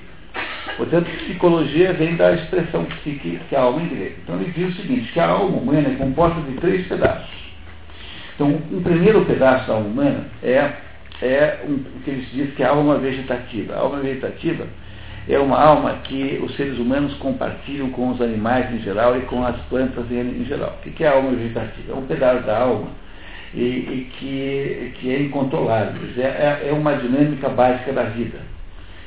[0.77, 4.17] Portanto, psicologia vem da expressão psique, que é a alma em grego.
[4.23, 7.35] Então ele diz o seguinte, que a alma humana é composta de três pedaços.
[8.35, 10.71] Então, um primeiro pedaço da alma humana é,
[11.23, 13.75] é um, o que eles dizem que é a alma vegetativa.
[13.75, 14.67] A alma vegetativa
[15.29, 19.45] é uma alma que os seres humanos compartilham com os animais em geral e com
[19.45, 20.79] as plantas em, geral.
[20.85, 21.93] O que é a alma vegetativa?
[21.93, 22.89] É um pedaço da alma
[23.53, 26.01] e, e que, que é incontrolável.
[26.17, 28.39] É, é, uma dinâmica básica da vida.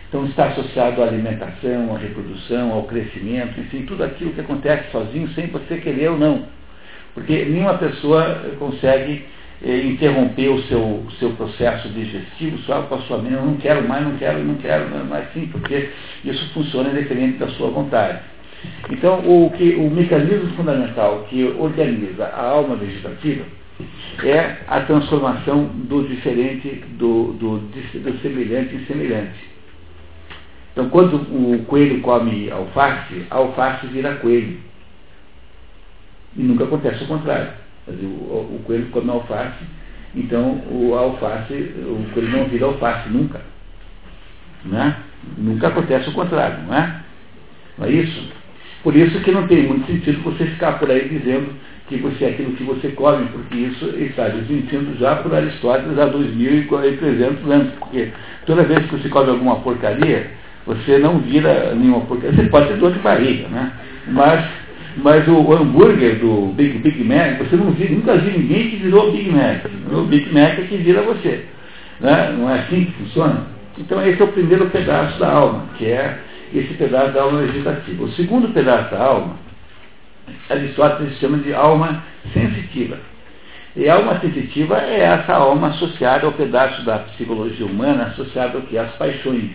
[0.09, 5.29] Então está associado à alimentação, à reprodução, ao crescimento, enfim, tudo aquilo que acontece sozinho
[5.29, 6.47] sem você querer ou não.
[7.13, 9.25] Porque nenhuma pessoa consegue
[9.61, 13.87] interromper o seu, o seu processo digestivo só com a sua mente, eu não quero
[13.87, 15.89] mais, não quero, não quero, não é assim, porque
[16.23, 18.19] isso funciona independente da sua vontade.
[18.89, 23.43] Então, o, que, o mecanismo fundamental que organiza a alma vegetativa
[24.23, 29.49] é a transformação do diferente, do, do, do semelhante em semelhante.
[30.71, 34.57] Então, quando o coelho come alface, a alface vira coelho.
[36.35, 37.51] E nunca acontece o contrário.
[37.91, 39.63] Dizer, o, o, coelho come alface,
[40.15, 43.41] então o alface, o coelho não vira alface nunca.
[44.65, 44.95] Né?
[45.37, 46.95] Nunca acontece o contrário, não é?
[47.77, 48.29] Não é isso?
[48.83, 51.53] Por isso que não tem muito sentido você ficar por aí dizendo
[51.89, 56.07] que você é aquilo que você come, porque isso está desmentindo já por Aristóteles há
[56.07, 57.73] 2.300 anos.
[57.79, 58.11] Porque
[58.45, 60.31] toda vez que você come alguma porcaria,
[60.65, 62.35] você não vira nenhuma porcaria.
[62.35, 63.73] Você pode ter dor de barriga, né?
[64.07, 64.45] Mas
[64.97, 69.11] mas o hambúrguer do Big, Big Mac, você não viu, nunca viu ninguém que virou
[69.11, 69.65] Big Mac.
[69.91, 71.45] O Big Mac é que vira você.
[71.99, 72.35] Né?
[72.37, 73.47] Não é assim que funciona?
[73.77, 76.19] Então esse é o primeiro pedaço da alma, que é
[76.53, 78.03] esse pedaço da alma vegetativa.
[78.03, 79.35] O segundo pedaço da alma,
[80.49, 82.03] Aristóteles chama de alma
[82.33, 82.97] sensitiva.
[83.75, 88.63] E a alma sensitiva é essa alma associada ao pedaço da psicologia humana, associada ao
[88.63, 88.77] que?
[88.77, 89.51] As paixões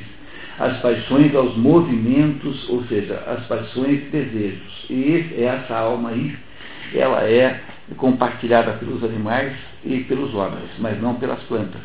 [0.59, 4.87] as paixões aos movimentos, ou seja, as paixões e desejos.
[4.89, 6.37] E essa alma aí,
[6.95, 7.61] ela é
[7.97, 9.53] compartilhada pelos animais
[9.85, 11.81] e pelos homens, mas não pelas plantas.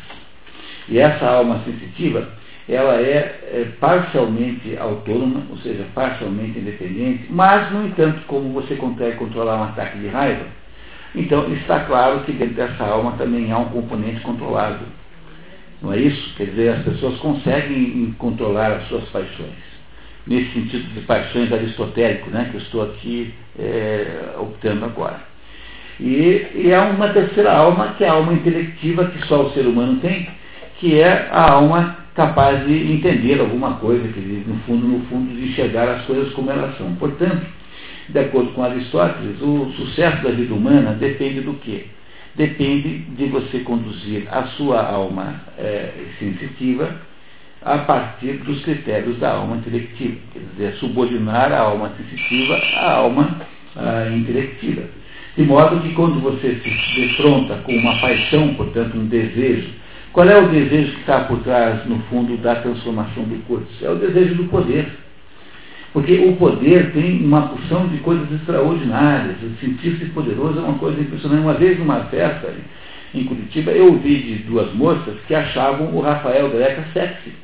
[0.88, 2.28] E essa alma sensitiva,
[2.68, 9.16] ela é, é parcialmente autônoma, ou seja, parcialmente independente, mas, no entanto, como você consegue
[9.16, 10.44] controlar um ataque de raiva,
[11.14, 14.86] então está claro que dentro dessa alma também há um componente controlável
[15.82, 16.34] não é isso?
[16.36, 19.70] Quer dizer, as pessoas conseguem controlar as suas paixões.
[20.26, 25.20] Nesse sentido de paixões aristotélico, né, que eu estou aqui é, optando agora.
[25.98, 29.66] E, e há uma terceira alma, que é a alma intelectiva que só o ser
[29.66, 30.28] humano tem,
[30.78, 35.48] que é a alma capaz de entender alguma coisa, que no fundo, no fundo, de
[35.48, 36.94] enxergar as coisas como elas são.
[36.96, 37.46] Portanto,
[38.08, 41.86] de acordo com Aristóteles, o sucesso da vida humana depende do quê?
[42.34, 47.00] Depende de você conduzir a sua alma é, sensitiva
[47.62, 53.40] a partir dos critérios da alma intelectiva, quer dizer, subordinar a alma sensitiva à alma
[53.76, 54.82] a, intelectiva.
[55.36, 59.68] De modo que quando você se defronta com uma paixão, portanto um desejo,
[60.12, 63.66] qual é o desejo que está por trás, no fundo, da transformação do corpo?
[63.80, 64.88] É o desejo do poder.
[65.92, 69.36] Porque o poder tem uma porção de coisas extraordinárias.
[69.60, 71.42] Sentir-se poderoso é uma coisa impressionante.
[71.42, 72.54] Uma vez numa festa
[73.12, 77.34] em Curitiba, eu ouvi de duas moças que achavam o Rafael Greca sexy.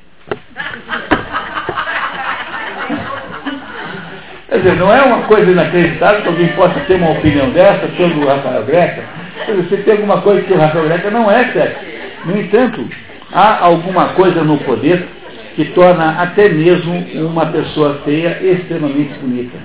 [4.48, 8.24] Quer dizer, não é uma coisa inacreditável que alguém possa ter uma opinião dessa sobre
[8.24, 9.02] o Rafael Greca.
[9.44, 11.84] Quer dizer, você tem alguma coisa que o Rafael Greca não é sexy.
[12.24, 12.88] No entanto,
[13.32, 15.04] há alguma coisa no poder
[15.56, 16.92] que torna até mesmo
[17.28, 19.56] uma pessoa feia extremamente bonita.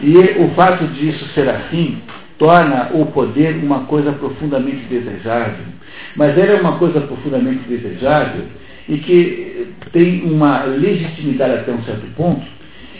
[0.00, 1.98] E o fato disso ser assim
[2.38, 5.66] torna o poder uma coisa profundamente desejável.
[6.14, 8.44] Mas ela é uma coisa profundamente desejável
[8.88, 12.46] e que tem uma legitimidade até um certo ponto.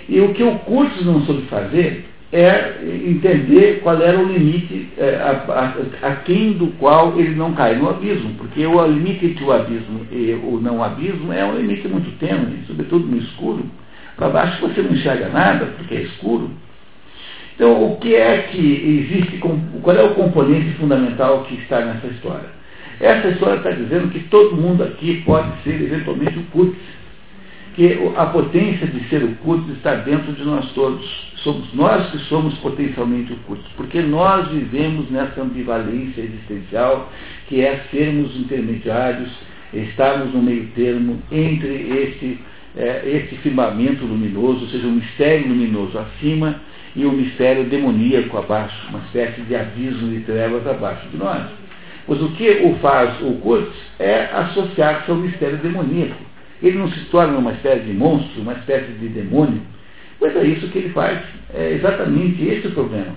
[0.08, 5.14] E o que o Curtis não soube fazer é entender qual era o limite é,
[5.16, 9.44] a, a, a, quem do qual ele não cai no abismo, porque o limite entre
[9.44, 13.64] o abismo e o não abismo é um limite muito tênue, sobretudo no escuro.
[14.16, 16.50] Para baixo você não enxerga nada, porque é escuro.
[17.54, 22.56] Então, o que é que existe, qual é o componente fundamental que está nessa história?
[23.00, 26.82] Essa história está dizendo que todo mundo aqui pode ser eventualmente o Curtis,
[27.74, 32.18] que a potência de ser o Curtis está dentro de nós todos somos nós que
[32.28, 37.08] somos potencialmente ocultos, porque nós vivemos nessa ambivalência existencial
[37.46, 39.30] que é sermos intermediários,
[39.72, 42.40] estarmos no meio termo entre este
[42.76, 46.60] é, esse firmamento luminoso, ou seja, um mistério luminoso acima
[46.94, 51.46] e um mistério demoníaco abaixo, uma espécie de abismo de trevas abaixo de nós.
[52.06, 56.20] Pois o que o faz o Kurtz é associar-se ao mistério demoníaco.
[56.62, 59.62] Ele não se torna uma espécie de monstro, uma espécie de demônio,
[60.18, 61.18] pois é isso que ele faz.
[61.54, 63.14] É exatamente esse o problema.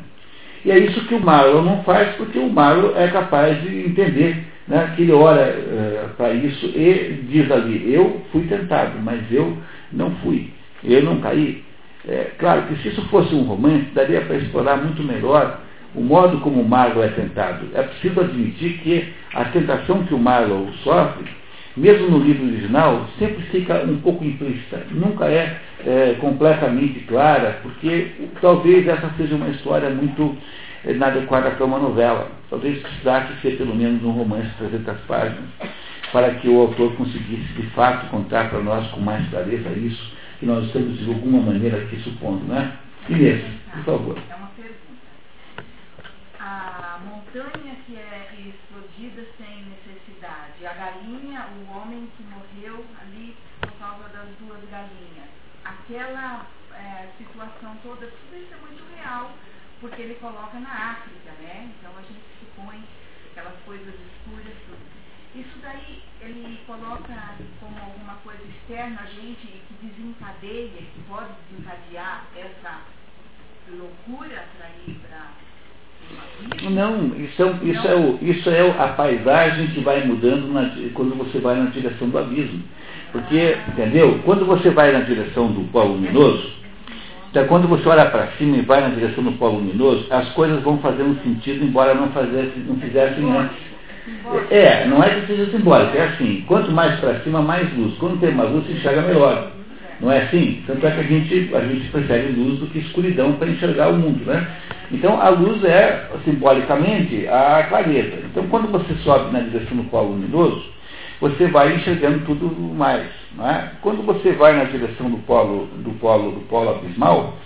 [0.66, 4.46] E é isso que o Marlon não faz, porque o Marlon é capaz de entender
[4.68, 9.58] né, que ele ora uh, para isso e diz ali, eu fui tentado, mas eu
[9.92, 10.50] não fui,
[10.84, 11.64] eu não caí.
[12.08, 15.60] É, claro que se isso fosse um romance, daria para explorar muito melhor
[15.96, 17.68] o modo como o Marlowe é tentado.
[17.74, 21.26] É preciso admitir que a tentação que o Marlowe sofre,
[21.80, 28.12] mesmo no livro original, sempre fica um pouco implícita, nunca é, é completamente clara, porque
[28.42, 30.38] talvez essa seja uma história muito
[30.86, 32.32] inadequada para uma novela.
[32.50, 35.50] Talvez precisasse ser pelo menos um romance de 300 páginas,
[36.12, 40.46] para que o autor conseguisse de fato contar para nós com mais clareza isso, que
[40.46, 42.74] nós estamos de alguma maneira aqui supondo, né?
[43.08, 43.42] Inês,
[43.72, 44.18] por favor.
[44.30, 44.80] É uma pergunta.
[46.40, 50.74] A montanha que é explodida sem necessidade, a
[51.10, 55.30] galinha, o homem que morreu ali por causa das duas galinhas,
[55.66, 59.32] aquela é, situação toda, tudo isso é muito real,
[59.82, 61.74] porque ele coloca na África, né?
[61.78, 62.84] Então a gente supõe
[63.32, 65.00] aquelas coisas escuras, tudo.
[65.36, 72.26] Isso daí ele coloca como alguma coisa externa a gente que desencadeia, que pode desencadear
[72.36, 72.82] essa
[73.70, 75.32] loucura para ir para
[76.70, 81.16] não, isso é, isso, é o, isso é a paisagem que vai mudando na, quando
[81.16, 82.64] você vai na direção do abismo.
[83.12, 84.20] Porque, entendeu?
[84.24, 86.60] Quando você vai na direção do polo luminoso,
[87.32, 90.64] então, quando você olha para cima e vai na direção do polo luminoso, as coisas
[90.64, 93.58] vão fazendo sentido, embora não, fizessem, não fizessem antes.
[94.50, 97.96] É, não é que seja simbólico, é assim, quanto mais para cima, mais luz.
[98.00, 99.52] Quando tem mais luz, se enxerga melhor.
[100.00, 100.64] Não é assim?
[100.66, 103.98] Tanto é que a gente, a gente prefere luz do que escuridão para enxergar o
[103.98, 104.48] mundo, né?
[104.92, 108.20] Então a luz é, simbolicamente, a clareza.
[108.32, 110.64] Então quando você sobe na direção do polo luminoso,
[111.20, 113.06] você vai enxergando tudo mais.
[113.40, 113.70] É?
[113.82, 117.38] Quando você vai na direção do polo, do polo, do polo abismal,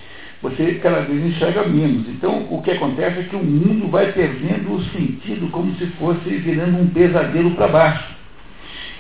[0.41, 2.07] você cada vez enxerga menos.
[2.09, 6.29] Então, o que acontece é que o mundo vai perdendo o sentido como se fosse
[6.29, 8.13] virando um pesadelo para baixo.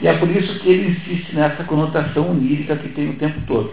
[0.01, 3.71] E é por isso que ele insiste nessa conotação onírica que tem o tempo todo.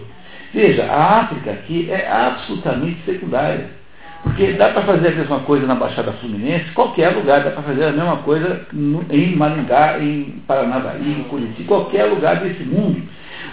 [0.53, 3.81] Veja, a África aqui é absolutamente secundária.
[4.23, 7.85] Porque dá para fazer a mesma coisa na Baixada Fluminense, qualquer lugar dá para fazer
[7.85, 8.67] a mesma coisa
[9.09, 13.01] em Maringá, em Paranavaí, em Curitiba, qualquer lugar desse mundo.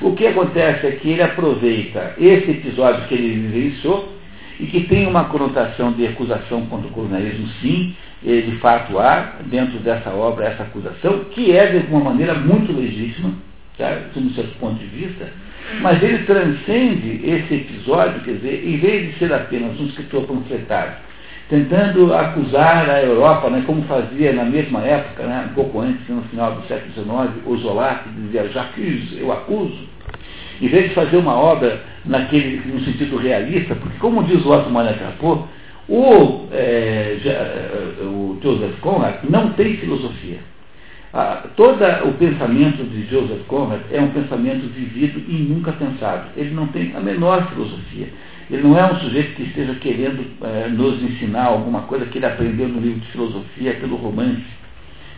[0.03, 4.13] O que acontece é que ele aproveita esse episódio que ele vivenciou
[4.61, 9.79] e que tem uma conotação de acusação contra o colonialismo, sim, de fato há dentro
[9.79, 13.33] dessa obra essa acusação, que é de alguma maneira muito legítima,
[13.77, 15.29] tá, sob certo ponto de vista,
[15.81, 20.95] mas ele transcende esse episódio, quer dizer, em vez de ser apenas um escritor panfletário,
[21.49, 26.23] tentando acusar a Europa, né, como fazia na mesma época, né, um pouco antes, no
[26.23, 29.89] final do século XIX, o Zola, que dizia, j'accuse, eu acuso,
[30.61, 34.71] em vez de fazer uma obra naquele, no sentido realista, porque como diz o Otto
[34.71, 34.97] Maria
[35.89, 37.17] o, é,
[38.03, 40.39] o Joseph Conrad não tem filosofia.
[41.13, 46.29] Ah, todo o pensamento de Joseph Conrad é um pensamento vivido e nunca pensado.
[46.37, 48.09] Ele não tem a menor filosofia.
[48.51, 52.27] Ele não é um sujeito que esteja querendo é, nos ensinar alguma coisa que ele
[52.27, 54.45] aprendeu no livro de filosofia pelo romance,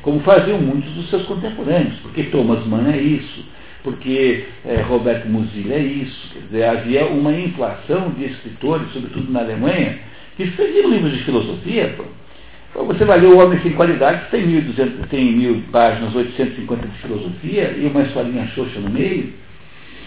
[0.02, 3.44] como faziam muitos dos seus contemporâneos, porque Thomas Mann é isso,
[3.84, 6.30] porque é, Roberto Musil é isso.
[6.32, 9.98] Quer dizer, havia uma inflação de escritores, sobretudo na Alemanha,
[10.40, 11.94] que escreviam livros de filosofia.
[11.96, 12.84] Pô.
[12.84, 17.74] Você vai ler O Homem Sem Qualidade, tem, 1.200, tem mil páginas, 850 de filosofia
[17.76, 19.32] e uma historinha xoxa no meio.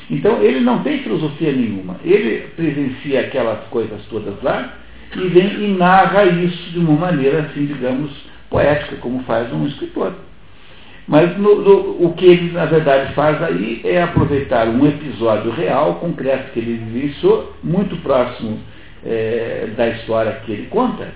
[0.09, 1.97] Então, ele não tem filosofia nenhuma.
[2.03, 4.73] Ele presencia aquelas coisas todas lá
[5.15, 8.11] e vem e narra isso de uma maneira, assim, digamos,
[8.49, 10.13] poética, como faz um escritor.
[11.07, 15.95] Mas no, no, o que ele, na verdade, faz aí é aproveitar um episódio real,
[15.95, 18.57] concreto, que ele vivenciou, muito próximo
[19.05, 21.07] é, da história que ele conta,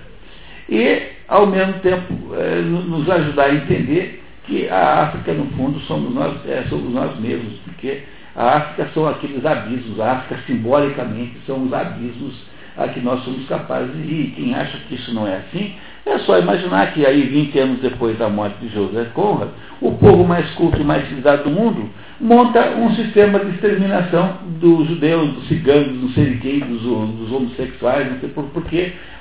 [0.68, 6.14] e, ao mesmo tempo, é, nos ajudar a entender que a África, no fundo, somos
[6.14, 8.02] nós, é, somos nós mesmos, porque
[8.34, 12.34] a África são aqueles abismos, a África, simbolicamente, são os abismos
[12.76, 14.34] a que nós somos capazes de ir.
[14.36, 15.74] Quem acha que isso não é assim,
[16.08, 19.48] é só imaginar que aí, 20 anos depois da morte de Joseph Conrad,
[19.80, 21.88] o povo mais culto e mais civilizado do mundo
[22.20, 28.18] monta um sistema de exterminação dos judeus, dos ciganos, dos seriquei, dos, dos homossexuais, não
[28.18, 28.46] sei por,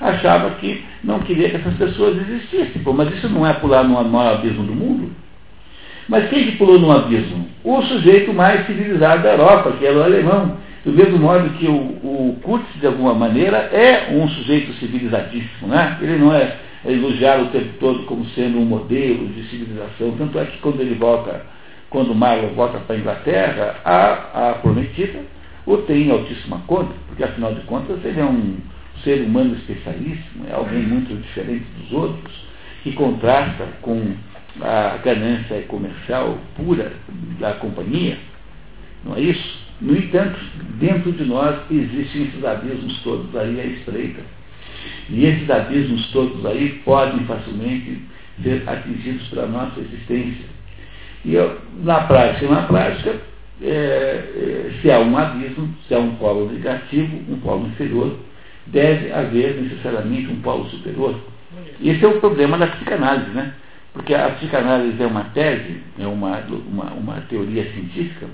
[0.02, 2.82] achava que não queria que essas pessoas existissem.
[2.84, 5.12] Pô, mas isso não é pular no maior abismo do mundo?
[6.10, 7.48] Mas quem que pulou no abismo?
[7.64, 10.58] O sujeito mais civilizado da Europa, que era o alemão.
[10.86, 15.68] Do mesmo modo que o, o Kurtz, de alguma maneira, é um sujeito civilizadíssimo.
[15.68, 15.98] Né?
[16.02, 16.56] Ele não é
[16.92, 20.16] elogiado o tempo todo como sendo um modelo de civilização.
[20.18, 21.46] Tanto é que quando ele volta,
[21.90, 25.20] quando Marlon volta para a Inglaterra, a, a prometida
[25.66, 28.56] o tem em altíssima conta, porque afinal de contas ele é um
[29.04, 32.34] ser humano especialíssimo, é alguém muito diferente dos outros,
[32.84, 34.14] que contrasta com
[34.62, 36.94] a ganância comercial pura
[37.38, 38.18] da companhia.
[39.04, 39.68] Não é isso?
[39.82, 40.40] No entanto,
[40.80, 44.22] dentro de nós existem esses abismos todos aí à espreita.
[45.10, 48.02] E esses abismos todos aí podem facilmente
[48.44, 50.46] ser atingidos pela nossa existência.
[51.26, 53.22] E eu, na prática, na prática,
[53.62, 58.16] é, é, se há um abismo, se há um polo negativo, um polo inferior,
[58.68, 61.20] deve haver necessariamente um polo superior.
[61.82, 63.54] Esse é o problema da psicanálise, né?
[63.94, 68.28] Porque a psicanálise é uma tese, é uma, uma, uma teoria científica,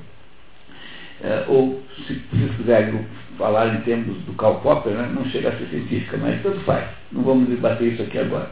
[1.24, 3.06] é, ou se vocês quiserem
[3.38, 6.86] falar em termos do Karl Popper, né, não chega a ser científica, mas tanto faz,
[7.12, 8.50] não vamos debater isso aqui agora.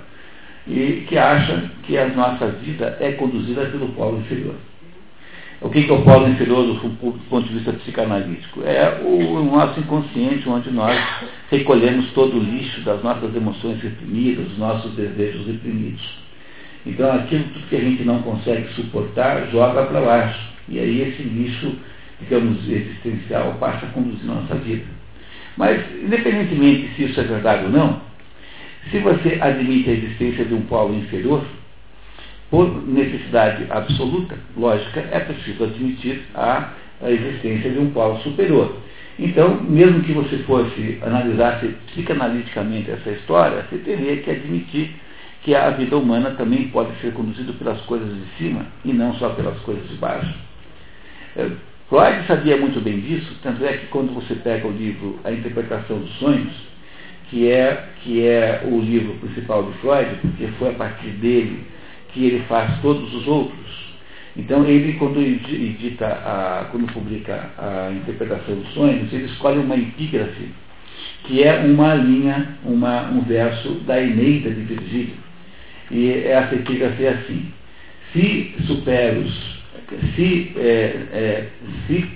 [0.68, 4.56] E que acha que a nossa vida é conduzida pelo polo inferior.
[5.62, 6.76] O que é o polo inferior do,
[7.30, 8.64] ponto de vista psicanalítico?
[8.64, 11.00] É o, nosso inconsciente, onde nós
[11.52, 16.02] recolhemos todo o lixo das nossas emoções reprimidas, dos nossos desejos reprimidos.
[16.84, 20.40] Então, aquilo que a gente não consegue suportar, joga para baixo.
[20.68, 21.76] E aí esse lixo,
[22.22, 24.86] digamos, existencial passa a conduzir nossa vida.
[25.58, 28.02] Mas, independentemente se isso é verdade ou não,
[28.90, 31.44] se você admite a existência de um polo inferior,
[32.50, 36.70] por necessidade absoluta, lógica, é preciso admitir a,
[37.02, 38.76] a existência de um polo superior.
[39.18, 44.96] Então, mesmo que você fosse analisasse psicanaliticamente essa história, você teria que admitir
[45.44, 49.30] que a vida humana também pode ser conduzida pelas coisas de cima e não só
[49.30, 50.34] pelas coisas de baixo.
[51.92, 56.00] Freud sabia muito bem disso, tanto é que quando você pega o livro A Interpretação
[56.00, 56.54] dos Sonhos,
[57.30, 61.66] que é, que é o livro principal de Freud, porque foi a partir dele
[62.14, 63.92] que ele faz todos os outros.
[64.38, 70.48] Então ele, quando edita, a, quando publica a interpretação dos sonhos, ele escolhe uma epígrafe,
[71.26, 75.16] que é uma linha, uma, um verso da Eneida de Virgílio.
[75.92, 77.52] E essa epígrafe é assim,
[78.14, 79.61] se superos,
[80.16, 81.48] se, é, é,
[81.88, 82.10] se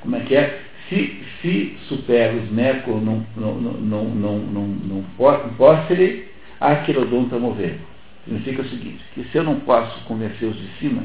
[0.00, 0.60] como é que é?
[0.88, 5.04] Se, se superos neco não, não, não, não, não, não, não,
[6.60, 7.78] aquilodonta mover.
[8.24, 11.04] Significa o seguinte, que se eu não posso convencer os de cima,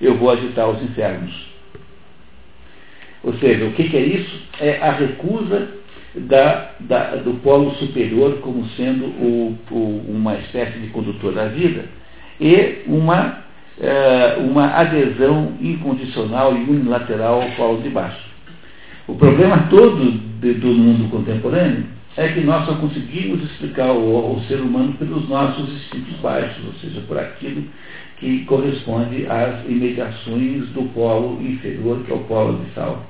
[0.00, 1.48] eu vou agitar os infernos.
[3.24, 4.42] Ou seja, o que, que é isso?
[4.60, 5.68] É a recusa
[6.14, 11.86] da, da, do polo superior como sendo o, o, uma espécie de condutor da vida
[12.40, 13.44] e uma,
[13.80, 18.28] é, uma adesão incondicional e unilateral ao polo de baixo.
[19.06, 20.10] O problema todo
[20.40, 21.86] de, do mundo contemporâneo
[22.16, 26.72] é que nós só conseguimos explicar o, o, ser humano pelos nossos instintos baixos, ou
[26.74, 27.62] seja, por aquilo
[28.18, 33.06] que corresponde às imediações do polo inferior, que é o polo de sal.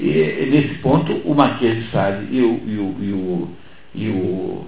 [0.00, 3.48] E, nesse ponto, o Marquês de Sade e o, e o, e o,
[3.94, 4.66] e o,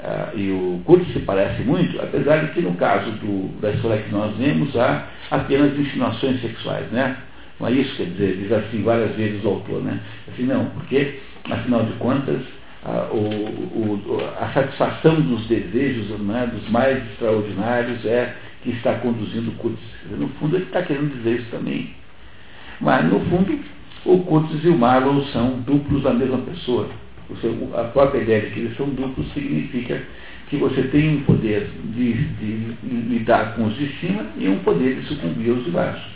[0.00, 4.02] uh, e o Kurtz se parecem muito, apesar de que no caso do, da história
[4.02, 7.16] que nós vemos há apenas insinuações sexuais, né?
[7.58, 10.00] Não é isso, quer dizer, diz assim várias vezes o autor, né?
[10.28, 11.20] Assim, não, porque,
[11.50, 12.42] afinal de contas,
[12.84, 19.50] a, o, o, a satisfação dos desejos né, dos mais extraordinários é que está conduzindo
[19.50, 19.80] o Kurtz.
[20.10, 21.94] No fundo, ele está querendo dizer isso também.
[22.80, 23.58] Mas, no fundo,
[24.04, 26.88] o Kurtz e o Marlon são duplos da mesma pessoa.
[27.74, 30.00] A própria ideia de que eles são duplos significa
[30.48, 32.76] que você tem um poder de, de,
[33.08, 36.08] lidar com os de cima e um poder de sucumbir aos de baixo.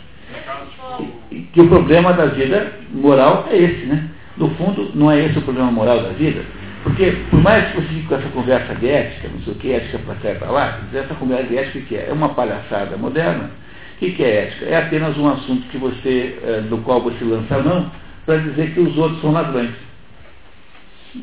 [1.31, 4.09] E, que o problema da vida moral é esse, né?
[4.37, 6.41] No fundo, não é esse o problema moral da vida.
[6.83, 9.71] Porque, por mais que você fique com essa conversa de ética, não sei o que,
[9.71, 12.07] ética para cá e para lá, essa conversa de ética que é?
[12.09, 13.51] É uma palhaçada moderna.
[13.95, 14.65] O que, que é ética?
[14.65, 17.91] É apenas um assunto que você, é, do qual você lança a mão
[18.25, 19.71] para dizer que os outros são ladrões.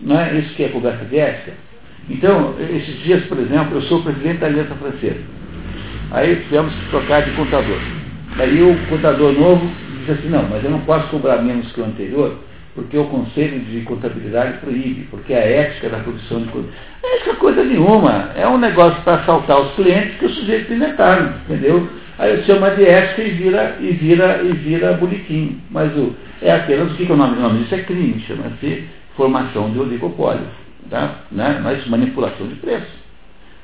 [0.03, 1.53] Não é isso que é conversa de ética?
[2.11, 5.21] Então, esses dias, por exemplo, eu sou presidente da Aliança Francesa.
[6.11, 7.79] Aí tivemos que trocar de contador.
[8.39, 9.71] Aí o contador novo
[10.01, 12.39] disse assim, não, mas eu não posso cobrar menos que o anterior,
[12.75, 16.89] porque o Conselho de Contabilidade proíbe, porque a ética da produção de contabilidade.
[17.05, 18.31] Ética coisa nenhuma.
[18.37, 21.89] É um negócio para assaltar os clientes que o sujeito inventaram, entendeu?
[22.19, 25.61] Aí chama de ética e vira, e vira, e vira boletim.
[25.71, 27.37] Mas o, é apenas o que é o nome?
[27.37, 28.85] O nome disso é crime, chama-se
[29.19, 30.47] formação de oligopólio.
[30.89, 31.17] Tá?
[31.31, 31.61] Né?
[31.63, 32.97] Mas manipulação de preço.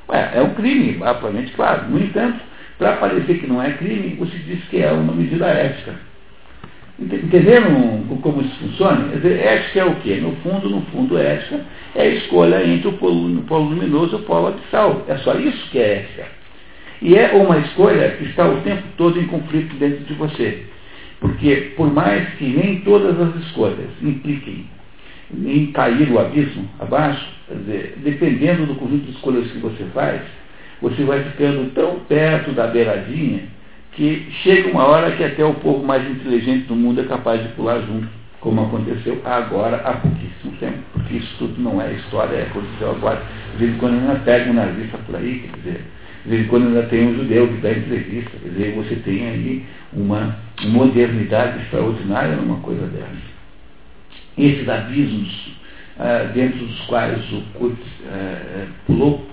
[0.07, 1.89] Ué, é um crime, amplamente claro.
[1.89, 2.39] No entanto,
[2.77, 5.93] Para parecer que não é crime, você diz que é uma medida ética.
[6.99, 9.15] Entenderam como isso funciona?
[9.15, 10.19] Dizer, ética é o quê?
[10.21, 11.61] No fundo, no fundo, ética
[11.95, 15.05] é a escolha entre o polo, o polo luminoso e o polo abissal.
[15.07, 16.27] É só isso que é ética.
[17.01, 20.65] E é uma escolha que está o tempo todo em conflito dentro de você.
[21.21, 24.65] Porque, por mais que nem todas as escolhas impliquem
[25.33, 30.21] em cair o abismo abaixo, dizer, dependendo do conjunto de escolhas que você faz,
[30.81, 33.43] você vai ficando tão perto da beiradinha
[33.93, 37.47] que chega uma hora que até o povo mais inteligente do mundo é capaz de
[37.49, 38.07] pular junto,
[38.41, 43.21] como aconteceu agora há pouquíssimo tempo, porque isso tudo não é história, é aconteceu agora.
[43.53, 45.85] De vez em quando ainda pega um nazista por aí, quer dizer,
[46.25, 49.29] de vez em quando ainda tem um judeu que dá entrevista, quer dizer, você tem
[49.29, 50.35] aí uma
[50.65, 53.34] modernidade extraordinária numa coisa dessa.
[54.37, 55.53] Esses abismos
[55.97, 59.25] ah, dentro dos quais o Kurt ah, pulou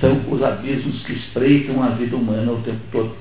[0.00, 3.16] são os abismos que espreitam a vida humana o tempo todo.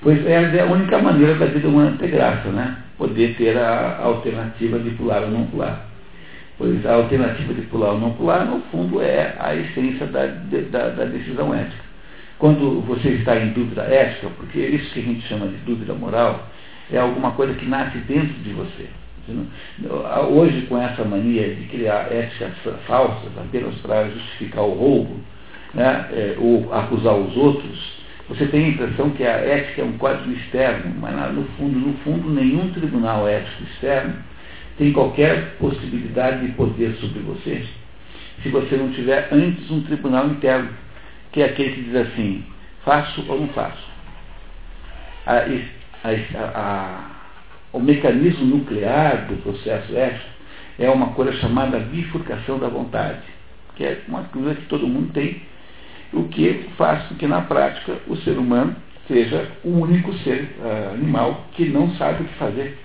[0.00, 2.76] Pois é a única maneira da vida humana ter graça, né?
[2.96, 5.88] Poder ter a alternativa de pular ou não pular.
[6.56, 10.88] Pois a alternativa de pular ou não pular, no fundo, é a essência da, da,
[10.90, 11.82] da decisão ética.
[12.38, 15.94] Quando você está em dúvida ética, porque é isso que a gente chama de dúvida
[15.94, 16.48] moral,
[16.92, 18.86] é alguma coisa que nasce dentro de você.
[20.30, 22.52] Hoje, com essa mania de criar éticas
[22.86, 25.20] falsas apenas para justificar o roubo,
[25.74, 27.98] né, é, ou acusar os outros,
[28.28, 31.94] você tem a impressão que a ética é um código externo, mas no fundo, no
[31.98, 34.14] fundo, nenhum tribunal ético externo
[34.76, 37.64] tem qualquer possibilidade de poder sobre você
[38.42, 40.70] se você não tiver antes um tribunal interno,
[41.32, 42.44] que é aquele que diz assim,
[42.84, 43.88] faço ou não faço.
[45.26, 45.38] A,
[46.04, 46.10] a,
[46.54, 47.10] a,
[47.72, 50.30] o mecanismo nuclear do processo ético
[50.78, 53.20] é uma coisa chamada bifurcação da vontade,
[53.76, 55.42] que é uma coisa que todo mundo tem
[56.12, 58.74] o que faz com que na prática o ser humano
[59.06, 62.78] seja o único ser uh, animal que não sabe o que fazer.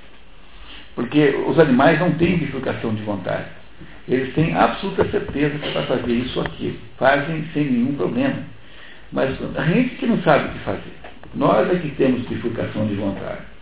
[0.95, 3.45] Porque os animais não têm bifurcação de vontade.
[4.07, 6.77] Eles têm absoluta certeza que para fazer isso ou aquilo.
[6.97, 8.43] Fazem sem nenhum problema.
[9.11, 10.93] Mas a gente que não sabe o que fazer.
[11.35, 13.52] Nós é que temos bifurcação de vontade.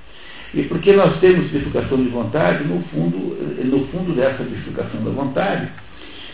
[0.53, 3.17] E porque nós temos bifurcação de vontade, no fundo,
[3.63, 5.69] no fundo dessa bifurcação da vontade,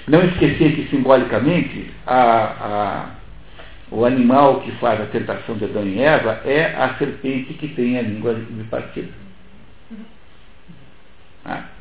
[0.07, 3.18] não esquecer que simbolicamente a, a
[3.89, 7.98] o animal que faz a tentação de Adão e Eva é a serpente que tem
[7.98, 9.10] a língua bipartida.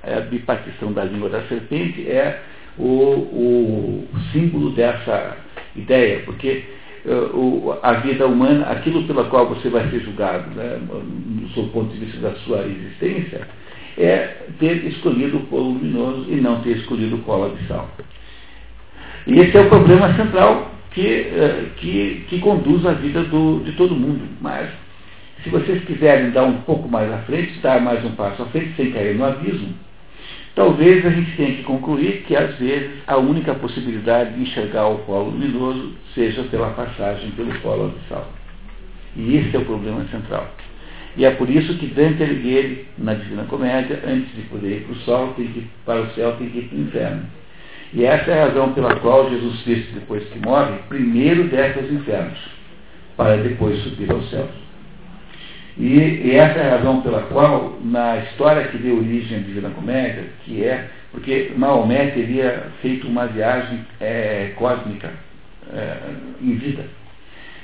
[0.04, 2.40] É a bipartição da língua da serpente é
[2.78, 5.36] o, o símbolo dessa
[5.74, 6.64] ideia, porque
[7.82, 12.04] a vida humana, aquilo pela qual você vai ser julgado, né, do seu ponto de
[12.04, 13.46] vista da sua existência,
[13.96, 17.88] é ter escolhido o polo luminoso e não ter escolhido o polo abissal.
[19.26, 23.72] E esse é o problema central que, eh, que, que conduz a vida do, de
[23.72, 24.22] todo mundo.
[24.40, 24.68] Mas,
[25.42, 28.74] se vocês quiserem dar um pouco mais à frente, dar mais um passo à frente,
[28.76, 29.74] sem cair no abismo,
[30.56, 34.98] talvez a gente tenha que concluir que, às vezes, a única possibilidade de enxergar o
[35.00, 38.32] polo luminoso seja pela passagem pelo polo abissal.
[39.14, 40.50] E esse é o problema central.
[41.16, 44.92] E é por isso que Dante Alighieri, na Divina Comédia, antes de poder ir para
[44.92, 47.22] o sol, tem que, para o céu, tem que ir para o inferno.
[47.92, 51.90] E essa é a razão pela qual Jesus Cristo, depois que morre, primeiro desce aos
[51.90, 52.38] infernos,
[53.16, 54.65] para depois subir aos céus.
[55.78, 59.70] E, e, essa é a razão pela qual, na história que deu origem à Divina
[59.70, 65.11] Comédia, que é, porque Maomé teria feito uma viagem é, cósmica
[65.73, 65.97] é,
[66.40, 66.85] em vida.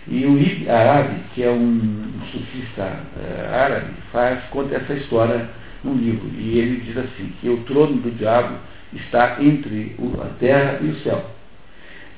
[0.09, 5.49] E o Ibn Arabi, que é um sufista é, árabe, faz, conta essa história
[5.85, 6.29] num livro.
[6.37, 8.57] E ele diz assim, que o trono do diabo
[8.93, 11.25] está entre a terra e o céu.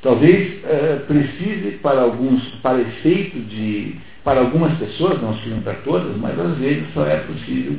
[0.03, 6.17] Talvez é, precise para alguns, para efeito de, para algumas pessoas, não sejam para todas,
[6.17, 7.79] mas às vezes só é possível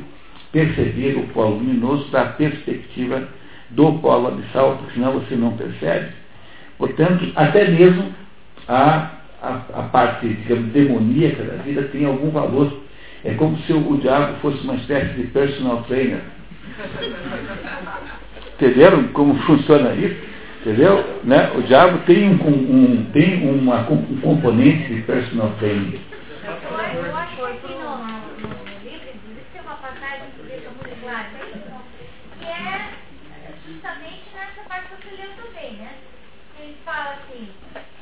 [0.52, 3.28] perceber o polo luminoso da perspectiva
[3.70, 6.12] do polo abissal, porque senão você não percebe.
[6.78, 8.14] Portanto, até mesmo
[8.68, 9.10] a,
[9.42, 12.80] a, a parte, digamos, demoníaca da vida tem algum valor.
[13.24, 16.20] É como se o, o diabo fosse uma espécie de personal trainer.
[18.54, 20.16] Entenderam como funciona isso?
[20.60, 21.04] Entendeu?
[21.24, 21.50] Né?
[21.56, 25.98] O diabo tem, um, um tem uma, um componente de personal training.
[26.46, 31.26] No, no livro, inclusive, tem uma passagem que deixa muito claro
[32.38, 32.90] que é
[33.66, 35.94] justamente nessa parte que você leu também, né?
[36.58, 37.48] Ele fala assim,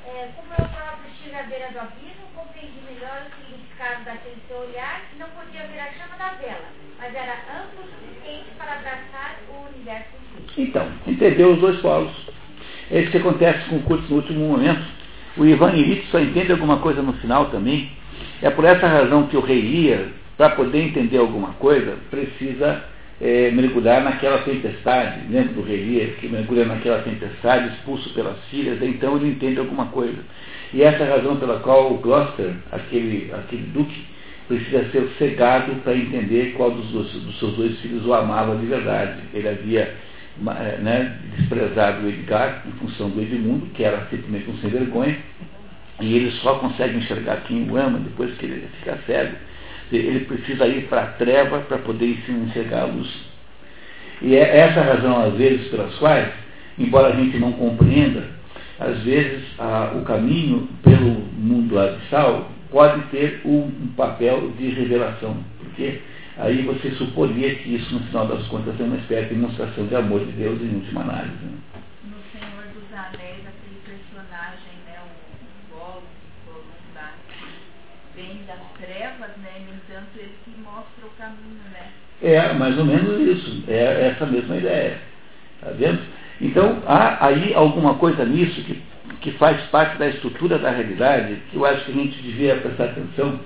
[0.06, 4.58] é, como eu próprio estive à beira do abismo, compreendi melhor o significado daquele seu
[4.58, 6.68] olhar, que não podia ver a chama da vela,
[6.98, 10.24] mas era amplo o suficiente para abraçar o universo
[10.56, 12.12] então, entendeu os dois polos.
[12.90, 14.84] É isso que acontece com o curso no último momento.
[15.36, 17.90] O Ivan Illich só entende alguma coisa no final também.
[18.42, 22.84] É por essa razão que o rei Lear, para poder entender alguma coisa, precisa
[23.20, 28.82] é, mergulhar naquela tempestade, lembra do rei Lear, que mergulha naquela tempestade, expulso pelas filhas,
[28.82, 30.18] então ele entende alguma coisa.
[30.72, 34.04] E essa é a razão pela qual o Gloucester, aquele, aquele duque,
[34.48, 39.20] precisa ser cegado para entender qual dos, dos, seus dois filhos o amava de verdade.
[39.32, 39.94] Ele havia
[40.46, 45.16] é, né, desprezado o Edgar em função do Edmundo, que era simplesmente um sem vergonha,
[46.00, 49.36] e ele só consegue enxergar quem o ama depois que ele fica cego.
[49.92, 53.08] Ele precisa ir para a treva para poder enxergar a luz.
[54.22, 56.32] E é essa a razão, às vezes, pelas quais,
[56.78, 58.24] embora a gente não compreenda,
[58.78, 65.36] às vezes a, o caminho pelo mundo abissal pode ter um, um, papel de revelação,
[65.58, 66.00] porque
[66.38, 69.94] aí você suporia que isso, no final das contas, é uma espécie de demonstração de
[69.94, 71.44] amor de Deus em última análise.
[71.44, 71.58] Né?
[72.04, 76.02] No Senhor dos Anéis, aquele personagem, né, o Gollum,
[76.46, 77.12] Gollum lá,
[78.16, 81.88] vem das trevas, né, no entanto, ele que mostra o caminho, né?
[82.22, 84.98] É, mais ou menos isso, é essa mesma ideia.
[85.60, 86.00] Tá vendo?
[86.40, 88.82] Então, há aí alguma coisa nisso que,
[89.20, 92.84] que faz parte da estrutura da realidade, que eu acho que a gente devia prestar
[92.84, 93.40] atenção.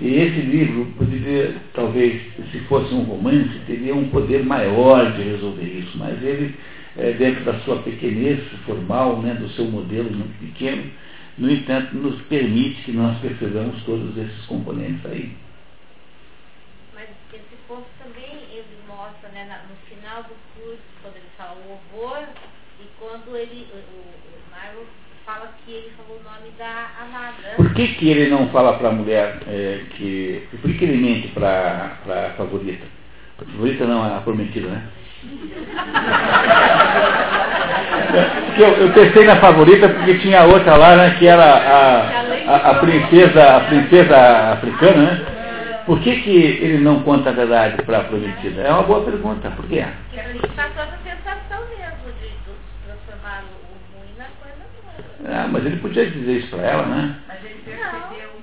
[0.00, 2.22] E esse livro poderia, talvez,
[2.52, 6.54] se fosse um romance, teria um poder maior de resolver isso, mas ele,
[6.96, 10.84] é, dentro da sua pequenez formal, né, do seu modelo muito pequeno,
[11.36, 15.32] no entanto, nos permite que nós percebamos todos esses componentes aí.
[17.78, 22.24] Ponto também ele mostra né, no final do curso, quando ele fala o horror,
[22.80, 24.84] e quando ele, o, o Marvel
[25.24, 27.54] fala que ele falou o nome da amada.
[27.54, 30.48] Por que, que ele não fala para a mulher é, que.
[30.60, 32.84] Por que ele mente para a favorita?
[33.40, 34.82] A favorita não, a prometida, né?
[38.58, 42.00] eu, eu pensei na favorita porque tinha outra lá, né, que era a,
[42.50, 44.16] a, a princesa, a princesa
[44.54, 45.37] africana, né?
[45.88, 48.60] Por que, que ele não conta a verdade para a prometida?
[48.60, 49.50] É uma boa pergunta.
[49.52, 49.86] Por quê?
[50.10, 52.52] Porque ele passou essa sensação mesmo de, de
[52.84, 55.34] transformar o ruim na coisa boa.
[55.34, 57.16] Ah, mas ele podia dizer isso para ela, né?
[57.26, 58.42] Mas ele percebeu.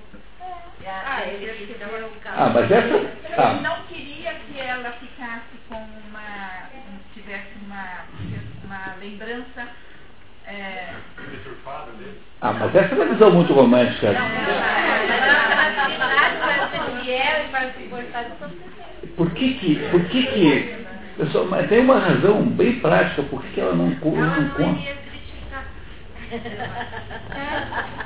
[0.84, 0.90] É.
[0.90, 2.88] Ah, ele percebeu o Ah, mas essa.
[2.88, 6.70] Ele Ah, não queria que ela ficasse com uma.
[7.14, 8.06] tivesse uma,
[8.66, 9.68] uma lembrança.
[10.48, 10.94] É,
[12.42, 14.14] ah, mas essa é uma visão muito romântica.
[19.16, 19.76] Por que que.
[19.92, 20.76] Por que, que
[21.18, 24.82] pessoal, mas tem uma razão bem prática por que que ela não, co- não conta.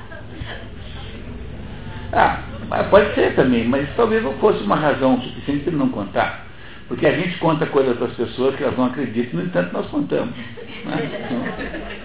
[2.12, 2.44] Ah,
[2.90, 6.46] pode ser também, mas talvez não fosse uma razão suficiente para ele não contar.
[6.88, 9.86] Porque a gente conta coisas para as pessoas que elas não acreditam, no entanto nós
[9.88, 10.36] contamos.
[10.36, 12.00] Né?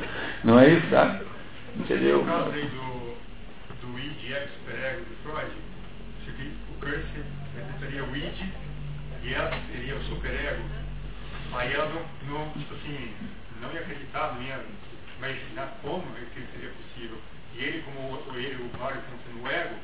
[0.44, 1.20] Não é isso, tá?
[1.76, 2.18] Entendeu?
[2.18, 5.52] No caso aí do, do id e ex-superego de Freud,
[6.84, 7.04] seria, o Kurt
[7.56, 8.48] representaria o id
[9.22, 10.62] e ela seria o superego.
[11.54, 13.10] Aí ela não, não, tipo assim,
[13.62, 14.60] não ia acreditar, não ia
[15.18, 17.18] imaginar como aquilo seria possível.
[17.56, 19.74] E ele, como o, ele, o Mário, como sendo o ego,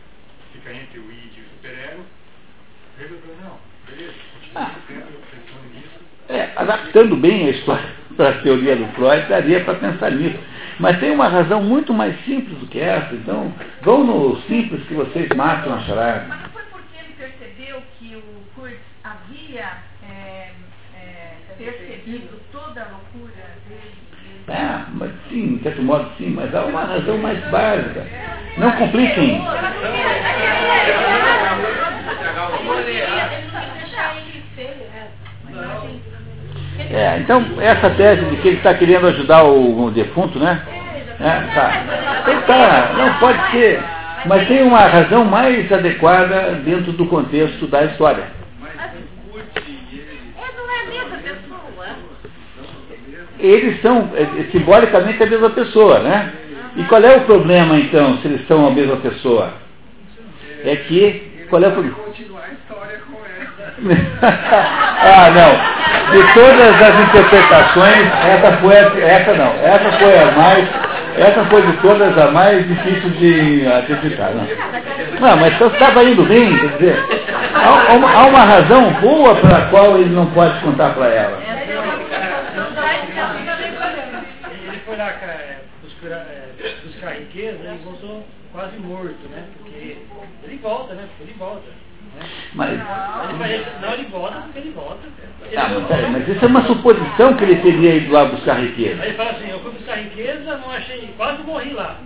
[0.52, 2.04] fica entre o id e o superego,
[2.98, 3.58] resolveu, não,
[3.88, 4.74] beleza, continua Ah.
[4.88, 6.00] tendo, pensando nisso.
[6.28, 10.38] É, adaptando bem a história para a teoria do Freud, daria para pensar nisso.
[10.78, 13.52] Mas tem uma razão muito mais simples do que essa, então
[13.82, 16.26] vão no simples que vocês matam a charada.
[16.28, 18.22] mas não foi porque ele percebeu que o
[18.54, 19.72] Kurt havia
[20.02, 20.48] é,
[20.96, 23.94] é, percebido toda a loucura dele.
[24.48, 28.06] É, mas sim, de certo modo sim, mas há uma razão mais básica.
[28.56, 29.42] Não compliquem.
[36.90, 40.62] É, então, essa tese de que ele está querendo ajudar o, o defunto, né?
[41.20, 42.30] É, tá.
[42.30, 43.99] Ele tá, não pode ser.
[44.26, 48.24] Mas tem uma razão mais adequada dentro do contexto da história.
[49.56, 51.86] É, não é a mesma pessoa.
[53.38, 56.32] Eles são é, simbolicamente a mesma pessoa, né?
[56.76, 59.54] E qual é o problema então, se eles são a mesma pessoa?
[60.64, 61.46] É que.
[61.48, 61.96] Qual é o problema?
[64.20, 65.80] ah, não.
[66.10, 69.52] De todas as interpretações, essa foi a, essa não.
[69.54, 70.68] Essa foi a mais.
[71.16, 74.30] Essa foi de todas a mais difícil de acreditar.
[74.30, 74.46] Não,
[75.20, 77.04] não mas você estava indo bem, quer dizer,
[77.54, 81.38] há, uma, há uma razão boa pela qual ele não pode contar para ela.
[84.66, 86.48] Ele foi lá é, buscar, é,
[86.84, 89.44] buscar riqueza e voltou quase morto, né?
[89.58, 89.96] Porque
[90.44, 91.04] ele volta, né?
[91.20, 91.70] Ele volta.
[92.16, 92.28] Né?
[92.54, 92.78] Mas,
[93.80, 95.00] não, ele volta porque ele volta.
[95.56, 95.94] Ah, mas, volta.
[95.94, 99.02] peraí, mas isso é uma suposição que ele teria ido lá buscar riqueza.
[99.02, 101.98] Aí ele fala assim, eu fui buscar riqueza, não achei, quase morri lá.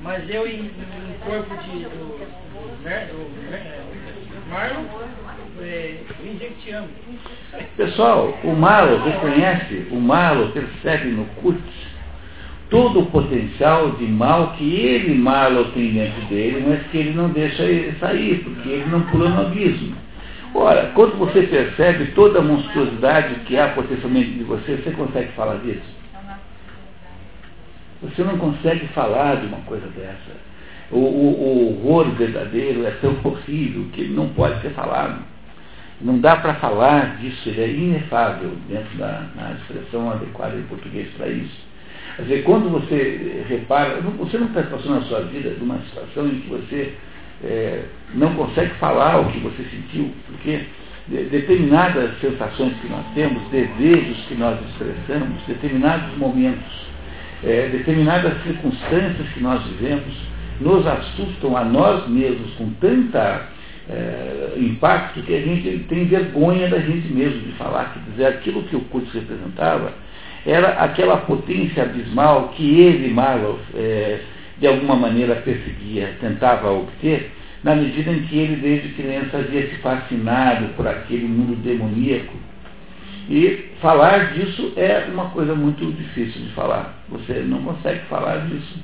[0.00, 3.08] Mas eu, em, no corpo de, do, do, Mer-
[4.48, 4.84] Marlon,
[5.60, 6.88] é, eu dizer que te amo.
[7.76, 11.96] Pessoal, o Marlow reconhece, o Marlow percebe no Kurtz
[12.70, 17.28] todo o potencial de mal que ele, Marlow, tem dentro dele, mas que ele não
[17.30, 19.96] deixa ele sair, porque ele não pula no abismo.
[20.58, 25.56] Ora, quando você percebe toda a monstruosidade que há potencialmente de você, você consegue falar
[25.56, 25.84] disso?
[28.02, 30.46] Você não consegue falar de uma coisa dessa.
[30.90, 35.22] O, o, o horror verdadeiro é tão horrível que ele não pode ser falado.
[36.00, 39.26] Não dá para falar disso, ele é inefável dentro da
[39.60, 41.66] expressão adequada em português para isso.
[42.16, 46.26] Quer dizer, quando você repara, você não está passando na sua vida de uma situação
[46.28, 46.94] em que você
[47.44, 47.82] é,
[48.14, 50.60] não consegue falar o que você sentiu, porque
[51.08, 56.72] de- determinadas sensações que nós temos, desejos que nós expressamos, determinados momentos,
[57.44, 60.14] é, determinadas circunstâncias que nós vivemos,
[60.60, 63.46] nos assustam a nós mesmos com tanta
[63.88, 68.62] é, impacto que a gente tem vergonha da gente mesmo de falar, quer dizer, aquilo
[68.64, 69.92] que o Kurtz representava
[70.44, 74.20] era aquela potência abismal que ele, Marlow, é,
[74.58, 77.30] de alguma maneira perseguia, tentava obter,
[77.62, 82.34] na medida em que ele, desde criança, havia se fascinado por aquele mundo demoníaco.
[83.28, 87.02] E falar disso é uma coisa muito difícil de falar.
[87.08, 88.78] Você não consegue falar disso.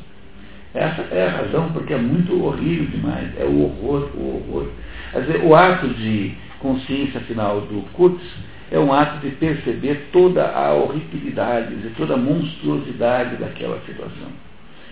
[0.75, 3.29] Essa é a razão, porque é muito horrível demais.
[3.39, 4.69] É o horror, o horror.
[5.13, 8.25] Quer dizer, o ato de consciência final do Kurtz
[8.71, 14.29] é um ato de perceber toda a horribilidade, de toda a monstruosidade daquela situação.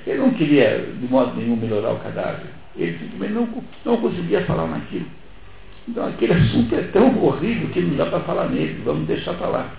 [0.07, 2.47] Ele não queria, de modo nenhum, melhorar o cadáver.
[2.77, 5.07] Ele simplesmente não, não conseguia falar naquilo.
[5.89, 8.81] Então aquele assunto é tão horrível que não dá para falar nele.
[8.85, 9.71] Vamos deixar para lá.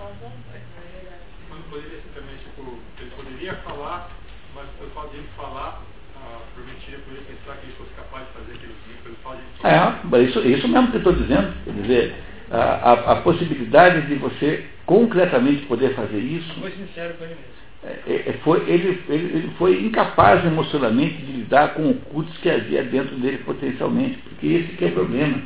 [1.49, 4.10] Mas poderia ser também, tipo, ele poderia falar,
[4.56, 5.81] mas pelo fato de ele falar,
[6.18, 9.38] ah, provavelmente ele poderia pensar que ele fosse capaz de fazer aquilo de ele falar.
[9.64, 11.53] É, mas isso, isso mesmo que eu estou dizendo.
[11.64, 12.15] Quer dizer,
[12.52, 17.60] a, a, a possibilidade de você concretamente poder fazer isso Foi sincero com ele mesmo.
[17.83, 22.49] É, é, foi, ele, ele, ele foi incapaz emocionalmente de lidar com o culto que
[22.49, 25.39] havia dentro dele potencialmente, porque esse é o problema.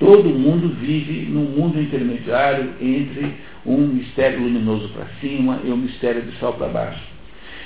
[0.00, 3.34] Todo mundo vive num mundo intermediário entre
[3.64, 7.02] um mistério luminoso para cima e um mistério de sol para baixo.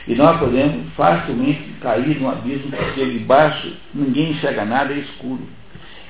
[0.06, 5.46] E nós podemos facilmente cair no abismo, porque de baixo ninguém enxerga nada, é escuro.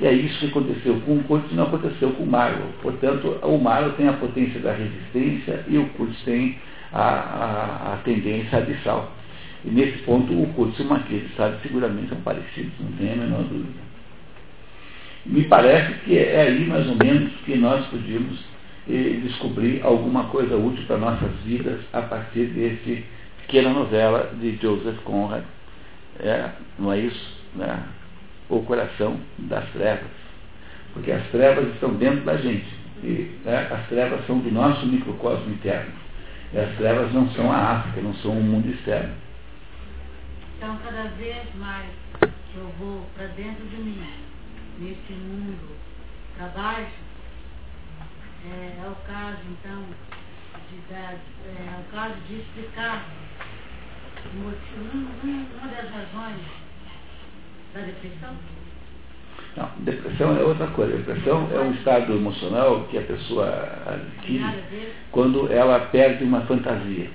[0.00, 2.68] E é isso que aconteceu com o Kurtz e não aconteceu com o Marlow.
[2.80, 6.58] Portanto, o Marlow tem a potência da resistência e o Kurtz tem
[6.92, 9.12] a, a, a tendência abissal.
[9.64, 13.12] E nesse ponto, o Kurtz e o Marquês de Sade seguramente são parecidos, não tem
[13.12, 13.80] a menor dúvida.
[15.24, 18.40] Me parece que é aí mais ou menos que nós podíamos
[18.88, 23.04] eh, descobrir alguma coisa útil para nossas vidas a partir desse
[23.42, 25.44] pequena novela de Joseph Conrad.
[26.18, 27.36] É, não é isso?
[27.54, 27.82] Né?
[28.48, 30.10] O coração das trevas.
[30.92, 32.66] Porque as trevas estão dentro da gente.
[33.04, 35.92] E né, as trevas são do nosso microcosmo interno.
[36.52, 39.14] E as trevas não são a África, não são o mundo externo.
[40.56, 44.04] Então, cada vez mais que eu vou para dentro de mim,
[44.78, 45.76] nesse mundo
[46.36, 47.00] para baixo,
[48.44, 49.86] é, é o caso, então,
[50.68, 53.06] de, dar, é, o caso de explicar
[54.34, 56.46] um- um- uma das razões
[57.72, 58.36] da depressão.
[59.56, 60.96] Não, depressão é outra coisa.
[60.96, 64.44] Depressão é um estado emocional que a pessoa adquire
[65.10, 67.10] quando ela perde uma fantasia.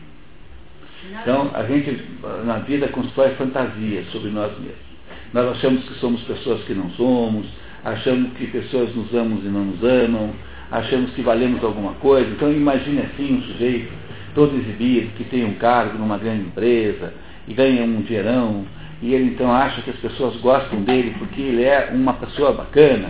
[1.21, 2.03] Então, a gente,
[2.45, 4.87] na vida, constrói fantasias sobre nós mesmos.
[5.33, 7.47] Nós achamos que somos pessoas que não somos,
[7.83, 10.33] achamos que pessoas nos amam e não nos amam,
[10.71, 12.29] achamos que valemos alguma coisa.
[12.29, 13.91] Então, imagine assim um sujeito
[14.35, 17.13] todo exibido, que tem um cargo numa grande empresa
[17.47, 18.65] e ganha um dinheirão,
[19.01, 23.09] e ele então acha que as pessoas gostam dele porque ele é uma pessoa bacana,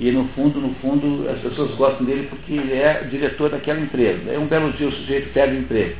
[0.00, 4.30] e no fundo, no fundo, as pessoas gostam dele porque ele é diretor daquela empresa.
[4.30, 5.94] Aí um belo dia o sujeito perde o emprego.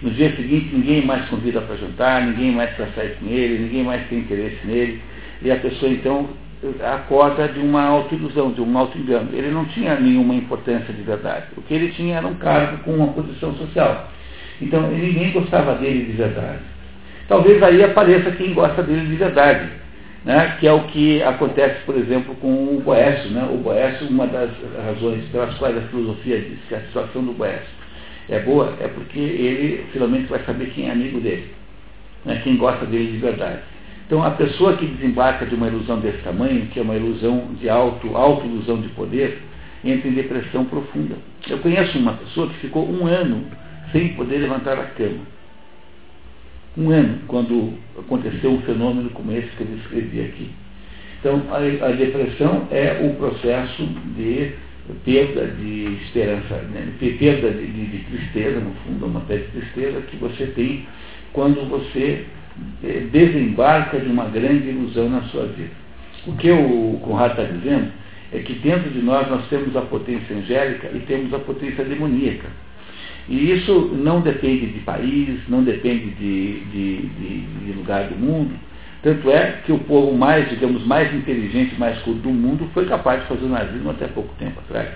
[0.00, 3.82] No dia seguinte, ninguém mais convida para jantar, ninguém mais quer sair com ele, ninguém
[3.82, 5.02] mais tem interesse nele.
[5.42, 6.28] E a pessoa, então,
[6.80, 9.30] acorda de uma autoilusão, de um auto-engano.
[9.32, 11.46] Ele não tinha nenhuma importância de verdade.
[11.56, 14.10] O que ele tinha era um cargo com uma posição social.
[14.60, 16.71] Então, ninguém gostava dele de verdade.
[17.32, 19.66] Talvez aí apareça quem gosta dele de verdade.
[20.22, 20.56] Né?
[20.60, 23.30] que é o que acontece, por exemplo, com o Boécio.
[23.30, 23.48] Né?
[23.50, 24.50] O Boécio, uma das
[24.84, 27.70] razões pelas quais a filosofia diz que a situação do Boécio
[28.28, 31.48] é boa, é porque ele finalmente vai saber quem é amigo dele,
[32.26, 32.38] né?
[32.44, 33.60] quem gosta dele de verdade.
[34.06, 37.70] Então a pessoa que desembarca de uma ilusão desse tamanho, que é uma ilusão de
[37.70, 39.40] auto, auto-ilusão de poder,
[39.82, 41.14] entra em depressão profunda.
[41.48, 43.46] Eu conheço uma pessoa que ficou um ano
[43.90, 45.32] sem poder levantar a cama.
[46.76, 50.50] Um ano, quando aconteceu um fenômeno como esse que eu descrevi aqui.
[51.20, 53.84] Então, a, a depressão é o processo
[54.16, 54.52] de
[55.04, 56.92] perda de esperança, né?
[56.98, 60.86] perda de, de, de, tristeza, no fundo, uma perda de tristeza que você tem
[61.32, 62.24] quando você
[62.82, 65.70] eh, desembarca de uma grande ilusão na sua vida.
[66.26, 67.92] O que o Conrad está dizendo
[68.32, 72.48] é que dentro de nós nós temos a potência angélica e temos a potência demoníaca.
[73.28, 78.54] E isso não depende de país, não depende de, de, de, de lugar do mundo.
[79.02, 83.20] Tanto é que o povo mais, digamos, mais inteligente, mais culto do mundo foi capaz
[83.22, 84.90] de fazer o nazismo até pouco tempo atrás.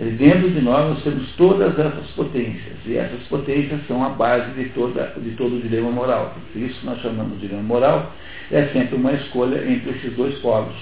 [0.00, 4.68] Dentro de nós nós temos todas essas potências, e essas potências são a base de,
[4.68, 6.36] toda, de todo o dilema moral.
[6.54, 8.12] Isso nós chamamos de dilema moral,
[8.50, 10.76] é sempre uma escolha entre esses dois polos,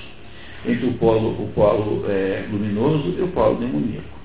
[0.66, 4.15] entre o polo, o polo é, luminoso e o polo demoníaco.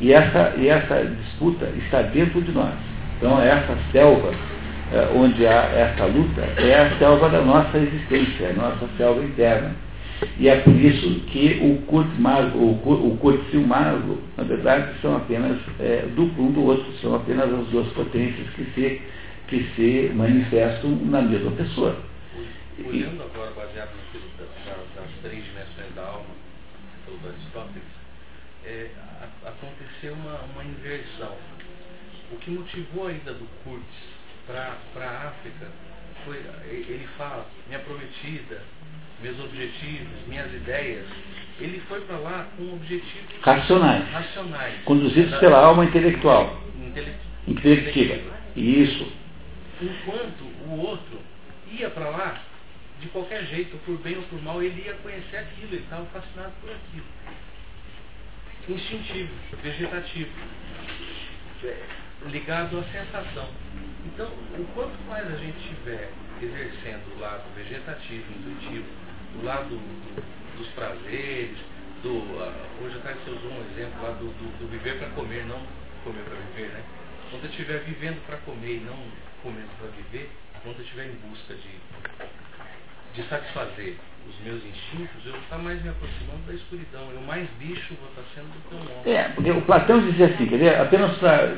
[0.00, 2.74] E essa, e essa disputa está dentro de nós.
[3.16, 4.32] Então, essa selva
[4.92, 9.74] é, onde há essa luta é a selva da nossa existência, a nossa selva interna.
[10.38, 15.16] E é por isso que o Kurt Mago, o, o Kurt Silmago, na verdade, são
[15.16, 19.02] apenas é, duplo um do outro, são apenas as duas potências que se,
[19.48, 21.96] que se manifestam na mesma pessoa.
[22.84, 24.48] Olhando agora, baseado naquilo das,
[24.94, 26.26] das três dimensões da alma,
[27.06, 27.82] do Aristóteles,
[28.64, 28.86] é,
[29.44, 31.36] aconteceu uma, uma inversão.
[32.32, 33.84] O que motivou a ida do Kurtz
[34.46, 35.66] para a África
[36.24, 36.36] foi,
[36.66, 38.62] ele fala, minha prometida,
[39.22, 41.06] meus objetivos, minhas ideias,
[41.60, 47.14] ele foi para lá com objetivos racionais, racionais conduzidos da, pela alma intelectual, intele,
[47.46, 48.36] intelectiva.
[48.56, 49.12] Isso.
[49.80, 51.18] Enquanto o outro
[51.70, 52.42] ia para lá,
[53.00, 56.52] de qualquer jeito, por bem ou por mal, ele ia conhecer aquilo, ele estava fascinado
[56.60, 57.06] por aquilo
[58.68, 59.30] instintivo,
[59.62, 60.30] vegetativo,
[61.64, 61.82] é,
[62.26, 63.48] ligado à sensação.
[64.06, 68.86] Então, o quanto mais a gente estiver exercendo o lado vegetativo, intuitivo,
[69.40, 71.58] o lado do, dos prazeres,
[72.02, 75.44] do, uh, hoje até você usou um exemplo lá do, do, do viver para comer,
[75.46, 75.60] não
[76.04, 76.84] comer para viver, né?
[77.30, 78.96] Quando eu estiver vivendo para comer e não
[79.42, 80.30] comendo para viver,
[80.62, 81.70] quando eu estiver em busca de,
[83.18, 83.96] de satisfazer
[84.28, 87.02] os meus instintos, eu vou estar mais me aproximando da escuridão.
[87.12, 89.12] Eu mais bicho vou estar sendo do que um homem.
[89.12, 91.56] É, porque o Platão dizia assim, quer dizer, apenas para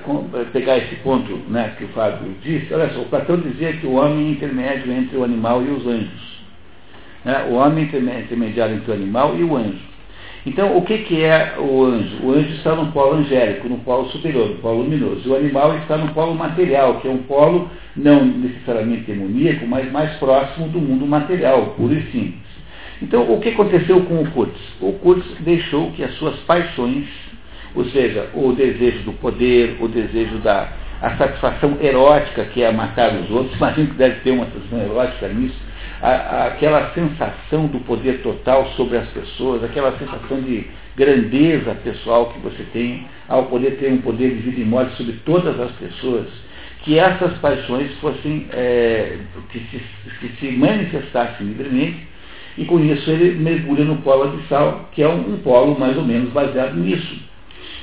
[0.52, 3.94] pegar esse ponto né, que o Fábio disse, olha só, o Platão dizia que o
[3.94, 6.40] homem é intermédio entre o animal e os anjos.
[7.24, 7.46] Né?
[7.50, 9.89] O homem é intermediário entre o animal e o anjo.
[10.46, 12.16] Então, o que, que é o anjo?
[12.22, 15.30] O anjo está no polo angélico, no polo superior, no polo luminoso.
[15.30, 20.10] O animal está no polo material, que é um polo não necessariamente demoníaco, mas mais
[20.16, 22.50] próximo do mundo material, puro e simples.
[23.02, 24.58] Então, o que aconteceu com o Kurtz?
[24.80, 27.06] O Kurtz deixou que as suas paixões,
[27.74, 30.68] ou seja, o desejo do poder, o desejo da
[31.00, 35.28] a satisfação erótica, que é matar os outros, imagino que deve ter uma satisfação erótica
[35.28, 35.56] nisso,
[36.00, 40.66] a, aquela sensação do poder total sobre as pessoas, aquela sensação de
[40.96, 45.14] grandeza pessoal que você tem ao poder ter um poder de vida e morte sobre
[45.24, 46.26] todas as pessoas,
[46.82, 49.18] que essas paixões fossem, é,
[49.50, 49.82] que, se,
[50.20, 52.08] que se manifestassem livremente
[52.56, 56.04] e com isso ele mergulha no polo abissal, que é um, um polo mais ou
[56.04, 57.30] menos baseado nisso.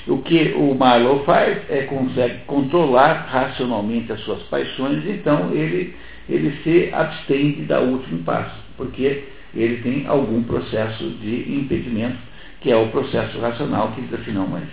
[0.08, 5.96] O que o Marlowe faz é consegue controlar racionalmente as suas paixões, então ele,
[6.30, 9.24] ele se abstém de dar o último passo, porque
[9.56, 12.18] ele tem algum processo de impedimento,
[12.62, 14.68] que é o processo racional, que diz assim, não, mas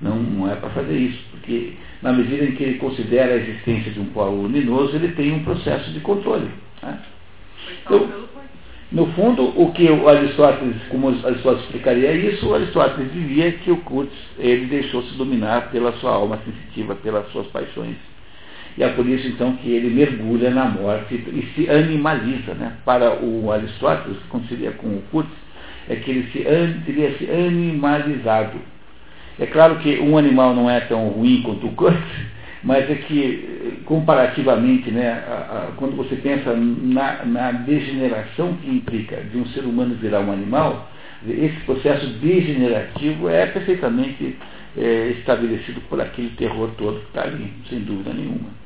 [0.00, 3.92] não, não é para fazer isso, porque na medida em que ele considera a existência
[3.92, 6.48] de um polo luminoso, ele tem um processo de controle.
[6.82, 6.98] Né?
[7.84, 8.08] Então,
[8.90, 13.78] no fundo, o que o Aristóteles, como Aristóteles explicaria isso, o Aristóteles dizia que o
[13.78, 17.96] Kurtz, ele deixou-se dominar pela sua alma sensitiva, pelas suas paixões.
[18.76, 22.54] E é por isso, então, que ele mergulha na morte e se animaliza.
[22.54, 22.72] Né?
[22.84, 25.30] Para o Aristóteles, que seria com o Kurtz,
[25.88, 26.44] é que ele se,
[26.86, 28.58] teria se animalizado.
[29.38, 32.00] É claro que um animal não é tão ruim quanto o Kurtz,
[32.64, 39.16] mas é que, comparativamente, né, a, a, quando você pensa na, na, degeneração que implica
[39.16, 40.88] de um ser humano virar um animal,
[41.28, 44.36] esse processo degenerativo é perfeitamente
[44.76, 48.61] é, estabelecido por aquele terror todo que está ali, sem dúvida nenhuma.